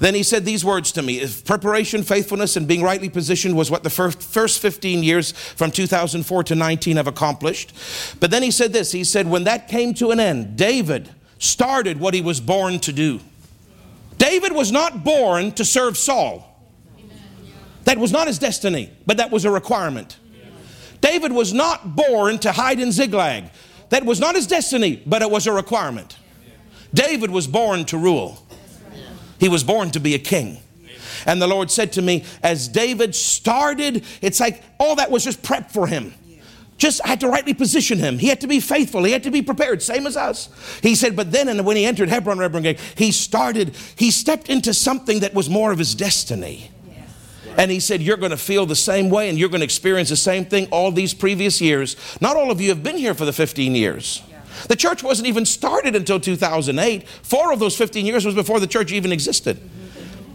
Then 0.01 0.15
he 0.15 0.23
said 0.23 0.45
these 0.45 0.65
words 0.65 0.93
to 0.93 1.03
me 1.03 1.21
if 1.21 1.45
preparation, 1.45 2.03
faithfulness, 2.03 2.57
and 2.57 2.69
being 2.69 2.83
rightly 2.83 3.09
positioned 3.09 3.57
was 3.57 3.71
what 3.71 3.83
the 3.83 3.91
first, 3.91 4.23
first 4.23 4.61
15 4.61 5.03
years 5.03 5.33
from 5.33 5.71
2004 5.71 6.45
to 6.45 6.55
19 6.55 6.97
have 6.97 7.07
accomplished. 7.07 7.73
But 8.21 8.31
then 8.31 8.43
he 8.43 8.51
said 8.51 8.73
this 8.73 8.93
he 8.93 9.05
said, 9.05 9.29
when 9.29 9.45
that 9.45 9.69
came 9.69 9.95
to 9.95 10.11
an 10.11 10.21
end, 10.21 10.57
David 10.57 11.11
started 11.39 11.99
what 11.99 12.15
he 12.15 12.21
was 12.21 12.41
born 12.41 12.79
to 12.81 12.93
do. 12.93 13.21
David 14.19 14.53
was 14.53 14.73
not 14.73 15.05
born 15.05 15.53
to 15.53 15.65
serve 15.65 15.97
Saul. 15.97 16.45
That 17.85 17.99
was 17.99 18.13
not 18.13 18.27
his 18.27 18.39
destiny, 18.39 18.91
but 19.07 19.17
that 19.17 19.31
was 19.31 19.45
a 19.45 19.51
requirement. 19.51 20.19
David 21.01 21.33
was 21.33 21.53
not 21.53 21.97
born 21.97 22.39
to 22.41 22.53
hide 22.53 22.81
in 22.81 22.93
Ziklag. 22.93 23.51
That 23.91 24.05
was 24.05 24.21
not 24.21 24.35
his 24.35 24.47
destiny, 24.47 25.03
but 25.07 25.23
it 25.23 25.31
was 25.31 25.47
a 25.47 25.53
requirement. 25.53 26.17
David 26.93 27.31
was 27.31 27.47
born 27.47 27.85
to 27.87 27.97
rule. 27.97 28.45
He 29.39 29.49
was 29.49 29.65
born 29.65 29.91
to 29.93 30.01
be 30.01 30.15
a 30.15 30.19
king. 30.19 30.59
And 31.27 31.43
the 31.43 31.47
Lord 31.47 31.71
said 31.71 31.93
to 31.95 32.03
me, 32.03 32.25
as 32.43 32.69
David 32.69 33.15
started, 33.15 34.05
it's 34.21 34.41
like 34.41 34.63
all 34.79 34.97
that 34.97 35.11
was 35.11 35.25
just 35.25 35.43
prep 35.43 35.71
for 35.71 35.87
him. 35.87 36.15
Just 36.77 37.05
had 37.05 37.21
to 37.21 37.29
rightly 37.29 37.55
position 37.55 37.99
him. 37.99 38.19
He 38.19 38.29
had 38.29 38.41
to 38.43 38.47
be 38.47 38.61
faithful. 38.61 39.03
He 39.03 39.11
had 39.11 39.25
to 39.25 39.33
be 39.33 39.43
prepared, 39.43 39.83
same 39.83 40.07
as 40.07 40.17
us. 40.17 40.49
He 40.81 40.95
said, 40.95 41.17
but 41.17 41.33
then 41.33 41.49
and 41.49 41.67
when 41.67 41.77
he 41.77 41.85
entered 41.85 42.09
Hebron, 42.09 42.39
Reverend 42.39 42.79
he 42.97 43.11
started, 43.11 43.75
he 43.97 44.13
stepped 44.13 44.49
into 44.49 44.73
something 44.73 45.21
that 45.21 45.35
was 45.35 45.51
more 45.51 45.73
of 45.73 45.79
his 45.79 45.95
destiny. 45.97 46.71
And 47.57 47.73
he 47.73 47.81
said, 47.81 48.01
You're 48.01 48.17
going 48.17 48.31
to 48.31 48.37
feel 48.37 48.67
the 48.67 48.77
same 48.77 49.11
way 49.11 49.29
and 49.29 49.37
you're 49.37 49.49
going 49.49 49.61
to 49.61 49.65
experience 49.65 50.11
the 50.11 50.17
same 50.17 50.45
thing 50.45 50.69
all 50.71 50.93
these 50.93 51.13
previous 51.13 51.61
years. 51.61 51.97
Not 52.21 52.37
all 52.37 52.53
of 52.53 52.61
you 52.61 52.69
have 52.69 52.85
been 52.85 52.97
here 52.97 53.15
for 53.15 53.25
the 53.25 53.33
15 53.33 53.75
years. 53.75 54.23
The 54.69 54.77
church 54.77 55.03
wasn't 55.03 55.29
even 55.29 55.47
started 55.47 55.95
until 55.95 56.19
2008. 56.19 57.09
Four 57.09 57.53
of 57.53 57.59
those 57.59 57.77
15 57.77 58.05
years 58.05 58.25
was 58.25 58.35
before 58.35 58.61
the 58.61 58.67
church 58.67 58.93
even 58.93 59.13
existed. 59.13 59.61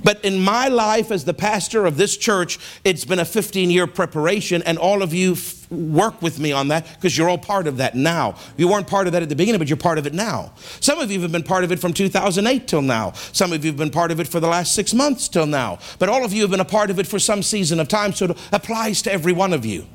But 0.04 0.24
in 0.24 0.40
my 0.40 0.68
life 0.68 1.12
as 1.12 1.24
the 1.26 1.34
pastor 1.34 1.86
of 1.86 1.98
this 1.98 2.18
church, 2.18 2.60
it's 2.84 3.06
been 3.06 3.20
a 3.20 3.26
15 3.26 3.72
year 3.72 3.88
preparation, 3.88 4.62
and 4.64 4.78
all 4.78 5.02
of 5.02 5.14
you 5.14 5.34
f- 5.34 5.72
work 5.72 6.22
with 6.22 6.40
me 6.40 6.52
on 6.52 6.68
that 6.68 6.86
because 6.96 7.18
you're 7.18 7.30
all 7.30 7.38
part 7.38 7.68
of 7.68 7.78
that 7.78 7.96
now. 7.96 8.36
You 8.58 8.68
weren't 8.68 8.88
part 8.88 9.08
of 9.08 9.14
that 9.14 9.24
at 9.24 9.30
the 9.30 9.36
beginning, 9.36 9.60
but 9.60 9.70
you're 9.70 9.78
part 9.78 9.98
of 9.98 10.06
it 10.06 10.14
now. 10.14 10.52
Some 10.82 11.00
of 11.00 11.10
you 11.10 11.22
have 11.22 11.32
been 11.32 11.44
part 11.44 11.64
of 11.64 11.72
it 11.72 11.80
from 11.80 11.94
2008 11.94 12.68
till 12.68 12.82
now. 12.82 13.14
Some 13.32 13.54
of 13.54 13.64
you 13.64 13.72
have 13.72 13.78
been 13.78 13.92
part 13.92 14.12
of 14.12 14.20
it 14.20 14.28
for 14.28 14.40
the 14.40 14.48
last 14.48 14.76
six 14.76 14.94
months 14.94 15.30
till 15.30 15.46
now. 15.46 15.80
But 16.00 16.10
all 16.10 16.26
of 16.26 16.34
you 16.34 16.42
have 16.42 16.52
been 16.52 16.60
a 16.60 16.66
part 16.66 16.90
of 16.90 17.00
it 17.00 17.08
for 17.08 17.20
some 17.20 17.42
season 17.42 17.80
of 17.80 17.88
time, 17.88 18.14
so 18.14 18.26
it 18.26 18.38
applies 18.52 19.02
to 19.04 19.12
every 19.12 19.34
one 19.34 19.54
of 19.54 19.66
you. 19.66 19.88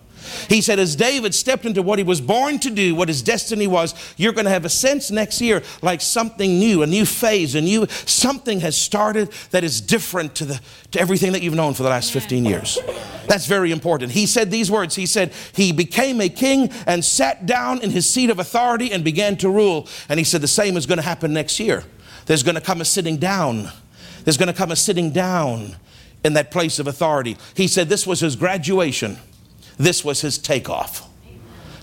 He 0.48 0.60
said, 0.60 0.78
as 0.78 0.96
David 0.96 1.34
stepped 1.34 1.64
into 1.64 1.82
what 1.82 1.98
he 1.98 2.04
was 2.04 2.20
born 2.20 2.58
to 2.60 2.70
do, 2.70 2.94
what 2.94 3.08
his 3.08 3.22
destiny 3.22 3.66
was, 3.66 3.94
you're 4.16 4.32
going 4.32 4.44
to 4.44 4.50
have 4.50 4.64
a 4.64 4.70
sense 4.70 5.10
next 5.10 5.40
year 5.40 5.62
like 5.82 6.00
something 6.00 6.58
new, 6.58 6.82
a 6.82 6.86
new 6.86 7.04
phase, 7.04 7.54
a 7.54 7.60
new 7.60 7.86
something 8.06 8.60
has 8.60 8.76
started 8.76 9.30
that 9.50 9.64
is 9.64 9.80
different 9.80 10.34
to, 10.36 10.44
the, 10.44 10.60
to 10.92 11.00
everything 11.00 11.32
that 11.32 11.42
you've 11.42 11.54
known 11.54 11.74
for 11.74 11.82
the 11.82 11.88
last 11.88 12.12
15 12.12 12.44
years. 12.44 12.78
That's 13.26 13.46
very 13.46 13.72
important. 13.72 14.12
He 14.12 14.26
said 14.26 14.50
these 14.50 14.70
words 14.70 14.94
He 14.94 15.06
said, 15.06 15.32
He 15.52 15.72
became 15.72 16.20
a 16.20 16.28
king 16.28 16.70
and 16.86 17.04
sat 17.04 17.46
down 17.46 17.82
in 17.82 17.90
his 17.90 18.08
seat 18.08 18.30
of 18.30 18.38
authority 18.38 18.92
and 18.92 19.04
began 19.04 19.36
to 19.38 19.50
rule. 19.50 19.86
And 20.08 20.18
he 20.18 20.24
said, 20.24 20.40
The 20.40 20.48
same 20.48 20.76
is 20.76 20.86
going 20.86 20.98
to 20.98 21.04
happen 21.04 21.32
next 21.32 21.60
year. 21.60 21.84
There's 22.26 22.42
going 22.42 22.56
to 22.56 22.60
come 22.60 22.80
a 22.80 22.84
sitting 22.84 23.16
down. 23.16 23.70
There's 24.24 24.36
going 24.36 24.48
to 24.48 24.54
come 24.54 24.70
a 24.70 24.76
sitting 24.76 25.10
down 25.10 25.76
in 26.24 26.34
that 26.34 26.50
place 26.50 26.78
of 26.78 26.86
authority. 26.86 27.36
He 27.54 27.68
said 27.68 27.88
this 27.88 28.06
was 28.06 28.20
his 28.20 28.36
graduation. 28.36 29.18
This 29.78 30.04
was 30.04 30.20
his 30.20 30.38
takeoff. 30.38 31.08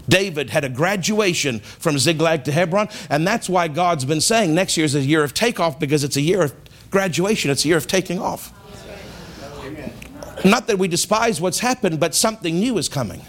David 0.08 0.52
had 0.52 0.64
a 0.64 0.70
graduation 0.70 1.60
from 1.60 1.98
Ziklag 1.98 2.44
to 2.46 2.52
Hebron, 2.52 2.90
and 3.10 3.26
that's 3.26 3.50
why 3.50 3.68
God's 3.68 4.06
been 4.06 4.22
saying 4.22 4.54
next 4.54 4.78
year 4.78 4.86
is 4.86 4.96
a 4.96 5.02
year 5.02 5.24
of 5.24 5.34
takeoff 5.34 5.80
because 5.80 6.04
it's 6.04 6.16
a 6.16 6.22
year 6.22 6.44
of 6.44 6.54
graduation, 6.92 7.50
it's 7.50 7.66
a 7.66 7.68
year 7.68 7.78
of 7.78 7.88
taking 7.88 8.20
off. 8.20 8.52
Not 10.44 10.68
that 10.68 10.78
we 10.78 10.88
despise 10.88 11.42
what's 11.42 11.60
happened, 11.60 12.00
but 12.00 12.14
something 12.14 12.60
new 12.60 12.78
is 12.78 12.88
coming. 12.88 13.22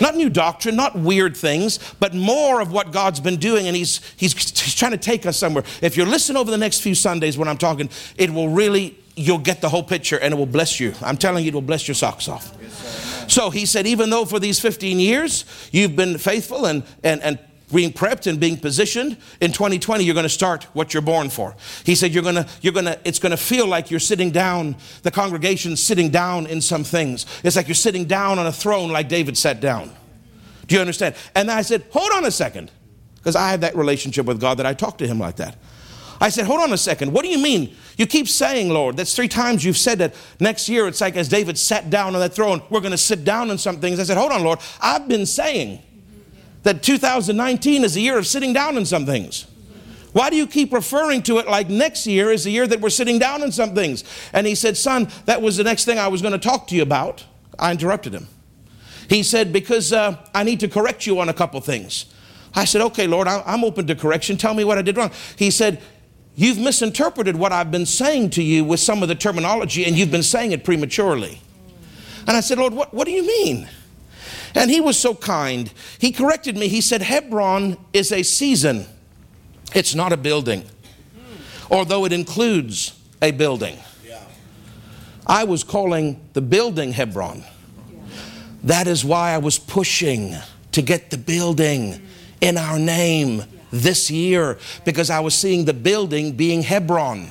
Not 0.00 0.16
new 0.16 0.28
doctrine, 0.28 0.76
not 0.76 0.96
weird 0.96 1.36
things, 1.36 1.78
but 1.98 2.14
more 2.14 2.60
of 2.60 2.70
what 2.70 2.92
God's 2.92 3.20
been 3.20 3.36
doing, 3.36 3.66
and 3.66 3.74
he's, 3.74 4.00
he's, 4.16 4.34
he's 4.34 4.74
trying 4.74 4.92
to 4.92 4.98
take 4.98 5.24
us 5.24 5.38
somewhere. 5.38 5.64
If 5.80 5.96
you 5.96 6.04
listen 6.04 6.36
over 6.36 6.50
the 6.50 6.58
next 6.58 6.80
few 6.80 6.94
Sundays 6.94 7.38
when 7.38 7.48
I'm 7.48 7.56
talking, 7.56 7.88
it 8.16 8.30
will 8.30 8.50
really, 8.50 8.98
you'll 9.16 9.38
get 9.38 9.62
the 9.62 9.68
whole 9.68 9.82
picture 9.82 10.18
and 10.18 10.34
it 10.34 10.36
will 10.36 10.46
bless 10.46 10.78
you. 10.78 10.92
I'm 11.02 11.16
telling 11.16 11.44
you, 11.44 11.48
it 11.48 11.54
will 11.54 11.62
bless 11.62 11.88
your 11.88 11.94
socks 11.94 12.28
off. 12.28 12.54
So 13.28 13.50
he 13.50 13.66
said, 13.66 13.86
even 13.86 14.10
though 14.10 14.24
for 14.24 14.38
these 14.38 14.58
15 14.58 14.98
years 14.98 15.44
you've 15.70 15.96
been 15.96 16.18
faithful 16.18 16.66
and, 16.66 16.82
and, 17.04 17.22
and 17.22 17.38
being 17.72 17.92
prepped 17.92 18.26
and 18.26 18.40
being 18.40 18.56
positioned 18.56 19.16
in 19.40 19.52
2020 19.52 20.02
you're 20.02 20.14
going 20.14 20.24
to 20.24 20.28
start 20.28 20.64
what 20.72 20.94
you're 20.94 21.02
born 21.02 21.28
for 21.28 21.54
he 21.84 21.94
said 21.94 22.12
you're 22.12 22.22
going 22.22 22.34
to 22.34 22.48
you're 22.62 22.72
going 22.72 22.86
to 22.86 22.98
it's 23.04 23.18
going 23.18 23.30
to 23.30 23.36
feel 23.36 23.66
like 23.66 23.90
you're 23.90 24.00
sitting 24.00 24.30
down 24.30 24.74
the 25.02 25.10
congregation's 25.10 25.82
sitting 25.82 26.08
down 26.08 26.46
in 26.46 26.62
some 26.62 26.82
things 26.82 27.26
it's 27.44 27.56
like 27.56 27.68
you're 27.68 27.74
sitting 27.74 28.06
down 28.06 28.38
on 28.38 28.46
a 28.46 28.52
throne 28.52 28.90
like 28.90 29.06
david 29.08 29.36
sat 29.36 29.60
down 29.60 29.94
do 30.66 30.74
you 30.74 30.80
understand 30.80 31.14
and 31.34 31.50
i 31.50 31.60
said 31.60 31.84
hold 31.90 32.10
on 32.12 32.24
a 32.24 32.30
second 32.30 32.70
because 33.16 33.36
i 33.36 33.50
have 33.50 33.60
that 33.60 33.76
relationship 33.76 34.24
with 34.24 34.40
god 34.40 34.58
that 34.58 34.64
i 34.64 34.72
talk 34.72 34.96
to 34.96 35.06
him 35.06 35.18
like 35.18 35.36
that 35.36 35.54
I 36.20 36.30
said, 36.30 36.46
Hold 36.46 36.60
on 36.60 36.72
a 36.72 36.78
second. 36.78 37.12
What 37.12 37.22
do 37.22 37.28
you 37.28 37.38
mean? 37.38 37.76
You 37.98 38.06
keep 38.06 38.28
saying, 38.28 38.70
Lord. 38.70 38.96
That's 38.96 39.14
three 39.14 39.28
times 39.28 39.64
you've 39.64 39.76
said 39.76 39.98
that. 39.98 40.14
Next 40.38 40.68
year, 40.68 40.86
it's 40.86 41.00
like 41.00 41.16
as 41.16 41.28
David 41.28 41.58
sat 41.58 41.90
down 41.90 42.14
on 42.14 42.20
that 42.20 42.32
throne, 42.32 42.62
we're 42.70 42.80
going 42.80 42.92
to 42.92 42.96
sit 42.96 43.24
down 43.24 43.50
on 43.50 43.58
some 43.58 43.80
things. 43.80 43.98
I 43.98 44.04
said, 44.04 44.16
Hold 44.16 44.32
on, 44.32 44.42
Lord. 44.44 44.60
I've 44.80 45.08
been 45.08 45.26
saying 45.26 45.82
that 46.62 46.82
2019 46.82 47.84
is 47.84 47.96
a 47.96 48.00
year 48.00 48.16
of 48.16 48.26
sitting 48.26 48.52
down 48.52 48.76
on 48.76 48.86
some 48.86 49.04
things. 49.04 49.46
Why 50.12 50.30
do 50.30 50.36
you 50.36 50.46
keep 50.46 50.72
referring 50.72 51.22
to 51.24 51.38
it 51.38 51.48
like 51.48 51.68
next 51.68 52.06
year 52.06 52.30
is 52.30 52.44
the 52.44 52.50
year 52.50 52.66
that 52.68 52.80
we're 52.80 52.88
sitting 52.88 53.18
down 53.18 53.42
on 53.42 53.50
some 53.50 53.74
things? 53.74 54.04
And 54.32 54.46
he 54.46 54.54
said, 54.54 54.76
Son, 54.76 55.08
that 55.26 55.42
was 55.42 55.56
the 55.56 55.64
next 55.64 55.84
thing 55.84 55.98
I 55.98 56.08
was 56.08 56.22
going 56.22 56.32
to 56.32 56.38
talk 56.38 56.68
to 56.68 56.76
you 56.76 56.82
about. 56.82 57.24
I 57.58 57.72
interrupted 57.72 58.14
him. 58.14 58.28
He 59.08 59.24
said, 59.24 59.52
Because 59.52 59.92
uh, 59.92 60.16
I 60.32 60.44
need 60.44 60.60
to 60.60 60.68
correct 60.68 61.04
you 61.04 61.18
on 61.18 61.28
a 61.28 61.34
couple 61.34 61.60
things. 61.60 62.06
I 62.54 62.64
said, 62.64 62.80
Okay, 62.82 63.08
Lord, 63.08 63.26
I'm 63.26 63.64
open 63.64 63.88
to 63.88 63.96
correction. 63.96 64.36
Tell 64.36 64.54
me 64.54 64.62
what 64.62 64.78
I 64.78 64.82
did 64.82 64.96
wrong. 64.96 65.10
He 65.36 65.50
said, 65.50 65.82
You've 66.38 66.58
misinterpreted 66.60 67.34
what 67.34 67.50
I've 67.50 67.72
been 67.72 67.84
saying 67.84 68.30
to 68.30 68.44
you 68.44 68.62
with 68.62 68.78
some 68.78 69.02
of 69.02 69.08
the 69.08 69.16
terminology, 69.16 69.84
and 69.84 69.98
you've 69.98 70.12
been 70.12 70.22
saying 70.22 70.52
it 70.52 70.62
prematurely. 70.62 71.40
And 72.28 72.36
I 72.36 72.38
said, 72.38 72.58
Lord, 72.58 72.72
what, 72.74 72.94
what 72.94 73.06
do 73.06 73.10
you 73.10 73.26
mean? 73.26 73.68
And 74.54 74.70
he 74.70 74.80
was 74.80 74.96
so 74.96 75.16
kind. 75.16 75.72
He 75.98 76.12
corrected 76.12 76.56
me. 76.56 76.68
He 76.68 76.80
said, 76.80 77.02
Hebron 77.02 77.76
is 77.92 78.12
a 78.12 78.22
season, 78.22 78.86
it's 79.74 79.96
not 79.96 80.12
a 80.12 80.16
building, 80.16 80.62
although 81.72 82.04
it 82.04 82.12
includes 82.12 82.96
a 83.20 83.32
building. 83.32 83.76
I 85.26 85.42
was 85.42 85.64
calling 85.64 86.20
the 86.34 86.40
building 86.40 86.92
Hebron. 86.92 87.42
That 88.62 88.86
is 88.86 89.04
why 89.04 89.32
I 89.32 89.38
was 89.38 89.58
pushing 89.58 90.36
to 90.70 90.82
get 90.82 91.10
the 91.10 91.18
building 91.18 92.00
in 92.40 92.56
our 92.56 92.78
name 92.78 93.42
this 93.70 94.10
year 94.10 94.58
because 94.84 95.10
I 95.10 95.20
was 95.20 95.34
seeing 95.34 95.64
the 95.64 95.74
building 95.74 96.32
being 96.32 96.62
Hebron. 96.62 97.30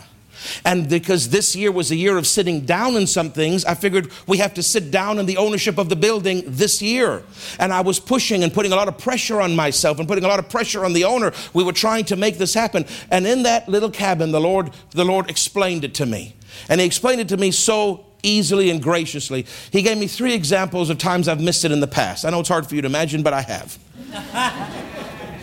And 0.64 0.90
because 0.90 1.30
this 1.30 1.56
year 1.56 1.72
was 1.72 1.92
a 1.92 1.96
year 1.96 2.18
of 2.18 2.28
sitting 2.28 2.62
down 2.62 2.96
in 2.96 3.08
some 3.08 3.32
things, 3.32 3.66
I 3.66 3.74
figured 3.74 4.12
we 4.28 4.38
have 4.38 4.54
to 4.56 4.64
sit 4.64 4.92
down 4.92 5.20
in 5.20 5.26
the 5.26 5.38
ownership 5.38 5.78
of 5.78 5.90
the 5.90 5.96
building 5.96 6.44
this 6.46 6.82
year. 6.82 7.24
And 7.60 7.74
I 7.74 7.82
was 7.82 8.00
pushing 8.00 8.44
and 8.44 8.54
putting 8.54 8.72
a 8.72 8.76
lot 8.76 8.88
of 8.88 8.98
pressure 8.98 9.42
on 9.42 9.56
myself 9.56 10.00
and 10.00 10.08
putting 10.08 10.24
a 10.24 10.28
lot 10.28 10.40
of 10.40 10.50
pressure 10.50 10.86
on 10.86 10.94
the 10.94 11.06
owner. 11.06 11.34
We 11.54 11.64
were 11.64 11.74
trying 11.74 12.06
to 12.06 12.16
make 12.16 12.38
this 12.38 12.54
happen. 12.54 12.86
And 13.10 13.26
in 13.26 13.44
that 13.44 13.68
little 13.68 13.92
cabin, 13.92 14.32
the 14.32 14.42
Lord, 14.42 14.72
the 14.92 15.06
Lord 15.06 15.30
explained 15.30 15.84
it 15.84 15.96
to 15.96 16.06
me. 16.06 16.36
And 16.70 16.80
He 16.80 16.88
explained 16.88 17.22
it 17.22 17.30
to 17.30 17.38
me 17.38 17.52
so 17.52 18.06
easily 18.24 18.70
and 18.70 18.82
graciously. 18.82 19.46
He 19.72 19.82
gave 19.82 19.98
me 19.98 20.08
three 20.08 20.34
examples 20.34 20.90
of 20.90 20.98
times 20.98 21.28
I've 21.28 21.42
missed 21.42 21.66
it 21.66 21.72
in 21.72 21.80
the 21.80 21.88
past. 21.88 22.26
I 22.26 22.30
know 22.30 22.40
it's 22.40 22.50
hard 22.50 22.68
for 22.68 22.76
you 22.76 22.82
to 22.82 22.88
imagine, 22.88 23.24
but 23.24 23.34
I 23.34 23.42
have. 23.42 24.94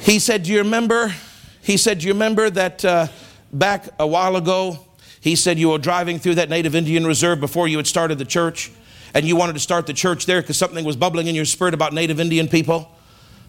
He 0.05 0.19
said, 0.19 0.43
Do 0.43 0.53
you 0.53 0.59
remember? 0.59 1.15
He 1.63 1.79
said, 1.79 2.01
Do 2.01 2.07
you 2.07 2.13
remember 2.13 2.51
that 2.51 2.85
uh, 2.85 3.07
back 3.55 3.89
a 3.99 4.07
while 4.07 4.37
ago, 4.37 4.79
he 5.23 5.35
said 5.35 5.59
you 5.59 5.71
were 5.71 5.79
driving 5.79 6.19
through 6.19 6.35
that 6.35 6.51
Native 6.51 6.75
Indian 6.75 7.07
reserve 7.07 7.41
before 7.41 7.69
you 7.69 7.79
had 7.79 7.87
started 7.87 8.19
the 8.19 8.27
church, 8.27 8.71
and 9.15 9.25
you 9.25 9.35
wanted 9.35 9.55
to 9.55 9.61
start 9.61 9.87
the 9.87 9.95
church 9.95 10.27
there 10.27 10.43
because 10.43 10.59
something 10.59 10.85
was 10.85 10.95
bubbling 10.95 11.27
in 11.27 11.35
your 11.35 11.47
spirit 11.47 11.73
about 11.73 11.95
Native 11.95 12.21
Indian 12.21 12.49
people? 12.49 12.91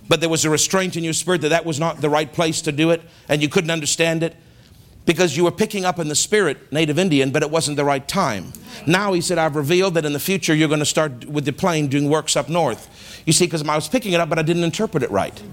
But 0.07 0.21
there 0.21 0.29
was 0.29 0.45
a 0.45 0.49
restraint 0.49 0.95
in 0.95 1.03
your 1.03 1.11
spirit 1.11 1.41
that 1.41 1.49
that 1.49 1.65
was 1.65 1.77
not 1.77 1.99
the 1.99 2.09
right 2.09 2.31
place 2.31 2.61
to 2.61 2.71
do 2.71 2.91
it, 2.91 3.01
and 3.27 3.41
you 3.41 3.49
couldn't 3.49 3.71
understand 3.71 4.23
it 4.23 4.37
because 5.05 5.35
you 5.35 5.43
were 5.43 5.51
picking 5.51 5.83
up 5.83 5.99
in 5.99 6.07
the 6.07 6.15
spirit 6.15 6.71
Native 6.71 6.97
Indian, 6.97 7.31
but 7.31 7.43
it 7.43 7.51
wasn't 7.51 7.75
the 7.75 7.83
right 7.83 8.07
time. 8.07 8.53
Now 8.87 9.11
he 9.11 9.19
said, 9.19 9.37
I've 9.37 9.57
revealed 9.57 9.95
that 9.95 10.05
in 10.05 10.13
the 10.13 10.19
future 10.19 10.55
you're 10.55 10.69
going 10.69 10.79
to 10.79 10.85
start 10.85 11.25
with 11.25 11.43
the 11.43 11.51
plane 11.51 11.87
doing 11.87 12.09
works 12.09 12.37
up 12.37 12.47
north. 12.47 13.21
You 13.25 13.33
see, 13.33 13.45
because 13.45 13.67
I 13.67 13.75
was 13.75 13.89
picking 13.89 14.13
it 14.13 14.21
up, 14.21 14.29
but 14.29 14.39
I 14.39 14.41
didn't 14.41 14.63
interpret 14.63 15.03
it 15.03 15.11
right. 15.11 15.43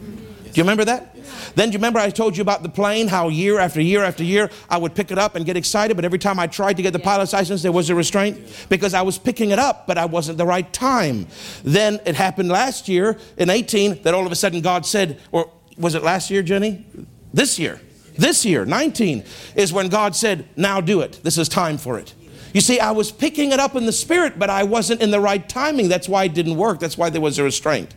Do 0.53 0.61
you 0.61 0.65
remember 0.65 0.85
that? 0.85 1.15
Then 1.55 1.69
do 1.69 1.73
you 1.73 1.79
remember 1.79 1.99
I 1.99 2.11
told 2.11 2.37
you 2.37 2.43
about 2.43 2.63
the 2.63 2.69
plane, 2.69 3.09
how 3.09 3.29
year 3.29 3.59
after 3.59 3.81
year 3.81 4.05
after 4.05 4.23
year 4.23 4.51
I 4.69 4.77
would 4.77 4.95
pick 4.95 5.11
it 5.11 5.19
up 5.19 5.35
and 5.35 5.47
get 5.47 5.57
excited, 5.57 5.95
but 5.95 6.05
every 6.05 6.19
time 6.19 6.39
I 6.39 6.47
tried 6.47 6.77
to 6.77 6.83
get 6.83 6.93
the 6.93 6.99
pilot's 6.99 7.33
license, 7.33 7.63
there 7.63 7.73
was 7.73 7.89
a 7.89 7.95
restraint 7.95 8.39
because 8.69 8.93
I 8.93 9.03
was 9.03 9.19
picking 9.19 9.51
it 9.51 9.59
up, 9.59 9.87
but 9.87 9.97
I 9.97 10.05
wasn't 10.05 10.39
the 10.39 10.47
right 10.47 10.71
time. 10.73 11.27
Then 11.65 12.01
it 12.05 12.17
happened 12.17 12.51
last 12.51 12.89
year 12.89 13.19
in 13.39 13.49
18 13.49 14.03
that 14.03 14.13
all 14.13 14.27
of 14.27 14.33
a 14.33 14.37
sudden 14.37 14.61
God 14.61 14.85
said, 14.85 15.21
or 15.31 15.51
was 15.79 15.95
it 15.95 16.03
last 16.03 16.31
year, 16.31 16.43
Jenny? 16.43 16.85
This 17.33 17.59
year. 17.59 17.81
This 18.17 18.45
year, 18.45 18.67
19, 18.67 19.25
is 19.57 19.73
when 19.73 19.89
God 19.89 20.15
said, 20.15 20.47
Now 20.55 20.83
do 20.83 21.01
it. 21.01 21.21
This 21.23 21.39
is 21.39 21.49
time 21.49 21.79
for 21.79 21.99
it. 21.99 22.15
You 22.53 22.61
see, 22.61 22.79
I 22.79 22.91
was 22.91 23.11
picking 23.11 23.53
it 23.53 23.59
up 23.59 23.75
in 23.75 23.87
the 23.87 23.93
spirit, 23.93 24.39
but 24.39 24.51
I 24.51 24.65
wasn't 24.65 25.01
in 25.01 25.11
the 25.11 25.21
right 25.21 25.49
timing. 25.49 25.89
That's 25.89 26.09
why 26.09 26.25
it 26.25 26.35
didn't 26.35 26.57
work. 26.57 26.81
That's 26.81 26.99
why 26.99 27.09
there 27.09 27.21
was 27.21 27.39
a 27.39 27.45
restraint. 27.45 27.95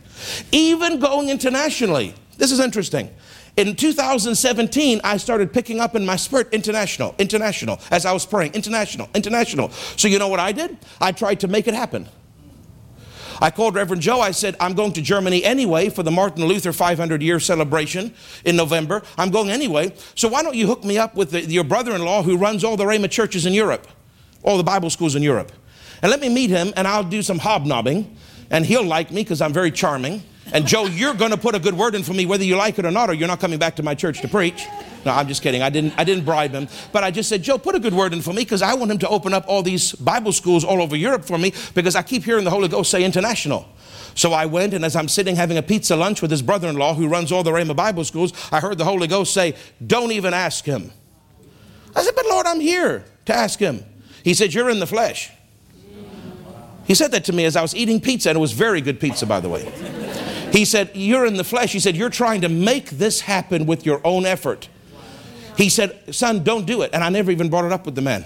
Even 0.50 0.98
going 0.98 1.28
internationally, 1.28 2.14
this 2.36 2.52
is 2.52 2.60
interesting. 2.60 3.10
In 3.56 3.74
2017, 3.74 5.00
I 5.02 5.16
started 5.16 5.52
picking 5.52 5.80
up 5.80 5.94
in 5.94 6.04
my 6.04 6.16
spirit 6.16 6.48
international, 6.52 7.14
international, 7.18 7.80
as 7.90 8.04
I 8.04 8.12
was 8.12 8.26
praying, 8.26 8.52
international, 8.52 9.08
international. 9.14 9.70
So 9.70 10.08
you 10.08 10.18
know 10.18 10.28
what 10.28 10.40
I 10.40 10.52
did? 10.52 10.76
I 11.00 11.12
tried 11.12 11.40
to 11.40 11.48
make 11.48 11.66
it 11.66 11.72
happen. 11.74 12.08
I 13.40 13.50
called 13.50 13.74
Reverend 13.74 14.02
Joe. 14.02 14.20
I 14.20 14.30
said, 14.30 14.56
I'm 14.60 14.74
going 14.74 14.92
to 14.92 15.02
Germany 15.02 15.44
anyway 15.44 15.88
for 15.88 16.02
the 16.02 16.10
Martin 16.10 16.44
Luther 16.44 16.72
500 16.72 17.22
year 17.22 17.40
celebration 17.40 18.14
in 18.44 18.56
November. 18.56 19.02
I'm 19.18 19.30
going 19.30 19.50
anyway. 19.50 19.92
So 20.14 20.28
why 20.28 20.42
don't 20.42 20.54
you 20.54 20.66
hook 20.66 20.84
me 20.84 20.98
up 20.98 21.14
with 21.14 21.30
the, 21.30 21.42
your 21.42 21.64
brother 21.64 21.94
in 21.94 22.04
law 22.04 22.22
who 22.22 22.36
runs 22.36 22.64
all 22.64 22.76
the 22.76 22.84
Rhema 22.84 23.10
churches 23.10 23.46
in 23.46 23.52
Europe, 23.52 23.86
all 24.42 24.56
the 24.56 24.64
Bible 24.64 24.90
schools 24.90 25.14
in 25.14 25.22
Europe? 25.22 25.52
And 26.02 26.10
let 26.10 26.20
me 26.20 26.28
meet 26.28 26.50
him 26.50 26.72
and 26.76 26.86
I'll 26.86 27.04
do 27.04 27.22
some 27.22 27.38
hobnobbing 27.38 28.16
and 28.50 28.64
he'll 28.64 28.84
like 28.84 29.10
me 29.10 29.22
because 29.22 29.40
I'm 29.40 29.52
very 29.52 29.70
charming. 29.70 30.22
And 30.52 30.66
Joe, 30.66 30.86
you're 30.86 31.14
going 31.14 31.32
to 31.32 31.36
put 31.36 31.54
a 31.54 31.58
good 31.58 31.74
word 31.74 31.94
in 31.94 32.02
for 32.02 32.12
me 32.12 32.24
whether 32.24 32.44
you 32.44 32.56
like 32.56 32.78
it 32.78 32.84
or 32.84 32.90
not, 32.90 33.10
or 33.10 33.14
you're 33.14 33.28
not 33.28 33.40
coming 33.40 33.58
back 33.58 33.76
to 33.76 33.82
my 33.82 33.94
church 33.94 34.20
to 34.20 34.28
preach. 34.28 34.64
No, 35.04 35.12
I'm 35.12 35.28
just 35.28 35.42
kidding. 35.42 35.62
I 35.62 35.70
didn't, 35.70 35.94
I 35.96 36.04
didn't 36.04 36.24
bribe 36.24 36.52
him. 36.52 36.68
But 36.92 37.04
I 37.04 37.10
just 37.10 37.28
said, 37.28 37.42
Joe, 37.42 37.58
put 37.58 37.74
a 37.74 37.80
good 37.80 37.94
word 37.94 38.12
in 38.12 38.22
for 38.22 38.32
me 38.32 38.42
because 38.42 38.62
I 38.62 38.74
want 38.74 38.90
him 38.90 38.98
to 38.98 39.08
open 39.08 39.34
up 39.34 39.44
all 39.46 39.62
these 39.62 39.92
Bible 39.92 40.32
schools 40.32 40.64
all 40.64 40.82
over 40.82 40.96
Europe 40.96 41.24
for 41.24 41.38
me 41.38 41.52
because 41.74 41.94
I 41.94 42.02
keep 42.02 42.24
hearing 42.24 42.44
the 42.44 42.50
Holy 42.50 42.68
Ghost 42.68 42.90
say 42.90 43.04
international. 43.04 43.66
So 44.14 44.32
I 44.32 44.46
went, 44.46 44.72
and 44.72 44.84
as 44.84 44.96
I'm 44.96 45.08
sitting 45.08 45.36
having 45.36 45.58
a 45.58 45.62
pizza 45.62 45.94
lunch 45.94 46.22
with 46.22 46.30
his 46.30 46.42
brother 46.42 46.68
in 46.68 46.76
law 46.76 46.94
who 46.94 47.06
runs 47.06 47.30
all 47.30 47.42
the 47.42 47.50
Rhema 47.52 47.76
Bible 47.76 48.04
schools, 48.04 48.32
I 48.50 48.60
heard 48.60 48.78
the 48.78 48.84
Holy 48.84 49.06
Ghost 49.06 49.34
say, 49.34 49.54
Don't 49.86 50.10
even 50.10 50.32
ask 50.32 50.64
him. 50.64 50.90
I 51.94 52.02
said, 52.02 52.14
But 52.16 52.26
Lord, 52.26 52.46
I'm 52.46 52.60
here 52.60 53.04
to 53.26 53.34
ask 53.34 53.58
him. 53.58 53.84
He 54.24 54.32
said, 54.34 54.54
You're 54.54 54.70
in 54.70 54.80
the 54.80 54.86
flesh. 54.86 55.30
He 56.86 56.94
said 56.94 57.12
that 57.12 57.24
to 57.24 57.32
me 57.32 57.44
as 57.44 57.56
I 57.56 57.62
was 57.62 57.74
eating 57.74 58.00
pizza, 58.00 58.30
and 58.30 58.36
it 58.36 58.40
was 58.40 58.52
very 58.52 58.80
good 58.80 59.00
pizza, 59.00 59.26
by 59.26 59.40
the 59.40 59.48
way. 59.48 59.95
He 60.52 60.64
said, 60.64 60.90
You're 60.94 61.26
in 61.26 61.36
the 61.36 61.44
flesh. 61.44 61.72
He 61.72 61.80
said, 61.80 61.96
You're 61.96 62.10
trying 62.10 62.40
to 62.42 62.48
make 62.48 62.90
this 62.90 63.20
happen 63.22 63.66
with 63.66 63.84
your 63.84 64.00
own 64.04 64.26
effort. 64.26 64.68
He 65.56 65.68
said, 65.68 66.14
Son, 66.14 66.44
don't 66.44 66.66
do 66.66 66.82
it. 66.82 66.90
And 66.92 67.02
I 67.02 67.08
never 67.08 67.30
even 67.30 67.48
brought 67.48 67.64
it 67.64 67.72
up 67.72 67.86
with 67.86 67.94
the 67.94 68.02
man. 68.02 68.24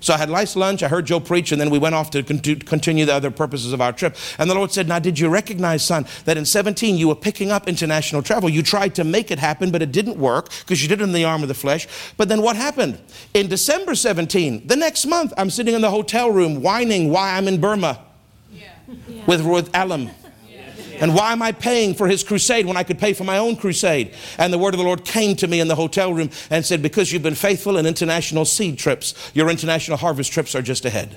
So 0.00 0.14
I 0.14 0.18
had 0.18 0.30
nice 0.30 0.54
lunch, 0.54 0.84
I 0.84 0.88
heard 0.88 1.06
Joe 1.06 1.18
preach, 1.18 1.50
and 1.50 1.60
then 1.60 1.70
we 1.70 1.78
went 1.78 1.96
off 1.96 2.10
to 2.10 2.22
continue 2.22 3.04
the 3.04 3.14
other 3.14 3.32
purposes 3.32 3.72
of 3.72 3.80
our 3.80 3.92
trip. 3.92 4.16
And 4.38 4.48
the 4.48 4.54
Lord 4.54 4.70
said, 4.70 4.86
Now, 4.86 5.00
did 5.00 5.18
you 5.18 5.28
recognize, 5.28 5.84
son, 5.84 6.06
that 6.24 6.36
in 6.36 6.44
17 6.44 6.96
you 6.96 7.08
were 7.08 7.16
picking 7.16 7.50
up 7.50 7.66
international 7.66 8.22
travel? 8.22 8.48
You 8.48 8.62
tried 8.62 8.94
to 8.96 9.04
make 9.04 9.30
it 9.30 9.40
happen, 9.40 9.72
but 9.72 9.82
it 9.82 9.90
didn't 9.90 10.16
work 10.16 10.50
because 10.60 10.82
you 10.82 10.88
did 10.88 11.00
it 11.00 11.04
in 11.04 11.12
the 11.12 11.24
arm 11.24 11.42
of 11.42 11.48
the 11.48 11.54
flesh. 11.54 11.88
But 12.16 12.28
then 12.28 12.42
what 12.42 12.54
happened? 12.54 13.00
In 13.34 13.48
December 13.48 13.96
17, 13.96 14.68
the 14.68 14.76
next 14.76 15.04
month, 15.06 15.32
I'm 15.36 15.50
sitting 15.50 15.74
in 15.74 15.80
the 15.80 15.90
hotel 15.90 16.30
room 16.30 16.62
whining 16.62 17.10
why 17.10 17.36
I'm 17.36 17.48
in 17.48 17.60
Burma 17.60 18.04
yeah. 18.52 18.70
with 19.26 19.40
Ruth 19.40 19.68
Allen. 19.74 20.12
And 21.00 21.14
why 21.14 21.32
am 21.32 21.42
I 21.42 21.52
paying 21.52 21.94
for 21.94 22.08
his 22.08 22.24
crusade 22.24 22.66
when 22.66 22.76
I 22.76 22.82
could 22.82 22.98
pay 22.98 23.12
for 23.12 23.24
my 23.24 23.38
own 23.38 23.56
crusade? 23.56 24.14
And 24.36 24.52
the 24.52 24.58
word 24.58 24.74
of 24.74 24.78
the 24.78 24.84
Lord 24.84 25.04
came 25.04 25.36
to 25.36 25.46
me 25.46 25.60
in 25.60 25.68
the 25.68 25.74
hotel 25.74 26.12
room 26.12 26.30
and 26.50 26.64
said, 26.64 26.82
Because 26.82 27.12
you've 27.12 27.22
been 27.22 27.34
faithful 27.34 27.76
in 27.76 27.86
international 27.86 28.44
seed 28.44 28.78
trips, 28.78 29.14
your 29.34 29.48
international 29.48 29.96
harvest 29.96 30.32
trips 30.32 30.54
are 30.54 30.62
just 30.62 30.84
ahead. 30.84 31.16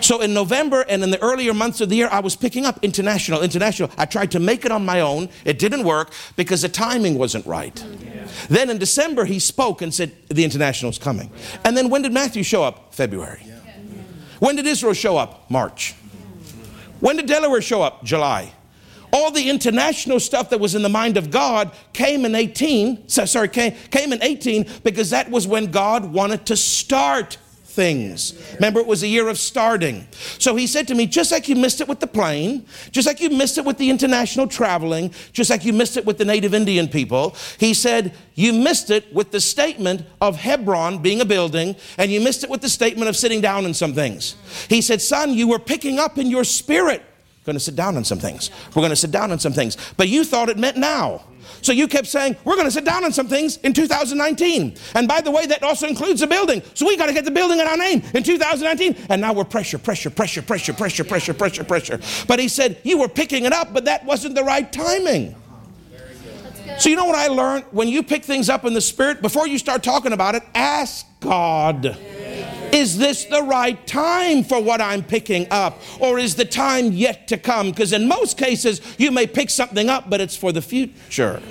So 0.00 0.20
in 0.20 0.34
November 0.34 0.84
and 0.88 1.02
in 1.04 1.10
the 1.10 1.22
earlier 1.22 1.54
months 1.54 1.80
of 1.80 1.88
the 1.88 1.96
year, 1.96 2.08
I 2.10 2.20
was 2.20 2.34
picking 2.34 2.64
up 2.64 2.78
international, 2.82 3.42
international. 3.42 3.90
I 3.96 4.04
tried 4.04 4.32
to 4.32 4.40
make 4.40 4.64
it 4.64 4.72
on 4.72 4.84
my 4.84 5.00
own. 5.00 5.28
It 5.44 5.58
didn't 5.58 5.84
work 5.84 6.12
because 6.36 6.62
the 6.62 6.68
timing 6.68 7.18
wasn't 7.18 7.46
right. 7.46 7.84
Then 8.48 8.70
in 8.70 8.78
December, 8.78 9.24
he 9.24 9.38
spoke 9.38 9.82
and 9.82 9.92
said, 9.92 10.12
The 10.28 10.44
international's 10.44 10.98
coming. 10.98 11.30
And 11.64 11.76
then 11.76 11.88
when 11.88 12.02
did 12.02 12.12
Matthew 12.12 12.42
show 12.42 12.62
up? 12.62 12.94
February. 12.94 13.46
When 14.40 14.56
did 14.56 14.66
Israel 14.66 14.94
show 14.94 15.16
up? 15.16 15.48
March. 15.50 15.94
When 16.98 17.16
did 17.16 17.26
Delaware 17.26 17.62
show 17.62 17.82
up? 17.82 18.02
July 18.04 18.52
all 19.12 19.30
the 19.30 19.50
international 19.50 20.18
stuff 20.18 20.50
that 20.50 20.60
was 20.60 20.74
in 20.74 20.82
the 20.82 20.88
mind 20.88 21.16
of 21.16 21.30
God 21.30 21.70
came 21.92 22.24
in 22.24 22.34
18, 22.34 23.08
sorry, 23.08 23.48
came, 23.48 23.74
came 23.90 24.12
in 24.12 24.22
18 24.22 24.66
because 24.82 25.10
that 25.10 25.30
was 25.30 25.46
when 25.46 25.70
God 25.70 26.12
wanted 26.12 26.46
to 26.46 26.56
start 26.56 27.36
things. 27.72 28.34
Remember, 28.54 28.80
it 28.80 28.86
was 28.86 29.02
a 29.02 29.08
year 29.08 29.28
of 29.28 29.38
starting. 29.38 30.06
So 30.38 30.54
he 30.56 30.66
said 30.66 30.86
to 30.88 30.94
me, 30.94 31.06
just 31.06 31.32
like 31.32 31.48
you 31.48 31.56
missed 31.56 31.80
it 31.80 31.88
with 31.88 32.00
the 32.00 32.06
plane, 32.06 32.66
just 32.90 33.06
like 33.06 33.20
you 33.20 33.30
missed 33.30 33.58
it 33.58 33.64
with 33.64 33.78
the 33.78 33.88
international 33.88 34.46
traveling, 34.46 35.12
just 35.32 35.50
like 35.50 35.64
you 35.64 35.72
missed 35.72 35.96
it 35.96 36.04
with 36.04 36.18
the 36.18 36.24
native 36.24 36.54
Indian 36.54 36.86
people, 36.86 37.34
he 37.58 37.72
said, 37.72 38.14
you 38.34 38.52
missed 38.52 38.90
it 38.90 39.12
with 39.12 39.30
the 39.30 39.40
statement 39.40 40.02
of 40.20 40.36
Hebron 40.36 40.98
being 40.98 41.20
a 41.20 41.24
building, 41.24 41.74
and 41.96 42.10
you 42.10 42.20
missed 42.20 42.44
it 42.44 42.50
with 42.50 42.60
the 42.60 42.68
statement 42.68 43.08
of 43.08 43.16
sitting 43.16 43.40
down 43.40 43.64
in 43.64 43.74
some 43.74 43.94
things. 43.94 44.36
He 44.68 44.82
said, 44.82 45.00
son, 45.00 45.32
you 45.32 45.48
were 45.48 45.58
picking 45.58 45.98
up 45.98 46.18
in 46.18 46.28
your 46.28 46.44
spirit 46.44 47.02
going 47.44 47.56
to 47.56 47.60
sit 47.60 47.74
down 47.76 47.96
on 47.96 48.04
some 48.04 48.18
things. 48.18 48.50
We're 48.68 48.82
going 48.82 48.90
to 48.90 48.96
sit 48.96 49.10
down 49.10 49.32
on 49.32 49.38
some 49.38 49.52
things. 49.52 49.76
But 49.96 50.08
you 50.08 50.24
thought 50.24 50.48
it 50.48 50.58
meant 50.58 50.76
now. 50.76 51.22
So 51.60 51.72
you 51.72 51.88
kept 51.88 52.06
saying, 52.06 52.36
we're 52.44 52.54
going 52.54 52.66
to 52.66 52.72
sit 52.72 52.84
down 52.84 53.04
on 53.04 53.12
some 53.12 53.28
things 53.28 53.56
in 53.58 53.72
2019. 53.72 54.76
And 54.94 55.08
by 55.08 55.20
the 55.20 55.30
way, 55.30 55.46
that 55.46 55.62
also 55.62 55.86
includes 55.86 56.20
the 56.20 56.26
building. 56.26 56.62
So 56.74 56.86
we 56.86 56.96
got 56.96 57.06
to 57.06 57.12
get 57.12 57.24
the 57.24 57.30
building 57.30 57.60
in 57.60 57.66
our 57.66 57.76
name 57.76 58.02
in 58.14 58.22
2019. 58.22 59.06
And 59.08 59.20
now 59.20 59.32
we're 59.32 59.44
pressure, 59.44 59.78
pressure, 59.78 60.10
pressure, 60.10 60.42
pressure, 60.42 60.72
pressure, 60.72 61.04
pressure, 61.04 61.34
pressure, 61.34 61.64
pressure. 61.64 62.00
But 62.26 62.38
he 62.38 62.48
said, 62.48 62.78
you 62.84 62.98
were 62.98 63.08
picking 63.08 63.44
it 63.44 63.52
up, 63.52 63.72
but 63.72 63.84
that 63.84 64.04
wasn't 64.04 64.34
the 64.34 64.44
right 64.44 64.72
timing. 64.72 65.36
So 66.78 66.88
you 66.88 66.96
know 66.96 67.04
what 67.04 67.16
I 67.16 67.26
learned? 67.26 67.64
When 67.70 67.88
you 67.88 68.02
pick 68.02 68.24
things 68.24 68.48
up 68.48 68.64
in 68.64 68.72
the 68.72 68.80
spirit, 68.80 69.20
before 69.20 69.46
you 69.46 69.58
start 69.58 69.82
talking 69.82 70.12
about 70.12 70.34
it, 70.34 70.42
ask 70.54 71.06
God. 71.20 71.96
Is 72.72 72.96
this 72.96 73.26
the 73.26 73.42
right 73.42 73.86
time 73.86 74.44
for 74.44 74.60
what 74.62 74.80
I'm 74.80 75.02
picking 75.02 75.46
up? 75.50 75.80
Or 76.00 76.18
is 76.18 76.34
the 76.34 76.44
time 76.44 76.92
yet 76.92 77.28
to 77.28 77.36
come? 77.36 77.70
Because 77.70 77.92
in 77.92 78.08
most 78.08 78.38
cases, 78.38 78.80
you 78.98 79.10
may 79.10 79.26
pick 79.26 79.50
something 79.50 79.90
up, 79.90 80.08
but 80.08 80.20
it's 80.20 80.36
for 80.36 80.52
the 80.52 80.62
future. 80.62 81.42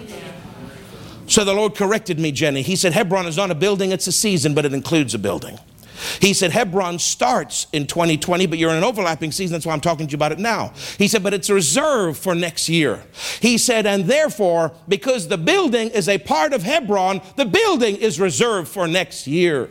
So 1.28 1.46
the 1.46 1.54
Lord 1.54 1.76
corrected 1.76 2.20
me, 2.20 2.32
Jenny. 2.32 2.62
He 2.62 2.76
said, 2.76 2.92
Hebron 2.92 3.28
is 3.28 3.38
not 3.38 3.52
a 3.52 3.56
building, 3.56 3.92
it's 3.92 4.08
a 4.08 4.12
season, 4.12 4.54
but 4.54 4.66
it 4.66 4.74
includes 4.74 5.14
a 5.14 5.20
building. 5.20 5.58
He 6.20 6.34
said, 6.34 6.52
Hebron 6.52 7.00
starts 7.00 7.68
in 7.72 7.88
2020, 7.88 8.48
but 8.48 8.58
you're 8.58 8.72
in 8.72 8.78
an 8.78 8.84
overlapping 8.84 9.32
season. 9.32 9.54
That's 9.54 9.66
why 9.66 9.74
I'm 9.74 9.82
talking 9.82 10.08
to 10.08 10.12
you 10.12 10.16
about 10.16 10.32
it 10.32 10.40
now. 10.40 10.74
He 10.98 11.08
said, 11.08 11.24
but 11.24 11.34
it's 11.34 11.50
reserved 11.50 12.18
for 12.18 12.34
next 12.34 12.68
year. 12.68 13.04
He 13.40 13.58
said, 13.58 13.86
and 13.86 14.06
therefore, 14.06 14.74
because 14.88 15.28
the 15.28 15.38
building 15.38 15.90
is 15.90 16.10
a 16.10 16.18
part 16.18 16.54
of 16.54 16.64
Hebron, 16.64 17.22
the 17.36 17.46
building 17.46 17.98
is 17.98 18.20
reserved 18.20 18.68
for 18.68 18.88
next 18.88 19.28
year. 19.28 19.70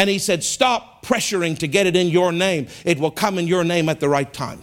And 0.00 0.08
he 0.08 0.18
said, 0.18 0.42
Stop 0.42 1.04
pressuring 1.04 1.58
to 1.58 1.68
get 1.68 1.86
it 1.86 1.94
in 1.94 2.06
your 2.06 2.32
name. 2.32 2.68
It 2.86 2.98
will 2.98 3.10
come 3.10 3.36
in 3.36 3.46
your 3.46 3.64
name 3.64 3.90
at 3.90 4.00
the 4.00 4.08
right 4.08 4.32
time. 4.32 4.62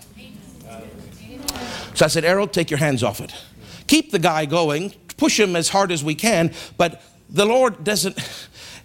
So 1.94 2.06
I 2.06 2.08
said, 2.08 2.26
Errol, 2.26 2.48
take 2.48 2.72
your 2.72 2.80
hands 2.80 3.04
off 3.04 3.22
it. 3.22 3.36
Keep 3.86 4.12
the 4.12 4.18
guy 4.18 4.48
going, 4.48 4.96
push 5.18 5.40
him 5.40 5.56
as 5.56 5.70
hard 5.70 5.92
as 5.92 6.04
we 6.04 6.16
can, 6.16 6.56
but 6.76 7.04
the 7.30 7.46
Lord 7.46 7.84
doesn't 7.84 8.18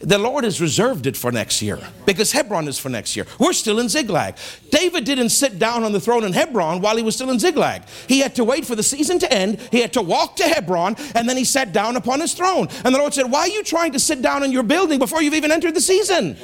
the 0.02 0.18
Lord 0.18 0.44
has 0.44 0.60
reserved 0.60 1.06
it 1.06 1.16
for 1.16 1.30
next 1.30 1.62
year 1.62 1.78
because 2.06 2.32
Hebron 2.32 2.66
is 2.68 2.78
for 2.78 2.88
next 2.88 3.16
year. 3.16 3.26
We're 3.38 3.52
still 3.52 3.78
in 3.78 3.88
Ziklag. 3.88 4.36
David 4.70 5.04
didn't 5.04 5.30
sit 5.30 5.58
down 5.58 5.84
on 5.84 5.92
the 5.92 6.00
throne 6.00 6.24
in 6.24 6.32
Hebron 6.32 6.80
while 6.80 6.96
he 6.96 7.02
was 7.02 7.14
still 7.14 7.30
in 7.30 7.38
Ziklag. 7.38 7.82
He 8.08 8.20
had 8.20 8.34
to 8.36 8.44
wait 8.44 8.66
for 8.66 8.74
the 8.74 8.82
season 8.82 9.18
to 9.20 9.32
end. 9.32 9.60
He 9.70 9.80
had 9.80 9.92
to 9.94 10.02
walk 10.02 10.36
to 10.36 10.44
Hebron 10.44 10.96
and 11.14 11.28
then 11.28 11.36
he 11.36 11.44
sat 11.44 11.72
down 11.72 11.96
upon 11.96 12.20
his 12.20 12.34
throne. 12.34 12.68
And 12.84 12.94
the 12.94 12.98
Lord 12.98 13.14
said, 13.14 13.30
Why 13.30 13.40
are 13.40 13.48
you 13.48 13.62
trying 13.62 13.92
to 13.92 14.00
sit 14.00 14.22
down 14.22 14.42
in 14.42 14.50
your 14.50 14.64
building 14.64 14.98
before 14.98 15.22
you've 15.22 15.34
even 15.34 15.52
entered 15.52 15.74
the 15.74 15.80
season? 15.80 16.36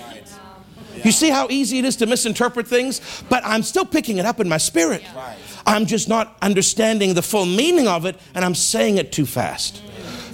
You 1.04 1.12
see 1.12 1.30
how 1.30 1.46
easy 1.48 1.78
it 1.78 1.84
is 1.84 1.96
to 1.96 2.06
misinterpret 2.06 2.66
things? 2.66 3.00
But 3.28 3.44
I'm 3.44 3.62
still 3.62 3.84
picking 3.84 4.18
it 4.18 4.26
up 4.26 4.40
in 4.40 4.48
my 4.48 4.58
spirit. 4.58 5.04
I'm 5.66 5.86
just 5.86 6.08
not 6.08 6.36
understanding 6.42 7.14
the 7.14 7.22
full 7.22 7.46
meaning 7.46 7.86
of 7.86 8.04
it 8.04 8.16
and 8.34 8.44
I'm 8.44 8.54
saying 8.54 8.98
it 8.98 9.12
too 9.12 9.26
fast. 9.26 9.82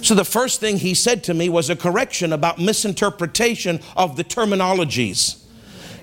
So 0.05 0.13
the 0.13 0.23
first 0.23 0.59
thing 0.59 0.77
he 0.77 0.93
said 0.93 1.23
to 1.23 1.33
me 1.33 1.49
was 1.49 1.71
a 1.71 1.75
correction 1.75 2.31
about 2.31 2.59
misinterpretation 2.59 3.79
of 3.97 4.17
the 4.17 4.23
terminologies. 4.23 5.41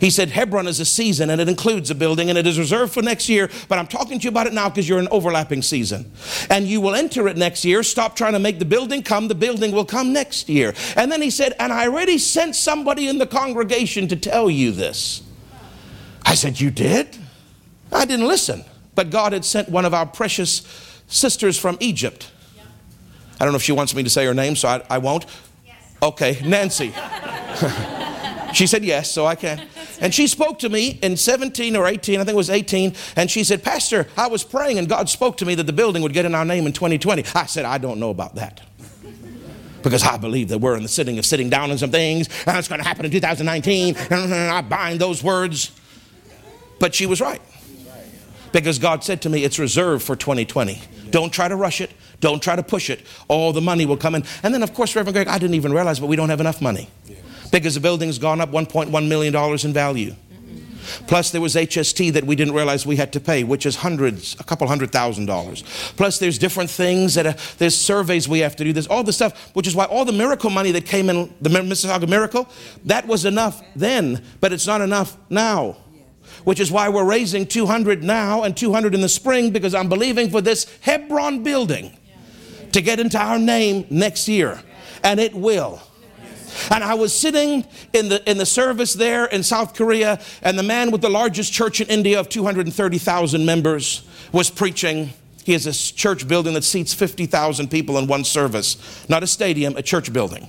He 0.01 0.11
said 0.11 0.31
Hebron 0.31 0.67
is 0.67 0.81
a 0.81 0.85
season 0.85 1.31
and 1.31 1.41
it 1.41 1.49
includes 1.49 1.89
a 1.89 1.95
building 1.95 2.29
and 2.29 2.37
it 2.37 2.45
is 2.45 2.59
reserved 2.59 2.93
for 2.93 3.01
next 3.01 3.29
year, 3.29 3.49
but 3.69 3.79
I'm 3.79 3.87
talking 3.87 4.19
to 4.19 4.25
you 4.25 4.31
about 4.31 4.49
it 4.49 4.55
now 4.55 4.69
because 4.69 4.89
you're 4.89 4.99
in 4.99 5.07
overlapping 5.13 5.63
season. 5.63 6.11
And 6.51 6.67
you 6.67 6.81
will 6.81 6.97
enter 6.97 7.29
it 7.29 7.37
next 7.37 7.65
year. 7.65 7.85
Stop 7.85 8.17
trying 8.17 8.33
to 8.33 8.41
make 8.41 8.59
the 8.59 8.65
building 8.65 9.05
come, 9.05 9.29
the 9.29 9.37
building 9.37 9.71
will 9.71 9.85
come 9.85 10.13
next 10.13 10.49
year. 10.49 10.75
And 10.97 11.13
then 11.13 11.23
he 11.23 11.31
said, 11.31 11.55
And 11.61 11.73
I 11.73 11.87
already 11.87 12.19
sent 12.19 12.57
somebody 12.57 13.07
in 13.07 13.19
the 13.19 13.27
congregation 13.29 14.09
to 14.09 14.17
tell 14.17 14.51
you 14.51 14.73
this. 14.73 15.23
I 16.27 16.35
said, 16.35 16.61
You 16.61 16.73
did? 16.73 17.17
I 17.93 18.05
didn't 18.05 18.27
listen. 18.27 18.65
But 18.97 19.11
God 19.11 19.33
had 19.33 19.45
sent 19.45 19.69
one 19.69 19.85
of 19.85 19.95
our 19.95 20.07
precious 20.07 20.67
sisters 21.07 21.57
from 21.57 21.77
Egypt 21.79 22.32
I 23.41 23.45
don't 23.45 23.53
know 23.53 23.57
if 23.57 23.63
she 23.63 23.73
wants 23.73 23.95
me 23.95 24.03
to 24.03 24.11
say 24.11 24.25
her 24.27 24.35
name, 24.35 24.57
so 24.57 24.69
I, 24.69 24.83
I 24.89 24.99
won't. 24.99 25.27
Yes. 25.67 25.77
Okay, 26.03 26.39
Nancy. 26.45 26.93
she 28.55 28.67
said 28.67 28.85
yes, 28.85 29.11
so 29.11 29.27
I 29.27 29.35
can. 29.35 29.67
And 30.01 30.13
she 30.13 30.27
spoke 30.27 30.59
to 30.61 30.69
me 30.69 30.99
in 31.01 31.17
17 31.17 31.77
or 31.77 31.87
18, 31.87 32.21
I 32.21 32.25
think 32.25 32.35
it 32.35 32.37
was 32.37 32.51
18, 32.51 32.95
and 33.15 33.31
she 33.31 33.45
said, 33.45 33.63
Pastor, 33.63 34.09
I 34.17 34.27
was 34.27 34.43
praying 34.43 34.79
and 34.79 34.89
God 34.89 35.09
spoke 35.09 35.37
to 35.39 35.47
me 35.47 35.55
that 35.55 35.65
the 35.65 35.73
building 35.73 36.03
would 36.03 36.13
get 36.13 36.25
in 36.25 36.35
our 36.35 36.45
name 36.45 36.67
in 36.67 36.73
2020. 36.73 37.25
I 37.37 37.47
said, 37.47 37.65
I 37.65 37.79
don't 37.79 38.01
know 38.01 38.11
about 38.11 38.35
that. 38.35 38.61
Because 39.83 40.05
I 40.05 40.17
believe 40.17 40.51
that 40.51 40.59
we're 40.59 40.77
in 40.77 40.85
the 40.85 40.89
sitting 40.89 41.19
of 41.19 41.27
sitting 41.27 41.51
down 41.51 41.73
on 41.73 41.79
some 41.79 41.91
things, 41.91 42.29
and 42.47 42.57
it's 42.57 42.69
going 42.69 42.81
to 42.81 42.87
happen 42.87 43.05
in 43.05 43.11
2019, 43.11 43.97
and 44.11 44.33
I 44.33 44.61
bind 44.61 45.01
those 45.01 45.25
words. 45.25 45.73
But 46.79 46.95
she 46.95 47.05
was 47.05 47.21
right. 47.21 47.43
Because 48.53 48.79
God 48.79 49.03
said 49.03 49.23
to 49.23 49.29
me, 49.29 49.43
it's 49.43 49.59
reserved 49.59 50.05
for 50.05 50.15
2020. 50.15 50.81
Don't 51.11 51.33
try 51.33 51.49
to 51.49 51.57
rush 51.57 51.81
it. 51.81 51.91
Don't 52.23 52.43
try 52.43 52.57
to 52.57 52.63
push 52.63 52.89
it. 52.89 53.01
All 53.29 53.53
the 53.53 53.61
money 53.61 53.85
will 53.85 53.99
come 53.99 54.15
in. 54.15 54.25
And 54.43 54.55
then, 54.55 54.63
of 54.63 54.73
course, 54.73 54.97
Reverend 54.97 55.15
Greg, 55.15 55.29
I 55.29 55.39
didn't 55.39 55.57
even 55.57 55.75
realize, 55.75 56.01
but 56.01 56.07
we 56.07 56.17
don't 56.17 56.31
have 56.31 56.41
enough 56.41 56.63
money 56.63 56.89
because 57.51 57.75
the 57.75 57.81
building's 57.81 58.19
gone 58.19 58.41
up 58.41 58.51
$1.1 58.51 59.09
million 59.09 59.35
in 59.37 59.73
value. 59.73 60.15
Plus, 61.07 61.31
there 61.31 61.41
was 61.41 61.55
HST 61.55 62.13
that 62.13 62.25
we 62.25 62.37
didn't 62.37 62.55
realize 62.55 62.87
we 62.87 62.97
had 62.97 63.13
to 63.13 63.21
pay, 63.21 63.45
which 63.45 63.67
is 63.67 63.77
hundreds, 63.77 64.37
a 64.41 64.45
couple 64.45 64.67
hundred 64.67 64.93
thousand 64.93 65.27
dollars. 65.27 65.63
Plus, 65.97 66.19
there's 66.19 66.39
different 66.39 66.71
things 66.71 67.15
that 67.15 67.27
uh, 67.27 67.33
there's 67.59 67.77
surveys 67.77 68.29
we 68.29 68.41
have 68.41 68.57
to 68.57 68.65
do. 68.65 68.73
There's 68.73 68.89
all 68.89 69.03
the 69.03 69.13
stuff, 69.13 69.55
which 69.55 69.67
is 69.67 69.75
why 69.75 69.85
all 69.85 70.05
the 70.05 70.13
miracle 70.13 70.51
money 70.51 70.73
that 70.73 70.85
came 70.85 71.09
in 71.09 71.33
the 71.41 71.51
Mississauga 71.51 72.09
Miracle, 72.09 72.49
that 72.85 73.07
was 73.07 73.25
enough 73.25 73.63
then, 73.77 74.25
but 74.41 74.53
it's 74.53 74.67
not 74.67 74.81
enough 74.81 75.17
now. 75.31 75.77
Which 76.45 76.59
is 76.59 76.73
why 76.73 76.89
we're 76.89 77.05
raising 77.05 77.47
200 77.47 78.03
now 78.03 78.43
and 78.43 78.57
200 78.57 78.95
in 78.95 79.01
the 79.01 79.09
spring 79.09 79.51
because 79.51 79.75
I'm 79.75 79.89
believing 79.89 80.31
for 80.31 80.41
this 80.41 80.67
Hebron 80.81 81.45
building 81.45 81.97
to 82.73 82.81
get 82.81 83.01
into 83.01 83.19
our 83.19 83.39
name 83.39 83.87
next 83.91 84.29
year, 84.29 84.61
and 85.03 85.21
it 85.21 85.35
will. 85.35 85.81
And 86.71 86.85
I 86.85 86.95
was 86.95 87.19
sitting 87.19 87.65
in 87.93 88.09
the, 88.09 88.31
in 88.31 88.39
the 88.39 88.47
service 88.47 88.93
there 88.93 89.27
in 89.27 89.43
South 89.43 89.75
Korea, 89.75 90.21
and 90.43 90.59
the 90.59 90.63
man 90.63 90.91
with 90.91 91.01
the 91.01 91.09
largest 91.09 91.53
church 91.53 91.81
in 91.81 91.89
India 91.89 92.21
of 92.21 92.29
230,000 92.29 93.45
members 93.45 94.07
was 94.33 94.51
preaching. 94.51 95.11
He 95.45 95.53
has 95.53 95.67
a 95.67 95.73
church 95.73 96.29
building 96.29 96.55
that 96.55 96.65
seats 96.65 96.93
50,000 96.95 97.71
people 97.71 97.99
in 97.99 98.07
one 98.07 98.25
service, 98.25 99.09
not 99.09 99.23
a 99.23 99.27
stadium, 99.27 99.77
a 99.77 99.83
church 99.83 100.13
building. 100.13 100.49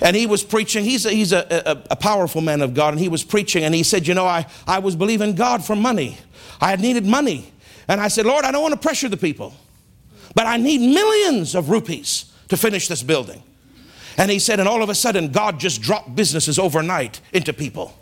And 0.00 0.14
he 0.14 0.26
was 0.26 0.44
preaching. 0.44 0.84
He's, 0.84 1.06
a, 1.06 1.10
he's 1.10 1.32
a, 1.32 1.46
a, 1.50 1.92
a, 1.92 1.96
powerful 1.96 2.42
man 2.42 2.60
of 2.60 2.74
God. 2.74 2.92
And 2.92 3.00
he 3.00 3.08
was 3.08 3.24
preaching. 3.24 3.64
And 3.64 3.74
he 3.74 3.82
said, 3.82 4.06
You 4.06 4.12
know, 4.12 4.26
I, 4.26 4.46
I 4.66 4.78
was 4.78 4.94
believing 4.94 5.34
God 5.34 5.64
for 5.64 5.74
money. 5.74 6.18
I 6.60 6.68
had 6.68 6.80
needed 6.80 7.06
money. 7.06 7.50
And 7.88 8.00
I 8.00 8.08
said, 8.08 8.26
Lord, 8.26 8.44
I 8.44 8.52
don't 8.52 8.62
want 8.62 8.74
to 8.74 8.80
pressure 8.80 9.08
the 9.08 9.16
people, 9.16 9.54
but 10.36 10.46
I 10.46 10.58
need 10.58 10.82
millions 10.82 11.54
of 11.54 11.70
rupees 11.70 12.30
to 12.48 12.58
finish 12.58 12.88
this 12.88 13.02
building. 13.02 13.42
And 14.18 14.30
he 14.30 14.38
said, 14.38 14.60
and 14.60 14.68
all 14.68 14.82
of 14.82 14.90
a 14.90 14.94
sudden, 14.94 15.32
God 15.32 15.58
just 15.58 15.80
dropped 15.80 16.14
businesses 16.14 16.58
overnight 16.58 17.22
into 17.32 17.54
people. 17.54 17.98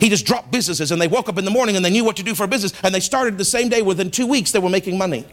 He 0.00 0.08
just 0.08 0.26
dropped 0.26 0.50
businesses, 0.50 0.90
and 0.90 1.00
they 1.00 1.06
woke 1.06 1.28
up 1.28 1.38
in 1.38 1.44
the 1.44 1.50
morning 1.50 1.76
and 1.76 1.84
they 1.84 1.90
knew 1.90 2.04
what 2.04 2.16
to 2.16 2.22
do 2.22 2.34
for 2.34 2.44
a 2.44 2.48
business, 2.48 2.72
and 2.82 2.94
they 2.94 3.00
started 3.00 3.36
the 3.38 3.44
same 3.44 3.68
day. 3.68 3.82
Within 3.82 4.10
two 4.10 4.26
weeks, 4.26 4.50
they 4.50 4.58
were 4.58 4.70
making 4.70 4.96
money. 4.96 5.26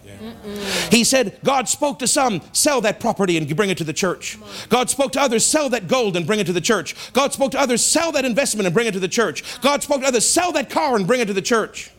He 0.91 1.05
said, 1.05 1.39
God 1.43 1.70
spoke 1.70 1.99
to 1.99 2.07
some, 2.07 2.41
sell 2.51 2.82
that 2.82 2.99
property 2.99 3.38
and 3.38 3.55
bring 3.55 3.70
it 3.70 3.78
to 3.78 3.84
the 3.86 3.93
church. 3.93 4.38
God 4.67 4.89
spoke 4.89 5.13
to 5.13 5.22
others, 5.22 5.45
sell 5.45 5.70
that 5.70 5.88
gold 5.88 6.17
and 6.17 6.28
bring 6.28 6.39
it 6.39 6.45
to 6.47 6.53
the 6.53 6.61
church. 6.61 6.95
God 7.13 7.32
spoke 7.32 7.51
to 7.51 7.59
others, 7.59 7.84
sell 7.84 8.11
that 8.11 8.26
investment 8.26 8.67
and 8.67 8.74
bring 8.74 8.88
it 8.88 8.91
to 8.91 8.99
the 8.99 9.07
church. 9.07 9.61
God 9.61 9.82
spoke 9.82 10.01
to 10.01 10.07
others, 10.07 10.30
sell 10.30 10.51
that 10.51 10.70
car 10.70 10.97
and 10.97 11.07
bring 11.07 11.22
it 11.22 11.26
to 11.26 11.34
the 11.34 11.41
church. 11.41 11.91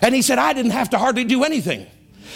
And 0.00 0.14
he 0.14 0.22
said, 0.22 0.38
I 0.38 0.54
didn't 0.54 0.72
have 0.72 0.90
to 0.90 0.98
hardly 0.98 1.24
do 1.24 1.44
anything. 1.44 1.86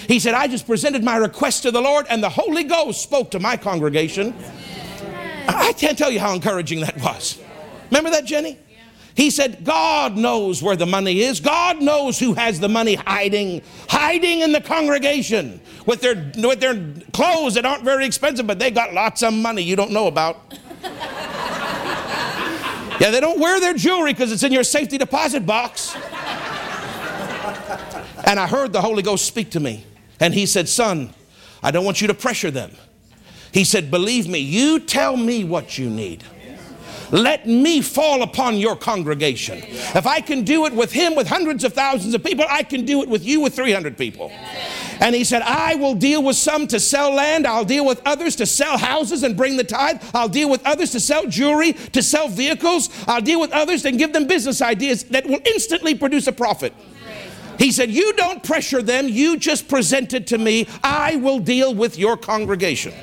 He 0.07 0.19
said, 0.19 0.35
I 0.35 0.47
just 0.47 0.67
presented 0.67 1.03
my 1.03 1.17
request 1.17 1.63
to 1.65 1.71
the 1.71 1.81
Lord, 1.81 2.07
and 2.09 2.23
the 2.23 2.29
Holy 2.29 2.65
Ghost 2.65 3.03
spoke 3.03 3.31
to 3.33 3.41
my 3.41 3.57
congregation. 3.57 4.35
I 5.49 5.73
can't 5.73 5.97
tell 5.97 6.11
you 6.11 6.21
how 6.21 6.35
encouraging 6.35 6.81
that 6.81 6.97
was. 7.01 7.41
Remember 7.91 8.11
that, 8.11 8.25
Jenny? 8.25 8.59
He 9.19 9.31
said, 9.31 9.65
God 9.65 10.17
knows 10.17 10.63
where 10.63 10.77
the 10.77 10.87
money 10.87 11.23
is. 11.23 11.41
God 11.41 11.83
knows 11.83 12.21
who 12.21 12.35
has 12.35 12.61
the 12.61 12.69
money 12.69 12.95
hiding, 12.95 13.63
hiding 13.89 14.43
in 14.43 14.53
the 14.53 14.61
congregation 14.61 15.61
with 15.87 16.01
their, 16.01 16.15
with 16.37 16.61
their 16.61 16.81
clothes 17.13 17.55
that 17.55 17.67
aren't 17.67 17.83
very 17.83 18.07
expensive, 18.07 18.47
but 18.47 18.61
they 18.61 18.71
got 18.71 18.95
lots 18.95 19.25
of 19.25 19.35
money 19.35 19.63
you 19.63 19.75
don't 19.75 19.91
know 19.91 20.07
about. 20.07 20.55
yeah, 23.01 23.11
they 23.11 23.19
don't 23.19 23.41
wear 23.41 23.59
their 23.59 23.75
jewelry 23.75 24.13
because 24.13 24.31
it's 24.31 24.45
in 24.45 24.53
your 24.53 24.63
safety 24.63 24.99
deposit 24.99 25.45
box. 25.45 25.97
And 28.29 28.39
I 28.39 28.47
heard 28.47 28.75
the 28.75 28.83
Holy 28.83 29.03
Ghost 29.03 29.25
speak 29.25 29.53
to 29.53 29.61
me. 29.61 29.87
And 30.21 30.35
he 30.35 30.45
said, 30.45 30.69
Son, 30.69 31.15
I 31.63 31.71
don't 31.71 31.87
want 31.87 32.03
you 32.03 32.09
to 32.09 32.15
pressure 32.15 32.51
them. 32.51 32.71
He 33.53 33.65
said, 33.65 33.91
Believe 33.91 34.29
me, 34.29 34.39
you 34.39 34.81
tell 34.81 35.17
me 35.17 35.45
what 35.45 35.79
you 35.79 35.89
need. 35.89 36.23
Let 37.11 37.49
me 37.49 37.81
fall 37.81 38.23
upon 38.23 38.59
your 38.59 38.77
congregation. 38.77 39.63
If 39.65 40.07
I 40.07 40.21
can 40.21 40.45
do 40.45 40.67
it 40.67 40.75
with 40.75 40.93
him 40.93 41.15
with 41.15 41.27
hundreds 41.27 41.65
of 41.65 41.73
thousands 41.73 42.13
of 42.13 42.23
people, 42.23 42.45
I 42.51 42.65
can 42.65 42.85
do 42.85 43.03
it 43.03 43.09
with 43.09 43.25
you 43.25 43.41
with 43.41 43.57
300 43.57 43.97
people. 43.97 44.31
And 45.01 45.15
he 45.15 45.25
said, 45.25 45.41
I 45.41 45.77
will 45.77 45.95
deal 45.95 46.23
with 46.23 46.37
some 46.37 46.67
to 46.67 46.79
sell 46.79 47.15
land. 47.15 47.47
I'll 47.47 47.65
deal 47.65 47.87
with 47.87 48.03
others 48.05 48.37
to 48.37 48.45
sell 48.47 48.77
houses 48.77 49.23
and 49.23 49.39
bring 49.39 49.57
the 49.57 49.65
tithe. 49.65 50.03
I'll 50.13 50.29
deal 50.29 50.51
with 50.51 50.61
others 50.67 50.91
to 50.91 51.01
sell 51.01 51.25
jewelry, 51.27 51.73
to 51.73 52.03
sell 52.03 52.29
vehicles. 52.29 52.91
I'll 53.07 53.23
deal 53.23 53.41
with 53.41 53.53
others 53.53 53.87
and 53.87 53.97
give 53.97 54.13
them 54.13 54.27
business 54.27 54.61
ideas 54.61 55.05
that 55.05 55.25
will 55.25 55.41
instantly 55.47 55.95
produce 55.95 56.27
a 56.27 56.33
profit. 56.33 56.75
He 57.59 57.73
said, 57.73 57.91
You 57.91 58.13
don't 58.15 58.43
pressure 58.43 58.83
them, 58.83 59.09
you 59.09 59.37
just 59.37 59.69
present 59.69 60.15
it 60.15 60.27
to 60.29 60.39
me. 60.39 60.69
I 60.83 61.17
will 61.17 61.41
deal 61.41 61.75
with 61.75 61.99
your 61.99 62.17
congregation. 62.17 62.95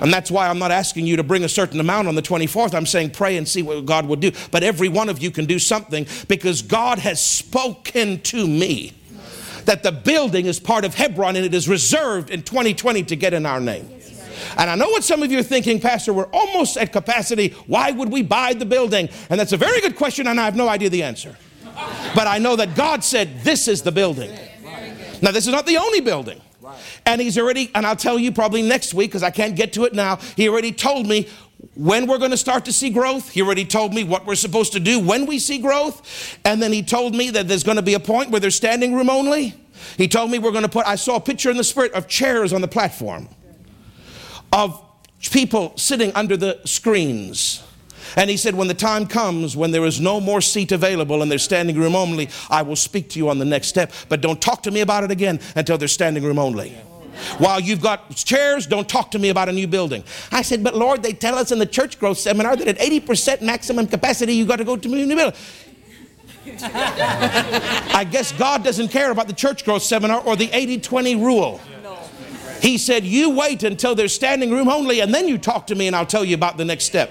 And 0.00 0.12
that's 0.12 0.30
why 0.30 0.48
I'm 0.48 0.60
not 0.60 0.70
asking 0.70 1.06
you 1.06 1.16
to 1.16 1.24
bring 1.24 1.42
a 1.42 1.48
certain 1.48 1.80
amount 1.80 2.06
on 2.06 2.14
the 2.14 2.22
24th. 2.22 2.72
I'm 2.72 2.86
saying 2.86 3.10
pray 3.10 3.36
and 3.36 3.48
see 3.48 3.62
what 3.62 3.84
God 3.84 4.06
will 4.06 4.16
do. 4.16 4.30
But 4.52 4.62
every 4.62 4.88
one 4.88 5.08
of 5.08 5.20
you 5.20 5.32
can 5.32 5.44
do 5.44 5.58
something 5.58 6.06
because 6.28 6.62
God 6.62 7.00
has 7.00 7.22
spoken 7.22 8.20
to 8.22 8.46
me 8.46 8.92
that 9.64 9.82
the 9.82 9.92
building 9.92 10.46
is 10.46 10.60
part 10.60 10.84
of 10.84 10.94
Hebron 10.94 11.36
and 11.36 11.44
it 11.44 11.52
is 11.52 11.68
reserved 11.68 12.30
in 12.30 12.42
2020 12.42 13.02
to 13.04 13.16
get 13.16 13.34
in 13.34 13.44
our 13.44 13.60
name. 13.60 13.90
And 14.56 14.70
I 14.70 14.76
know 14.76 14.88
what 14.88 15.04
some 15.04 15.22
of 15.22 15.32
you 15.32 15.40
are 15.40 15.42
thinking, 15.42 15.80
Pastor, 15.80 16.12
we're 16.12 16.30
almost 16.32 16.76
at 16.76 16.92
capacity. 16.92 17.48
Why 17.66 17.90
would 17.90 18.10
we 18.10 18.22
buy 18.22 18.54
the 18.54 18.64
building? 18.64 19.08
And 19.28 19.38
that's 19.38 19.52
a 19.52 19.56
very 19.56 19.80
good 19.80 19.96
question, 19.96 20.26
and 20.26 20.40
I 20.40 20.44
have 20.44 20.56
no 20.56 20.68
idea 20.68 20.88
the 20.90 21.02
answer. 21.02 21.36
But 22.14 22.26
I 22.26 22.38
know 22.38 22.56
that 22.56 22.74
God 22.74 23.04
said, 23.04 23.42
This 23.42 23.68
is 23.68 23.82
the 23.82 23.92
building. 23.92 24.30
Now, 25.20 25.32
this 25.32 25.46
is 25.46 25.52
not 25.52 25.66
the 25.66 25.76
only 25.78 26.00
building. 26.00 26.40
And 27.06 27.20
he's 27.20 27.38
already, 27.38 27.70
and 27.74 27.86
I'll 27.86 27.96
tell 27.96 28.18
you 28.18 28.30
probably 28.32 28.62
next 28.62 28.94
week 28.94 29.10
because 29.10 29.22
I 29.22 29.30
can't 29.30 29.56
get 29.56 29.72
to 29.74 29.84
it 29.84 29.94
now. 29.94 30.16
He 30.36 30.48
already 30.48 30.72
told 30.72 31.06
me 31.06 31.28
when 31.74 32.06
we're 32.06 32.18
going 32.18 32.30
to 32.30 32.36
start 32.36 32.64
to 32.66 32.72
see 32.72 32.90
growth. 32.90 33.30
He 33.30 33.42
already 33.42 33.64
told 33.64 33.94
me 33.94 34.04
what 34.04 34.26
we're 34.26 34.34
supposed 34.34 34.72
to 34.72 34.80
do 34.80 35.00
when 35.00 35.26
we 35.26 35.38
see 35.38 35.58
growth. 35.58 36.38
And 36.44 36.60
then 36.60 36.72
he 36.72 36.82
told 36.82 37.14
me 37.14 37.30
that 37.30 37.48
there's 37.48 37.64
going 37.64 37.76
to 37.76 37.82
be 37.82 37.94
a 37.94 38.00
point 38.00 38.30
where 38.30 38.40
there's 38.40 38.56
standing 38.56 38.94
room 38.94 39.10
only. 39.10 39.54
He 39.96 40.08
told 40.08 40.30
me 40.30 40.38
we're 40.38 40.52
going 40.52 40.62
to 40.62 40.68
put, 40.68 40.86
I 40.86 40.96
saw 40.96 41.16
a 41.16 41.20
picture 41.20 41.50
in 41.50 41.56
the 41.56 41.64
spirit 41.64 41.92
of 41.92 42.08
chairs 42.08 42.52
on 42.52 42.60
the 42.60 42.68
platform, 42.68 43.28
of 44.52 44.82
people 45.30 45.76
sitting 45.76 46.12
under 46.14 46.36
the 46.36 46.60
screens. 46.64 47.62
And 48.16 48.30
he 48.30 48.36
said, 48.36 48.54
When 48.54 48.68
the 48.68 48.74
time 48.74 49.06
comes 49.06 49.56
when 49.56 49.70
there 49.70 49.84
is 49.84 50.00
no 50.00 50.20
more 50.20 50.40
seat 50.40 50.72
available 50.72 51.22
and 51.22 51.30
there's 51.30 51.42
standing 51.42 51.78
room 51.78 51.94
only, 51.94 52.28
I 52.50 52.62
will 52.62 52.76
speak 52.76 53.10
to 53.10 53.18
you 53.18 53.28
on 53.28 53.38
the 53.38 53.44
next 53.44 53.68
step. 53.68 53.92
But 54.08 54.20
don't 54.20 54.40
talk 54.40 54.62
to 54.64 54.70
me 54.70 54.80
about 54.80 55.04
it 55.04 55.10
again 55.10 55.40
until 55.56 55.78
there's 55.78 55.92
standing 55.92 56.24
room 56.24 56.38
only. 56.38 56.70
While 57.38 57.60
you've 57.60 57.80
got 57.80 58.14
chairs, 58.14 58.66
don't 58.66 58.88
talk 58.88 59.10
to 59.10 59.18
me 59.18 59.28
about 59.28 59.48
a 59.48 59.52
new 59.52 59.66
building. 59.66 60.04
I 60.30 60.42
said, 60.42 60.62
But 60.62 60.76
Lord, 60.76 61.02
they 61.02 61.12
tell 61.12 61.36
us 61.36 61.50
in 61.50 61.58
the 61.58 61.66
church 61.66 61.98
growth 61.98 62.18
seminar 62.18 62.56
that 62.56 62.68
at 62.68 62.78
80% 62.78 63.42
maximum 63.42 63.86
capacity, 63.86 64.34
you've 64.34 64.48
got 64.48 64.56
to 64.56 64.64
go 64.64 64.76
to 64.76 64.88
a 64.88 64.90
new 64.90 65.16
building. 65.16 65.38
I 66.62 68.06
guess 68.10 68.32
God 68.32 68.64
doesn't 68.64 68.88
care 68.88 69.10
about 69.10 69.26
the 69.26 69.34
church 69.34 69.64
growth 69.64 69.82
seminar 69.82 70.20
or 70.20 70.34
the 70.34 70.48
80 70.52 70.80
20 70.80 71.16
rule. 71.16 71.60
He 72.60 72.78
said, 72.78 73.04
You 73.04 73.30
wait 73.30 73.62
until 73.62 73.94
there's 73.94 74.12
standing 74.12 74.50
room 74.50 74.68
only, 74.68 75.00
and 75.00 75.14
then 75.14 75.28
you 75.28 75.38
talk 75.38 75.66
to 75.68 75.74
me, 75.74 75.86
and 75.86 75.94
I'll 75.94 76.06
tell 76.06 76.24
you 76.24 76.34
about 76.34 76.56
the 76.56 76.64
next 76.64 76.84
step. 76.84 77.10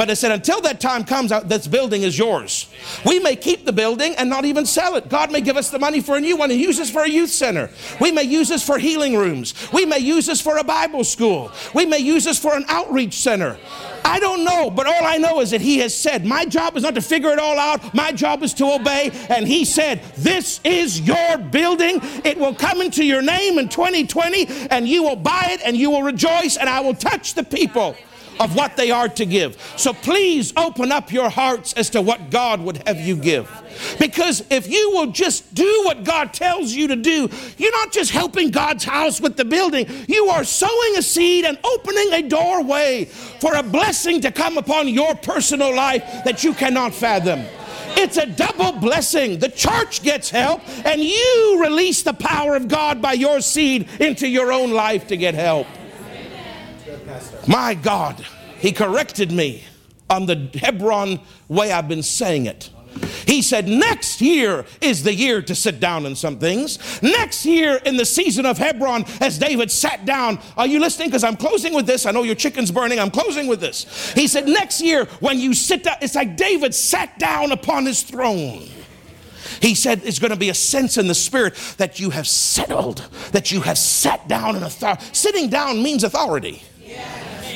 But 0.00 0.08
I 0.08 0.14
said, 0.14 0.32
until 0.32 0.62
that 0.62 0.80
time 0.80 1.04
comes 1.04 1.30
out, 1.30 1.50
this 1.50 1.66
building 1.66 2.04
is 2.04 2.18
yours. 2.18 2.70
We 3.04 3.18
may 3.18 3.36
keep 3.36 3.66
the 3.66 3.72
building 3.74 4.14
and 4.16 4.30
not 4.30 4.46
even 4.46 4.64
sell 4.64 4.96
it. 4.96 5.10
God 5.10 5.30
may 5.30 5.42
give 5.42 5.58
us 5.58 5.68
the 5.68 5.78
money 5.78 6.00
for 6.00 6.16
a 6.16 6.20
new 6.22 6.38
one 6.38 6.50
and 6.50 6.58
use 6.58 6.78
this 6.78 6.90
for 6.90 7.02
a 7.02 7.06
youth 7.06 7.28
center. 7.28 7.68
We 8.00 8.10
may 8.10 8.22
use 8.22 8.48
this 8.48 8.66
for 8.66 8.78
healing 8.78 9.14
rooms. 9.14 9.52
We 9.74 9.84
may 9.84 9.98
use 9.98 10.24
this 10.24 10.40
for 10.40 10.56
a 10.56 10.64
Bible 10.64 11.04
school. 11.04 11.52
We 11.74 11.84
may 11.84 11.98
use 11.98 12.24
this 12.24 12.38
for 12.38 12.56
an 12.56 12.64
outreach 12.68 13.12
center. 13.12 13.58
I 14.02 14.18
don't 14.20 14.42
know, 14.42 14.70
but 14.70 14.86
all 14.86 15.04
I 15.04 15.18
know 15.18 15.40
is 15.40 15.50
that 15.50 15.60
He 15.60 15.76
has 15.80 15.94
said, 15.94 16.24
My 16.24 16.46
job 16.46 16.78
is 16.78 16.82
not 16.82 16.94
to 16.94 17.02
figure 17.02 17.28
it 17.28 17.38
all 17.38 17.58
out, 17.58 17.92
my 17.92 18.10
job 18.10 18.42
is 18.42 18.54
to 18.54 18.72
obey. 18.72 19.10
And 19.28 19.46
He 19.46 19.66
said, 19.66 20.02
This 20.16 20.62
is 20.64 20.98
your 21.02 21.36
building. 21.36 22.00
It 22.24 22.38
will 22.38 22.54
come 22.54 22.80
into 22.80 23.04
your 23.04 23.20
name 23.20 23.58
in 23.58 23.68
2020, 23.68 24.46
and 24.70 24.88
you 24.88 25.02
will 25.02 25.16
buy 25.16 25.48
it 25.50 25.60
and 25.62 25.76
you 25.76 25.90
will 25.90 26.02
rejoice, 26.02 26.56
and 26.56 26.70
I 26.70 26.80
will 26.80 26.94
touch 26.94 27.34
the 27.34 27.44
people 27.44 27.96
of 28.40 28.56
what 28.56 28.76
they 28.76 28.90
are 28.90 29.08
to 29.08 29.26
give. 29.26 29.56
So 29.76 29.92
please 29.92 30.52
open 30.56 30.90
up 30.90 31.12
your 31.12 31.28
hearts 31.28 31.74
as 31.74 31.90
to 31.90 32.02
what 32.02 32.30
God 32.30 32.60
would 32.62 32.82
have 32.88 32.98
you 32.98 33.14
give. 33.14 33.48
Because 33.98 34.42
if 34.50 34.68
you 34.68 34.90
will 34.92 35.12
just 35.12 35.54
do 35.54 35.82
what 35.84 36.04
God 36.04 36.32
tells 36.32 36.72
you 36.72 36.88
to 36.88 36.96
do, 36.96 37.28
you're 37.58 37.72
not 37.72 37.92
just 37.92 38.10
helping 38.10 38.50
God's 38.50 38.84
house 38.84 39.20
with 39.20 39.36
the 39.36 39.44
building, 39.44 39.86
you 40.08 40.26
are 40.26 40.42
sowing 40.42 40.96
a 40.96 41.02
seed 41.02 41.44
and 41.44 41.58
opening 41.62 42.12
a 42.14 42.22
doorway 42.28 43.04
for 43.04 43.54
a 43.54 43.62
blessing 43.62 44.20
to 44.22 44.32
come 44.32 44.58
upon 44.58 44.88
your 44.88 45.14
personal 45.16 45.74
life 45.74 46.02
that 46.24 46.42
you 46.42 46.54
cannot 46.54 46.94
fathom. 46.94 47.44
It's 47.96 48.16
a 48.16 48.26
double 48.26 48.72
blessing. 48.72 49.38
The 49.38 49.48
church 49.48 50.02
gets 50.02 50.30
help, 50.30 50.62
and 50.86 51.02
you 51.02 51.58
release 51.60 52.02
the 52.02 52.14
power 52.14 52.54
of 52.54 52.68
God 52.68 53.02
by 53.02 53.14
your 53.14 53.40
seed 53.40 53.88
into 54.00 54.28
your 54.28 54.52
own 54.52 54.70
life 54.70 55.08
to 55.08 55.16
get 55.16 55.34
help. 55.34 55.66
My 57.46 57.74
God, 57.74 58.24
he 58.58 58.72
corrected 58.72 59.32
me 59.32 59.64
on 60.08 60.26
the 60.26 60.50
Hebron 60.54 61.20
way 61.48 61.72
I've 61.72 61.88
been 61.88 62.02
saying 62.02 62.46
it. 62.46 62.70
He 63.26 63.42
said, 63.42 63.68
Next 63.68 64.20
year 64.20 64.64
is 64.80 65.04
the 65.04 65.14
year 65.14 65.40
to 65.42 65.54
sit 65.54 65.78
down 65.78 66.06
in 66.06 66.16
some 66.16 66.38
things. 66.38 67.00
Next 67.02 67.46
year, 67.46 67.76
in 67.84 67.96
the 67.96 68.04
season 68.04 68.44
of 68.44 68.58
Hebron, 68.58 69.04
as 69.20 69.38
David 69.38 69.70
sat 69.70 70.04
down, 70.04 70.40
are 70.56 70.66
you 70.66 70.80
listening? 70.80 71.08
Because 71.08 71.22
I'm 71.22 71.36
closing 71.36 71.72
with 71.72 71.86
this. 71.86 72.06
I 72.06 72.10
know 72.10 72.24
your 72.24 72.34
chicken's 72.34 72.72
burning. 72.72 72.98
I'm 72.98 73.10
closing 73.10 73.46
with 73.46 73.60
this. 73.60 74.12
He 74.12 74.26
said, 74.26 74.48
Next 74.48 74.80
year, 74.80 75.04
when 75.20 75.38
you 75.38 75.54
sit 75.54 75.84
down, 75.84 75.96
it's 76.00 76.16
like 76.16 76.36
David 76.36 76.74
sat 76.74 77.18
down 77.18 77.52
upon 77.52 77.86
his 77.86 78.02
throne. 78.02 78.68
He 79.60 79.74
said 79.74 80.02
it's 80.04 80.18
going 80.18 80.32
to 80.32 80.38
be 80.38 80.48
a 80.48 80.54
sense 80.54 80.96
in 80.96 81.06
the 81.06 81.14
spirit 81.14 81.54
that 81.76 82.00
you 82.00 82.10
have 82.10 82.26
settled, 82.26 83.08
that 83.32 83.52
you 83.52 83.60
have 83.60 83.78
sat 83.78 84.26
down 84.26 84.56
in 84.56 84.62
authority. 84.62 85.04
Sitting 85.12 85.48
down 85.48 85.82
means 85.82 86.02
authority. 86.02 86.62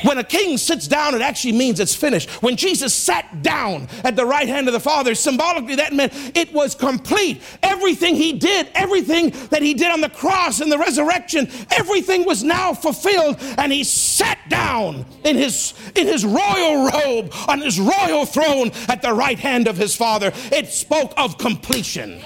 When 0.05 0.19
a 0.19 0.25
king 0.25 0.59
sits 0.59 0.87
down, 0.87 1.15
it 1.15 1.23
actually 1.23 1.53
means 1.53 1.81
it's 1.81 1.95
finished. 1.95 2.29
When 2.43 2.57
Jesus 2.57 2.93
sat 2.93 3.43
down 3.43 3.89
at 4.05 4.17
the 4.17 4.27
right 4.27 4.47
hand 4.47 4.69
of 4.69 4.75
the 4.75 4.81
Father, 4.81 5.15
symbolically 5.15 5.77
that 5.77 5.95
meant 5.95 6.13
it 6.37 6.53
was 6.53 6.75
complete. 6.75 7.41
Everything 7.63 8.15
he 8.15 8.35
did, 8.35 8.69
everything 8.75 9.31
that 9.49 9.63
he 9.63 9.73
did 9.73 9.91
on 9.91 10.03
the 10.03 10.11
cross 10.11 10.61
and 10.61 10.71
the 10.71 10.79
resurrection, 10.79 11.49
everything 11.71 12.27
was 12.27 12.45
now 12.45 12.75
fulfilled. 12.75 13.37
And 13.57 13.73
he 13.73 13.83
sat 13.83 14.39
down 14.51 15.07
in 15.25 15.37
his, 15.37 15.73
in 15.95 16.07
his 16.07 16.25
royal 16.25 16.91
robe 16.91 17.33
on 17.49 17.63
his 17.63 17.81
royal 17.81 18.27
throne 18.27 18.73
at 18.89 19.01
the 19.01 19.13
right 19.13 19.39
hand 19.39 19.69
of 19.69 19.79
his 19.79 19.97
Father. 19.97 20.33
It 20.53 20.69
spoke 20.69 21.15
of 21.17 21.39
completion. 21.39 22.23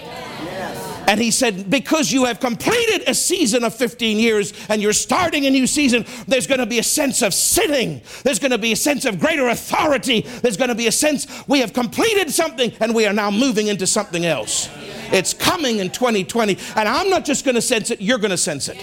And 1.09 1.19
he 1.23 1.31
said, 1.31 1.71
Because 1.71 2.13
you 2.13 2.27
have 2.27 2.39
completed 2.39 3.09
a 3.09 3.15
season 3.15 3.65
of 3.65 3.75
15 3.75 4.19
years 4.19 4.53
and 4.69 4.83
you're 4.83 4.93
starting 4.93 5.47
a 5.47 5.51
new 5.51 5.67
season, 5.67 6.05
there's 6.27 6.47
going 6.47 6.61
to 6.61 6.67
be 6.67 6.81
a 6.81 6.83
sense 6.83 7.23
of 7.23 7.33
sitting. 7.33 8.03
There's 8.25 8.39
going 8.39 8.51
to 8.51 8.59
be 8.59 8.73
a 8.73 8.77
sense 8.77 9.07
of 9.07 9.19
greater 9.19 9.49
authority. 9.49 10.21
There's 10.21 10.59
going 10.59 10.69
to 10.69 10.75
be 10.75 10.87
a 10.87 10.93
sense 10.93 11.27
we 11.49 11.61
have 11.61 11.73
completed 11.73 12.31
something 12.31 12.75
and 12.81 12.95
we 12.95 13.07
are 13.07 13.15
now 13.15 13.31
moving 13.31 13.69
into 13.69 13.87
something 13.87 14.27
else. 14.27 14.69
It's 15.11 15.33
coming 15.33 15.79
in 15.79 15.89
2020. 15.89 16.59
And 16.77 16.87
I'm 16.87 17.09
not 17.09 17.25
just 17.25 17.47
going 17.47 17.55
to 17.55 17.63
sense 17.63 17.91
it, 17.91 18.03
you're 18.03 18.19
going 18.19 18.31
to 18.31 18.37
sense 18.37 18.69
it. 18.69 18.77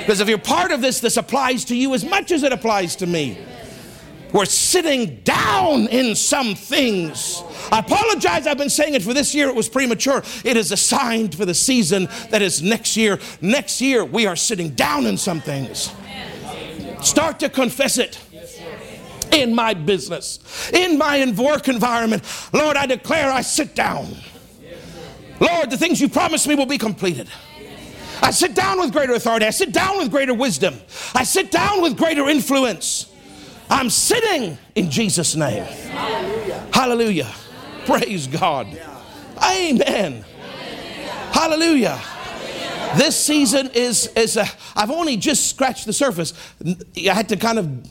Because 0.00 0.18
if 0.18 0.28
you're 0.28 0.38
part 0.38 0.72
of 0.72 0.80
this, 0.80 0.98
this 0.98 1.16
applies 1.16 1.64
to 1.66 1.76
you 1.76 1.94
as 1.94 2.04
much 2.04 2.32
as 2.32 2.42
it 2.42 2.52
applies 2.52 2.96
to 2.96 3.06
me. 3.06 3.38
We're 4.34 4.46
sitting 4.46 5.20
down 5.20 5.86
in 5.86 6.16
some 6.16 6.56
things. 6.56 7.40
I 7.70 7.78
apologize, 7.78 8.48
I've 8.48 8.58
been 8.58 8.68
saying 8.68 8.94
it 8.94 9.02
for 9.04 9.14
this 9.14 9.32
year, 9.32 9.48
it 9.48 9.54
was 9.54 9.68
premature. 9.68 10.24
It 10.44 10.56
is 10.56 10.72
assigned 10.72 11.36
for 11.36 11.44
the 11.44 11.54
season 11.54 12.08
that 12.30 12.42
is 12.42 12.60
next 12.60 12.96
year. 12.96 13.20
Next 13.40 13.80
year, 13.80 14.04
we 14.04 14.26
are 14.26 14.34
sitting 14.34 14.70
down 14.70 15.06
in 15.06 15.16
some 15.16 15.40
things. 15.40 15.92
Start 17.00 17.38
to 17.40 17.48
confess 17.48 17.96
it 17.96 18.18
in 19.30 19.54
my 19.54 19.72
business, 19.72 20.40
in 20.72 20.98
my 20.98 21.24
work 21.38 21.68
environment. 21.68 22.24
Lord, 22.52 22.76
I 22.76 22.86
declare 22.86 23.30
I 23.30 23.42
sit 23.42 23.76
down. 23.76 24.16
Lord, 25.38 25.70
the 25.70 25.78
things 25.78 26.00
you 26.00 26.08
promised 26.08 26.48
me 26.48 26.56
will 26.56 26.66
be 26.66 26.78
completed. 26.78 27.28
I 28.20 28.32
sit 28.32 28.56
down 28.56 28.80
with 28.80 28.90
greater 28.90 29.14
authority. 29.14 29.46
I 29.46 29.50
sit 29.50 29.72
down 29.72 29.98
with 29.98 30.10
greater 30.10 30.34
wisdom. 30.34 30.74
I 31.14 31.22
sit 31.22 31.52
down 31.52 31.82
with 31.82 31.96
greater 31.96 32.28
influence. 32.28 33.13
I'm 33.70 33.90
sitting 33.90 34.58
in 34.74 34.90
Jesus' 34.90 35.34
name. 35.36 35.64
Hallelujah. 35.64 36.68
Hallelujah. 36.72 37.34
Praise 37.86 38.26
God. 38.26 38.66
Amen. 39.42 40.24
Hallelujah. 41.32 42.00
This 42.96 43.18
season 43.18 43.70
is, 43.74 44.06
is 44.16 44.36
a, 44.36 44.46
I've 44.76 44.90
only 44.90 45.16
just 45.16 45.48
scratched 45.48 45.86
the 45.86 45.92
surface. 45.92 46.32
I 46.64 47.12
had 47.12 47.28
to 47.30 47.36
kind 47.36 47.58
of 47.58 47.90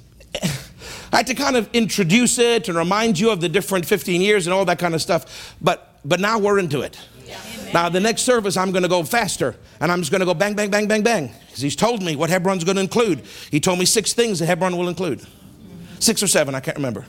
I 1.13 1.17
had 1.17 1.27
to 1.27 1.35
kind 1.35 1.55
of 1.55 1.69
introduce 1.73 2.39
it 2.39 2.69
and 2.69 2.77
remind 2.77 3.19
you 3.19 3.29
of 3.29 3.39
the 3.39 3.49
different 3.49 3.85
15 3.85 4.21
years 4.21 4.47
and 4.47 4.53
all 4.53 4.65
that 4.65 4.79
kind 4.79 4.95
of 4.95 5.01
stuff. 5.01 5.55
But 5.61 5.99
but 6.03 6.19
now 6.19 6.39
we're 6.39 6.57
into 6.57 6.81
it. 6.81 6.99
Now 7.73 7.89
the 7.89 7.99
next 7.99 8.21
service 8.21 8.57
I'm 8.57 8.71
going 8.71 8.83
to 8.83 8.89
go 8.89 9.03
faster 9.03 9.55
and 9.79 9.91
I'm 9.91 9.99
just 9.99 10.11
going 10.11 10.21
to 10.21 10.25
go 10.25 10.33
bang 10.33 10.55
bang 10.55 10.69
bang 10.69 10.87
bang 10.87 11.03
bang 11.03 11.31
because 11.47 11.61
he's 11.61 11.75
told 11.75 12.01
me 12.01 12.15
what 12.15 12.29
Hebron's 12.29 12.63
going 12.63 12.77
to 12.77 12.81
include. 12.81 13.23
He 13.51 13.59
told 13.59 13.79
me 13.79 13.85
six 13.85 14.13
things 14.13 14.39
that 14.39 14.45
Hebron 14.45 14.77
will 14.77 14.89
include. 14.89 15.25
Six 16.03 16.21
or 16.21 16.27
seven, 16.27 16.53
I 16.53 16.59
can't 16.59 16.75
remember. 16.75 17.05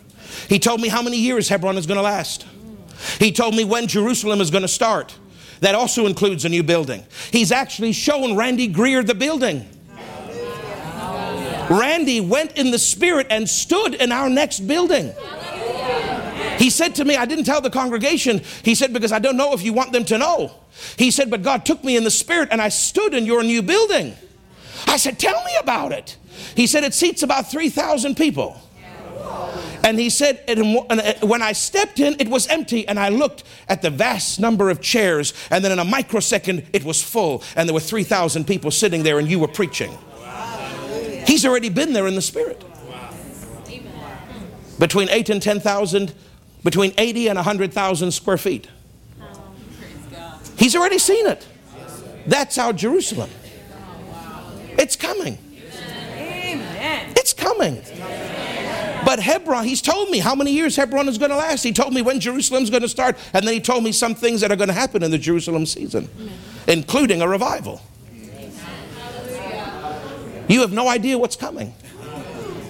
He 0.48 0.60
told 0.60 0.80
me 0.80 0.86
how 0.86 1.02
many 1.02 1.16
years 1.16 1.48
Hebron 1.48 1.76
is 1.76 1.84
going 1.84 1.96
to 1.96 2.02
last. 2.02 2.46
He 3.18 3.32
told 3.32 3.56
me 3.56 3.64
when 3.64 3.88
Jerusalem 3.88 4.40
is 4.40 4.52
going 4.52 4.62
to 4.62 4.68
start. 4.68 5.16
That 5.58 5.74
also 5.74 6.06
includes 6.06 6.44
a 6.44 6.48
new 6.48 6.62
building. 6.62 7.02
He's 7.32 7.50
actually 7.50 7.90
shown 7.90 8.36
Randy 8.36 8.68
Greer 8.68 9.02
the 9.02 9.16
building. 9.16 9.68
Randy 11.68 12.20
went 12.20 12.56
in 12.56 12.70
the 12.70 12.78
spirit 12.78 13.26
and 13.30 13.48
stood 13.48 13.94
in 13.94 14.12
our 14.12 14.30
next 14.30 14.60
building. 14.60 15.12
He 16.56 16.70
said 16.70 16.94
to 16.94 17.04
me, 17.04 17.16
I 17.16 17.24
didn't 17.24 17.46
tell 17.46 17.60
the 17.60 17.70
congregation. 17.70 18.42
He 18.62 18.76
said, 18.76 18.92
because 18.92 19.10
I 19.10 19.18
don't 19.18 19.36
know 19.36 19.54
if 19.54 19.64
you 19.64 19.72
want 19.72 19.90
them 19.90 20.04
to 20.04 20.18
know. 20.18 20.52
He 20.96 21.10
said, 21.10 21.30
but 21.30 21.42
God 21.42 21.66
took 21.66 21.82
me 21.82 21.96
in 21.96 22.04
the 22.04 22.12
spirit 22.12 22.50
and 22.52 22.62
I 22.62 22.68
stood 22.68 23.12
in 23.12 23.26
your 23.26 23.42
new 23.42 23.60
building. 23.60 24.14
I 24.86 24.98
said, 24.98 25.18
tell 25.18 25.42
me 25.42 25.50
about 25.60 25.90
it. 25.90 26.16
He 26.54 26.68
said, 26.68 26.84
it 26.84 26.94
seats 26.94 27.24
about 27.24 27.50
3,000 27.50 28.16
people. 28.16 28.60
And 29.84 29.98
he 29.98 30.08
said, 30.08 30.42
uh, 30.48 31.26
when 31.26 31.42
I 31.42 31.52
stepped 31.52 32.00
in, 32.00 32.16
it 32.18 32.28
was 32.28 32.46
empty, 32.46 32.88
and 32.88 32.98
I 32.98 33.10
looked 33.10 33.44
at 33.68 33.82
the 33.82 33.90
vast 33.90 34.40
number 34.40 34.70
of 34.70 34.80
chairs, 34.80 35.34
and 35.50 35.62
then 35.62 35.72
in 35.72 35.78
a 35.78 35.84
microsecond, 35.84 36.64
it 36.72 36.84
was 36.84 37.02
full, 37.02 37.42
and 37.54 37.68
there 37.68 37.74
were 37.74 37.80
3,000 37.80 38.46
people 38.46 38.70
sitting 38.70 39.02
there, 39.02 39.18
and 39.18 39.28
you 39.30 39.38
were 39.38 39.48
preaching. 39.48 39.96
He's 41.26 41.44
already 41.44 41.68
been 41.68 41.92
there 41.92 42.06
in 42.06 42.14
the 42.14 42.22
Spirit. 42.22 42.64
Between 44.78 45.10
8 45.10 45.28
and 45.28 45.42
10,000, 45.42 46.14
between 46.64 46.94
80 46.96 47.28
and 47.28 47.36
100,000 47.36 48.10
square 48.10 48.38
feet. 48.38 48.68
He's 50.56 50.74
already 50.74 50.98
seen 50.98 51.26
it. 51.26 51.46
That's 52.26 52.56
our 52.56 52.72
Jerusalem. 52.72 53.28
It's 54.78 54.96
coming. 54.96 55.36
It's 57.16 57.34
coming. 57.34 57.82
But 59.04 59.20
Hebron, 59.20 59.64
he's 59.64 59.82
told 59.82 60.10
me 60.10 60.18
how 60.18 60.34
many 60.34 60.52
years 60.52 60.76
Hebron 60.76 61.08
is 61.08 61.18
going 61.18 61.30
to 61.30 61.36
last. 61.36 61.62
He 61.62 61.72
told 61.72 61.92
me 61.92 62.02
when 62.02 62.20
Jerusalem's 62.20 62.70
going 62.70 62.82
to 62.82 62.88
start. 62.88 63.16
And 63.32 63.46
then 63.46 63.54
he 63.54 63.60
told 63.60 63.84
me 63.84 63.92
some 63.92 64.14
things 64.14 64.40
that 64.40 64.50
are 64.50 64.56
going 64.56 64.68
to 64.68 64.74
happen 64.74 65.02
in 65.02 65.10
the 65.10 65.18
Jerusalem 65.18 65.66
season, 65.66 66.08
including 66.66 67.22
a 67.22 67.28
revival. 67.28 67.82
You 70.48 70.60
have 70.60 70.72
no 70.72 70.88
idea 70.88 71.18
what's 71.18 71.36
coming. 71.36 71.74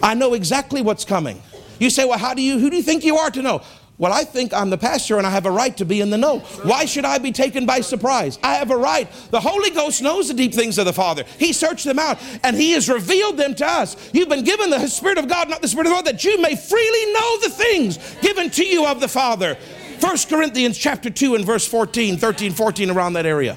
I 0.03 0.15
know 0.15 0.35
exactly 0.35 0.83
what's 0.83 1.05
coming. 1.05 1.43
You 1.79 1.91
say, 1.91 2.05
well, 2.05 2.19
how 2.19 2.35
do 2.35 2.43
you, 2.43 2.59
who 2.59 2.71
do 2.71 2.77
you 2.77 2.83
think 2.83 3.05
you 3.05 3.17
are 3.17 3.31
to 3.31 3.43
know? 3.43 3.63
Well, 3.97 4.13
I 4.13 4.25
think 4.25 4.53
I'm 4.53 4.71
the 4.71 4.79
pastor 4.79 5.19
and 5.19 5.27
I 5.27 5.31
have 5.31 5.47
a 5.47 5.51
right 5.51 5.77
to 5.77 5.85
be 5.85 6.01
in 6.01 6.11
the 6.11 6.19
know. 6.19 6.41
Why 6.65 6.85
should 6.85 7.05
I 7.05 7.19
be 7.19 7.31
taken 7.31 7.65
by 7.65 7.81
surprise? 7.81 8.41
I 8.43 8.55
have 8.55 8.73
a 8.73 8.77
right. 8.77 9.09
The 9.31 9.41
Holy 9.41 9.71
Ghost 9.71 10.03
knows 10.03 10.27
the 10.27 10.35
deep 10.35 10.53
things 10.53 10.79
of 10.79 10.85
the 10.85 10.93
Father. 10.93 11.23
He 11.39 11.53
searched 11.53 11.85
them 11.85 12.01
out 12.01 12.19
and 12.43 12.57
He 12.57 12.73
has 12.73 12.89
revealed 12.89 13.37
them 13.37 13.55
to 13.55 13.67
us. 13.67 13.97
You've 14.13 14.29
been 14.29 14.43
given 14.43 14.71
the 14.71 14.89
Spirit 14.89 15.19
of 15.19 15.29
God, 15.29 15.49
not 15.49 15.63
the 15.63 15.69
Spirit 15.69 15.87
of 15.87 15.91
the 15.91 15.95
Lord, 15.95 16.07
that 16.07 16.25
you 16.25 16.43
may 16.43 16.57
freely 16.57 17.13
know 17.13 17.41
the 17.41 17.51
things 17.51 17.99
given 18.21 18.51
to 18.51 18.67
you 18.67 18.85
of 18.85 18.99
the 18.99 19.09
Father. 19.09 19.57
1 20.01 20.17
Corinthians 20.29 20.77
chapter 20.77 21.09
2 21.09 21.37
and 21.37 21.45
verse 21.45 21.67
14, 21.67 22.17
13, 22.17 22.53
14, 22.53 22.91
around 22.91 23.13
that 23.13 23.27
area. 23.27 23.57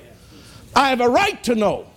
I 0.75 0.89
have 0.89 1.01
a 1.01 1.09
right 1.09 1.43
to 1.45 1.55
know. 1.55 1.87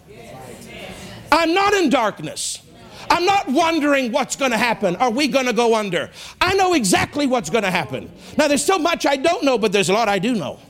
I'm 1.31 1.53
not 1.53 1.75
in 1.75 1.91
darkness. 1.91 2.63
I'm 3.11 3.27
not 3.27 3.49
wondering 3.49 4.13
what's 4.13 4.37
going 4.37 4.53
to 4.53 4.57
happen. 4.57 4.95
Are 4.97 5.11
we 5.11 5.27
going 5.27 5.47
to 5.47 5.53
go 5.53 5.75
under? 5.75 6.11
I 6.41 6.55
know 6.55 6.75
exactly 6.75 7.27
what's 7.27 7.51
going 7.51 7.65
to 7.65 7.71
happen. 7.71 8.11
Now, 8.39 8.47
there's 8.49 8.65
so 8.65 8.79
much 8.79 9.05
I 9.05 9.17
don't 9.17 9.43
know, 9.43 9.59
but 9.59 9.73
there's 9.73 9.91
a 9.91 9.93
lot 9.93 10.09
I 10.09 10.21
do 10.21 10.35
know. 10.35 10.61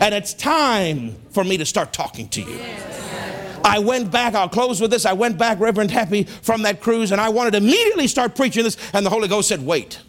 And 0.00 0.14
it's 0.14 0.34
time 0.34 1.16
for 1.30 1.44
me 1.44 1.58
to 1.58 1.66
start 1.66 1.92
talking 1.92 2.28
to 2.30 2.40
you. 2.40 2.60
I 3.62 3.78
went 3.78 4.10
back, 4.10 4.34
I'll 4.34 4.48
close 4.48 4.80
with 4.80 4.90
this. 4.90 5.04
I 5.04 5.12
went 5.12 5.38
back, 5.38 5.58
Reverend 5.58 5.90
Happy, 5.90 6.22
from 6.24 6.62
that 6.62 6.80
cruise, 6.80 7.12
and 7.12 7.20
I 7.20 7.28
wanted 7.28 7.52
to 7.52 7.56
immediately 7.58 8.06
start 8.06 8.36
preaching 8.36 8.62
this, 8.62 8.76
and 8.92 9.04
the 9.04 9.10
Holy 9.10 9.28
Ghost 9.28 9.48
said, 9.48 9.64
Wait. 9.64 10.00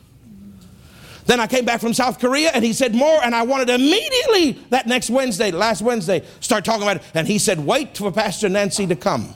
Then 1.26 1.41
I 1.41 1.47
came 1.47 1.65
back 1.65 1.82
from 1.82 1.93
South 1.93 2.20
Korea 2.20 2.51
and 2.53 2.63
he 2.63 2.72
said 2.72 2.95
more, 2.95 3.20
and 3.22 3.36
I 3.36 3.43
wanted 3.43 3.68
to 3.68 3.76
immediately 3.76 4.51
that 4.70 4.88
next 4.88 5.09
Wednesday, 5.09 5.51
last 5.51 5.82
Wednesday, 5.82 6.26
start 6.39 6.63
talking 6.63 6.84
about 6.84 6.97
it. 6.97 7.03
And 7.13 7.28
he 7.28 7.38
said, 7.38 7.59
Wait 7.59 7.97
for 7.97 8.11
Pastor 8.13 8.47
Nancy 8.47 8.88
to 8.88 8.95
come. 8.95 9.36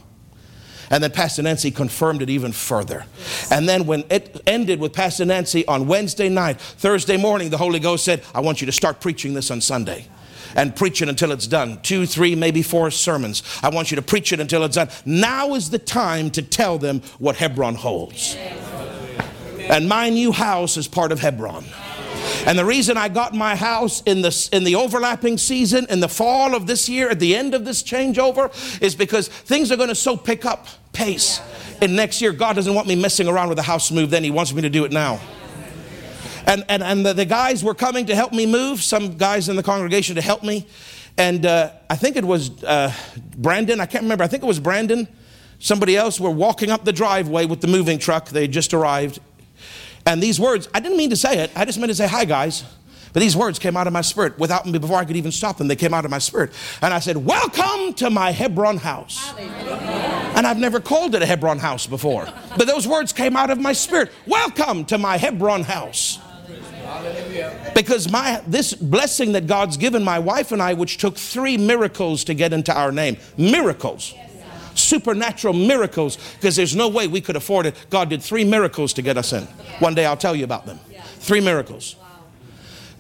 And 0.92 1.02
then 1.02 1.12
Pastor 1.12 1.42
Nancy 1.42 1.72
confirmed 1.72 2.22
it 2.22 2.30
even 2.30 2.52
further. 2.52 3.06
And 3.50 3.68
then 3.68 3.86
when 3.86 4.04
it 4.10 4.42
ended 4.46 4.82
with 4.82 4.92
Pastor 4.92 5.24
Nancy 5.24 5.66
on 5.66 5.88
Wednesday 5.88 6.28
night, 6.28 6.60
Thursday 6.60 7.16
morning, 7.16 7.50
the 7.50 7.58
Holy 7.58 7.80
Ghost 7.80 8.04
said, 8.04 8.22
I 8.36 8.42
want 8.42 8.60
you 8.60 8.66
to 8.66 8.74
start 8.74 9.00
preaching 9.00 9.34
this 9.34 9.50
on 9.50 9.62
Sunday 9.62 10.06
and 10.54 10.76
preach 10.76 11.02
it 11.02 11.08
until 11.08 11.32
it's 11.32 11.48
done. 11.48 11.80
Two, 11.82 12.06
three, 12.06 12.36
maybe 12.36 12.62
four 12.62 12.92
sermons. 12.92 13.42
I 13.64 13.70
want 13.70 13.90
you 13.90 13.96
to 13.96 14.02
preach 14.02 14.34
it 14.34 14.42
until 14.42 14.66
it's 14.66 14.76
done. 14.76 14.90
Now 15.06 15.56
is 15.56 15.70
the 15.70 15.80
time 15.80 16.30
to 16.32 16.42
tell 16.42 16.78
them 16.78 17.02
what 17.20 17.38
Hebron 17.38 17.76
holds. 17.76 18.36
And 19.60 19.88
my 19.88 20.10
new 20.10 20.34
house 20.34 20.76
is 20.76 20.90
part 20.90 21.14
of 21.14 21.22
Hebron. 21.22 21.64
And 22.46 22.60
the 22.60 22.66
reason 22.66 22.98
I 22.98 23.08
got 23.08 23.34
my 23.34 23.56
house 23.56 24.02
in 24.02 24.24
the, 24.24 24.50
in 24.52 24.66
the 24.66 24.76
overlapping 24.76 25.38
season, 25.38 25.86
in 25.90 26.02
the 26.02 26.10
fall 26.10 26.54
of 26.54 26.68
this 26.68 26.90
year, 26.90 27.10
at 27.10 27.20
the 27.20 27.34
end 27.36 27.54
of 27.54 27.64
this 27.64 27.82
changeover, 27.82 28.52
is 28.82 28.94
because 28.94 29.28
things 29.30 29.72
are 29.72 29.78
going 29.78 29.90
to 29.90 29.96
so 29.96 30.18
pick 30.18 30.44
up 30.44 30.68
pace. 30.94 31.42
And 31.82 31.96
next 31.96 32.22
year, 32.22 32.32
God 32.32 32.56
doesn't 32.56 32.74
want 32.74 32.88
me 32.88 32.96
messing 32.96 33.28
around 33.28 33.50
with 33.50 33.58
the 33.58 33.64
house 33.64 33.92
move 33.92 34.10
then. 34.10 34.24
He 34.24 34.32
wants 34.32 34.54
me 34.54 34.62
to 34.62 34.70
do 34.70 34.86
it 34.86 34.92
now. 34.92 35.20
And, 36.46 36.66
and, 36.70 36.84
and 36.84 37.06
the, 37.06 37.14
the 37.14 37.26
guys 37.26 37.64
were 37.64 37.76
coming 37.76 38.08
to 38.08 38.16
help 38.16 38.34
me 38.34 38.46
move, 38.46 38.82
some 38.82 39.18
guys 39.18 39.48
in 39.50 39.56
the 39.56 39.64
congregation 39.64 40.16
to 40.16 40.22
help 40.22 40.44
me. 40.44 40.68
And 41.18 41.46
uh, 41.46 41.72
I 41.90 41.96
think 41.96 42.16
it 42.16 42.26
was 42.26 42.64
uh, 42.64 42.94
Brandon, 43.38 43.80
I 43.80 43.86
can't 43.86 44.04
remember, 44.04 44.24
I 44.24 44.28
think 44.28 44.44
it 44.44 44.48
was 44.48 44.60
Brandon. 44.60 45.08
Somebody 45.60 45.96
else 45.96 46.20
were 46.20 46.32
walking 46.32 46.72
up 46.72 46.84
the 46.84 46.94
driveway 46.94 47.46
with 47.46 47.62
the 47.62 47.68
moving 47.68 48.00
truck. 48.00 48.30
They 48.30 48.44
had 48.44 48.52
just 48.52 48.74
arrived. 48.74 49.20
And 50.06 50.22
these 50.22 50.40
words, 50.40 50.68
I 50.74 50.80
didn't 50.80 50.98
mean 50.98 51.12
to 51.12 51.16
say 51.16 51.40
it, 51.44 51.52
I 51.56 51.66
just 51.66 51.78
meant 51.78 51.90
to 51.92 51.96
say, 51.96 52.08
Hi, 52.08 52.26
guys. 52.26 52.64
But 53.14 53.20
these 53.20 53.36
words 53.36 53.60
came 53.60 53.76
out 53.76 53.88
of 53.88 53.94
my 53.94 54.02
spirit 54.02 54.40
without 54.40 54.66
me 54.66 54.80
before 54.80 54.98
I 54.98 55.06
could 55.06 55.18
even 55.18 55.32
stop 55.32 55.58
them. 55.58 55.68
They 55.68 55.76
came 55.76 55.94
out 55.94 56.06
of 56.06 56.12
my 56.12 56.20
spirit. 56.20 56.52
And 56.82 56.94
I 56.94 57.00
said, 57.00 57.18
Welcome 57.18 57.94
to 57.96 58.10
my 58.10 58.32
Hebron 58.32 58.78
house. 58.78 59.34
And 59.38 60.48
I've 60.48 60.58
never 60.58 60.80
called 60.80 61.14
it 61.16 61.22
a 61.22 61.26
Hebron 61.26 61.60
house 61.60 61.88
before. 61.88 62.28
But 62.58 62.68
those 62.68 62.88
words 62.88 63.12
came 63.12 63.36
out 63.36 63.50
of 63.50 63.60
my 63.60 63.74
spirit. 63.74 64.12
Welcome 64.26 64.86
to 64.86 64.98
my 64.98 65.18
Hebron 65.18 65.64
house. 65.64 66.20
Because 67.76 68.10
my 68.12 68.42
this 68.48 68.74
blessing 68.74 69.34
that 69.34 69.48
God's 69.48 69.78
given 69.78 70.04
my 70.04 70.20
wife 70.20 70.52
and 70.52 70.62
I, 70.62 70.74
which 70.74 70.98
took 70.98 71.18
three 71.18 71.58
miracles 71.58 72.24
to 72.26 72.34
get 72.34 72.54
into 72.54 72.74
our 72.74 72.92
name, 72.92 73.18
miracles, 73.38 74.14
supernatural 74.76 75.54
miracles, 75.54 76.18
because 76.36 76.56
there's 76.56 76.76
no 76.76 76.88
way 76.88 77.08
we 77.08 77.22
could 77.22 77.36
afford 77.36 77.66
it. 77.66 77.76
God 77.90 78.10
did 78.10 78.22
three 78.22 78.44
miracles 78.44 78.94
to 78.94 79.02
get 79.02 79.18
us 79.18 79.34
in. 79.34 79.44
One 79.80 79.96
day 79.96 80.06
I'll 80.06 80.18
tell 80.18 80.36
you 80.36 80.44
about 80.44 80.66
them. 80.66 80.80
Three 81.20 81.42
miracles. 81.42 81.96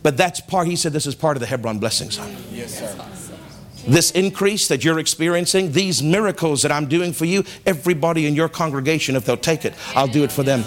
But 0.03 0.17
that's 0.17 0.39
part, 0.39 0.67
he 0.67 0.75
said, 0.75 0.93
this 0.93 1.05
is 1.05 1.15
part 1.15 1.37
of 1.37 1.41
the 1.41 1.47
Hebron 1.47 1.79
blessing, 1.79 2.09
son. 2.09 2.35
Yes, 2.51 2.79
sir. 2.79 3.07
This 3.87 4.11
increase 4.11 4.67
that 4.67 4.83
you're 4.83 4.99
experiencing, 4.99 5.71
these 5.71 6.03
miracles 6.03 6.61
that 6.61 6.71
I'm 6.71 6.87
doing 6.87 7.13
for 7.13 7.25
you, 7.25 7.43
everybody 7.65 8.27
in 8.27 8.35
your 8.35 8.47
congregation, 8.47 9.15
if 9.15 9.25
they'll 9.25 9.37
take 9.37 9.65
it, 9.65 9.73
I'll 9.95 10.07
do 10.07 10.23
it 10.23 10.31
for 10.31 10.43
them. 10.43 10.63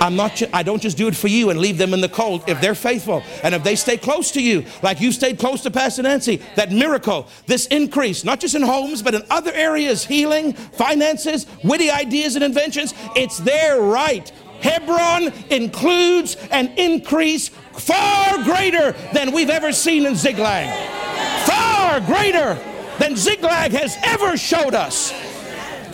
I'm 0.00 0.16
not, 0.16 0.42
I 0.54 0.62
don't 0.62 0.80
just 0.80 0.96
do 0.96 1.06
it 1.06 1.16
for 1.16 1.28
you 1.28 1.50
and 1.50 1.58
leave 1.58 1.78
them 1.78 1.92
in 1.92 2.00
the 2.00 2.08
cold. 2.08 2.44
If 2.46 2.60
they're 2.60 2.74
faithful 2.74 3.22
and 3.42 3.54
if 3.54 3.62
they 3.62 3.76
stay 3.76 3.96
close 3.96 4.30
to 4.32 4.42
you, 4.42 4.64
like 4.82 5.00
you 5.00 5.12
stayed 5.12 5.38
close 5.38 5.62
to 5.62 5.70
Pastor 5.70 6.02
Nancy, 6.02 6.40
that 6.54 6.72
miracle, 6.72 7.28
this 7.46 7.66
increase, 7.66 8.24
not 8.24 8.40
just 8.40 8.54
in 8.54 8.62
homes, 8.62 9.02
but 9.02 9.14
in 9.14 9.22
other 9.30 9.52
areas, 9.52 10.04
healing, 10.04 10.52
finances, 10.54 11.46
witty 11.62 11.90
ideas 11.90 12.36
and 12.36 12.44
inventions, 12.44 12.94
it's 13.14 13.38
their 13.38 13.80
right. 13.80 14.30
Hebron 14.60 15.32
includes 15.50 16.36
an 16.50 16.68
increase 16.78 17.50
far 17.78 18.42
greater 18.44 18.92
than 19.12 19.32
we've 19.32 19.50
ever 19.50 19.72
seen 19.72 20.06
in 20.06 20.14
Ziklag. 20.14 20.68
Far 21.46 22.00
greater 22.00 22.58
than 22.98 23.16
Ziklag 23.16 23.72
has 23.72 23.96
ever 24.02 24.36
showed 24.36 24.74
us. 24.74 25.12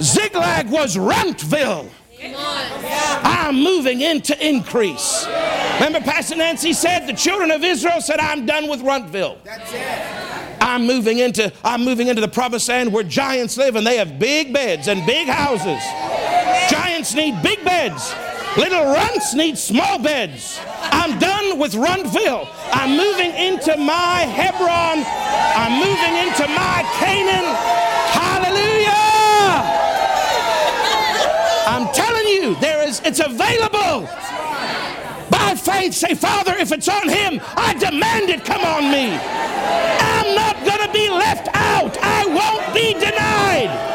Ziklag 0.00 0.70
was 0.70 0.96
Runtville. 0.96 1.88
I'm 2.24 3.62
moving 3.62 4.00
into 4.00 4.46
increase. 4.46 5.26
Remember, 5.74 6.00
Pastor 6.00 6.36
Nancy 6.36 6.72
said 6.72 7.06
the 7.06 7.12
children 7.12 7.50
of 7.50 7.64
Israel 7.64 8.00
said, 8.00 8.20
I'm 8.20 8.46
done 8.46 8.68
with 8.68 8.80
Runtville. 8.80 9.38
I'm 10.60 10.86
moving 10.86 11.18
into 11.18 11.52
I'm 11.64 11.84
moving 11.84 12.06
into 12.06 12.20
the 12.20 12.28
promised 12.28 12.68
land 12.68 12.92
where 12.92 13.02
giants 13.02 13.56
live 13.56 13.74
and 13.74 13.86
they 13.86 13.96
have 13.96 14.18
big 14.18 14.52
beds 14.52 14.86
and 14.88 15.04
big 15.04 15.26
houses. 15.26 15.82
Giants 16.70 17.14
need 17.14 17.42
big 17.42 17.64
beds. 17.64 18.14
Little 18.56 18.84
runts 18.84 19.34
need 19.34 19.58
small 19.58 19.98
beds. 19.98 20.60
I'm 20.64 21.18
done 21.18 21.41
with 21.54 21.74
Runtville. 21.74 22.48
I'm 22.72 22.96
moving 22.96 23.32
into 23.32 23.76
my 23.76 24.20
Hebron. 24.20 25.04
I'm 25.56 25.78
moving 25.78 26.14
into 26.16 26.46
my 26.48 26.82
Canaan. 26.98 27.46
Hallelujah. 28.12 28.90
I'm 31.66 31.92
telling 31.94 32.26
you, 32.26 32.54
there 32.60 32.86
is 32.86 33.00
it's 33.04 33.20
available. 33.20 34.08
By 35.30 35.54
faith, 35.54 35.94
say, 35.94 36.14
Father, 36.14 36.54
if 36.58 36.72
it's 36.72 36.88
on 36.88 37.08
him, 37.08 37.40
I 37.56 37.74
demand 37.74 38.30
it 38.30 38.44
come 38.44 38.62
on 38.62 38.90
me. 38.90 39.12
I'm 39.12 40.34
not 40.34 40.56
going 40.64 40.86
to 40.86 40.92
be 40.92 41.08
left 41.08 41.48
out. 41.54 41.96
I 42.00 42.26
won't 42.26 42.74
be 42.74 42.92
denied 42.94 43.92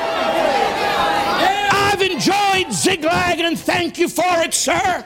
I've 1.98 2.02
enjoyed 2.02 2.72
Ziklag 2.72 3.40
and 3.40 3.58
thank 3.58 3.98
you 3.98 4.08
for 4.08 4.42
it, 4.44 4.54
sir. 4.54 5.04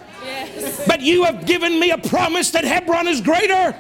But 0.88 1.01
you 1.01 1.23
have 1.23 1.45
given 1.45 1.79
me 1.79 1.91
a 1.91 1.97
promise 1.97 2.51
that 2.51 2.63
Hebron 2.63 3.07
is 3.07 3.21
greater. 3.21 3.75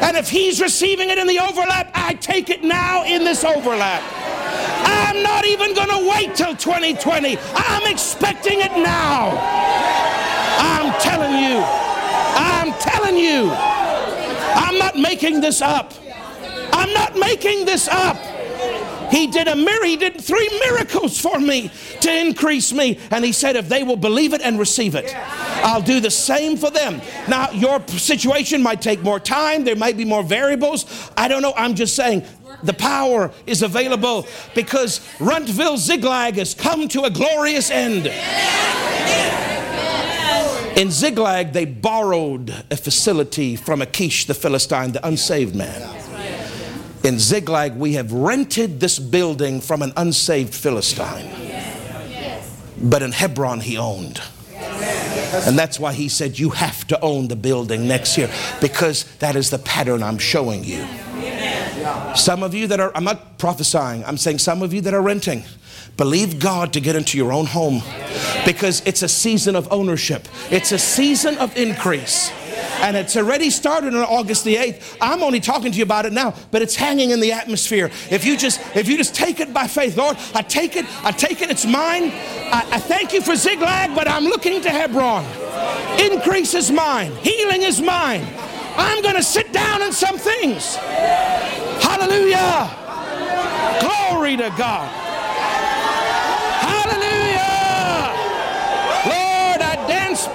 And 0.00 0.16
if 0.16 0.28
he's 0.28 0.60
receiving 0.60 1.10
it 1.10 1.18
in 1.18 1.26
the 1.26 1.38
overlap, 1.38 1.90
I 1.94 2.14
take 2.14 2.50
it 2.50 2.62
now 2.62 3.04
in 3.04 3.24
this 3.24 3.44
overlap. 3.44 4.02
I'm 4.86 5.22
not 5.22 5.46
even 5.46 5.74
going 5.74 5.88
to 5.88 6.10
wait 6.10 6.34
till 6.34 6.56
2020. 6.56 7.38
I'm 7.54 7.90
expecting 7.90 8.60
it 8.60 8.72
now. 8.72 9.36
I'm 10.58 10.98
telling 11.00 11.32
you. 11.32 11.62
I'm 11.62 12.72
telling 12.80 13.16
you. 13.16 13.50
I'm 13.50 14.78
not 14.78 14.96
making 14.96 15.40
this 15.40 15.62
up. 15.62 15.94
I'm 16.72 16.92
not 16.92 17.16
making 17.16 17.64
this 17.66 17.88
up. 17.88 18.16
He 19.10 19.26
did 19.26 19.48
a 19.48 19.56
mir- 19.56 19.84
he 19.84 19.96
did 19.96 20.20
three 20.20 20.48
miracles 20.64 21.20
for 21.20 21.38
me 21.40 21.70
to 22.00 22.12
increase 22.12 22.72
me. 22.72 22.98
And 23.10 23.24
he 23.24 23.32
said, 23.32 23.56
if 23.56 23.68
they 23.68 23.82
will 23.82 23.96
believe 23.96 24.32
it 24.32 24.40
and 24.40 24.58
receive 24.58 24.94
it, 24.94 25.14
I'll 25.62 25.82
do 25.82 26.00
the 26.00 26.10
same 26.10 26.56
for 26.56 26.70
them. 26.70 27.00
Now, 27.28 27.50
your 27.50 27.86
situation 27.88 28.62
might 28.62 28.80
take 28.80 29.02
more 29.02 29.20
time, 29.20 29.64
there 29.64 29.76
might 29.76 29.96
be 29.96 30.04
more 30.04 30.22
variables. 30.22 31.10
I 31.16 31.28
don't 31.28 31.42
know. 31.42 31.52
I'm 31.56 31.74
just 31.74 31.94
saying 31.94 32.24
the 32.62 32.72
power 32.72 33.30
is 33.46 33.62
available 33.62 34.26
because 34.54 35.00
Runtville 35.18 35.76
Ziklag 35.76 36.36
has 36.36 36.54
come 36.54 36.88
to 36.88 37.04
a 37.04 37.10
glorious 37.10 37.70
end. 37.70 38.06
In 40.76 40.90
Ziklag, 40.90 41.52
they 41.52 41.64
borrowed 41.66 42.64
a 42.70 42.76
facility 42.76 43.56
from 43.56 43.82
Achish 43.82 44.26
the 44.26 44.34
Philistine, 44.34 44.92
the 44.92 45.06
unsaved 45.06 45.54
man. 45.54 45.82
In 47.02 47.18
Ziklag, 47.18 47.76
we 47.76 47.94
have 47.94 48.12
rented 48.12 48.80
this 48.80 48.98
building 48.98 49.60
from 49.60 49.82
an 49.82 49.92
unsaved 49.96 50.54
Philistine. 50.54 51.30
But 52.82 53.02
in 53.02 53.12
Hebron, 53.12 53.60
he 53.60 53.76
owned. 53.76 54.20
And 55.32 55.58
that's 55.58 55.78
why 55.78 55.92
he 55.92 56.08
said, 56.08 56.38
You 56.38 56.50
have 56.50 56.86
to 56.88 57.00
own 57.00 57.28
the 57.28 57.36
building 57.36 57.86
next 57.86 58.16
year 58.18 58.30
because 58.60 59.04
that 59.18 59.36
is 59.36 59.50
the 59.50 59.58
pattern 59.58 60.02
I'm 60.02 60.18
showing 60.18 60.64
you. 60.64 60.86
Some 62.14 62.42
of 62.42 62.54
you 62.54 62.66
that 62.66 62.80
are, 62.80 62.92
I'm 62.94 63.04
not 63.04 63.38
prophesying, 63.38 64.04
I'm 64.04 64.16
saying 64.16 64.38
some 64.38 64.62
of 64.62 64.74
you 64.74 64.80
that 64.82 64.94
are 64.94 65.00
renting, 65.00 65.44
believe 65.96 66.38
God 66.38 66.72
to 66.74 66.80
get 66.80 66.96
into 66.96 67.16
your 67.16 67.32
own 67.32 67.46
home 67.46 67.82
because 68.44 68.82
it's 68.86 69.02
a 69.02 69.08
season 69.08 69.56
of 69.56 69.70
ownership, 69.72 70.28
it's 70.50 70.72
a 70.72 70.78
season 70.78 71.38
of 71.38 71.56
increase 71.56 72.30
and 72.80 72.96
it's 72.96 73.16
already 73.16 73.50
started 73.50 73.94
on 73.94 74.02
August 74.02 74.44
the 74.44 74.56
8th. 74.56 74.96
I'm 75.00 75.22
only 75.22 75.40
talking 75.40 75.72
to 75.72 75.78
you 75.78 75.84
about 75.84 76.06
it 76.06 76.12
now, 76.12 76.34
but 76.50 76.62
it's 76.62 76.76
hanging 76.76 77.10
in 77.10 77.20
the 77.20 77.32
atmosphere. 77.32 77.90
If 78.10 78.24
you 78.24 78.36
just 78.36 78.60
if 78.76 78.88
you 78.88 78.96
just 78.96 79.14
take 79.14 79.40
it 79.40 79.52
by 79.52 79.66
faith, 79.66 79.96
Lord, 79.96 80.16
I 80.34 80.42
take 80.42 80.76
it, 80.76 80.86
I 81.04 81.12
take 81.12 81.42
it, 81.42 81.50
it's 81.50 81.66
mine. 81.66 82.10
I, 82.52 82.66
I 82.72 82.78
thank 82.78 83.12
you 83.12 83.20
for 83.20 83.36
Ziklag, 83.36 83.94
but 83.94 84.08
I'm 84.08 84.24
looking 84.24 84.60
to 84.62 84.70
Hebron. 84.70 85.24
Increase 86.00 86.54
is 86.54 86.70
mine, 86.70 87.12
healing 87.16 87.62
is 87.62 87.80
mine. 87.80 88.26
I'm 88.76 89.02
to 89.02 89.22
sit 89.22 89.52
down 89.52 89.82
in 89.82 89.92
some 89.92 90.16
things. 90.16 90.76
Hallelujah. 91.84 92.70
Glory 93.80 94.36
to 94.38 94.52
God. 94.56 95.09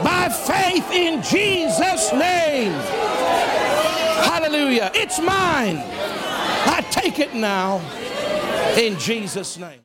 By 0.06 0.30
faith 0.30 0.92
in 0.92 1.24
Jesus' 1.24 2.14
name. 2.14 2.72
Hallelujah. 4.30 4.92
It's 4.94 5.20
mine. 5.20 5.82
I 6.68 6.86
take 6.92 7.18
it 7.18 7.34
now 7.34 7.82
in 8.78 9.00
Jesus' 9.00 9.58
name. 9.58 9.72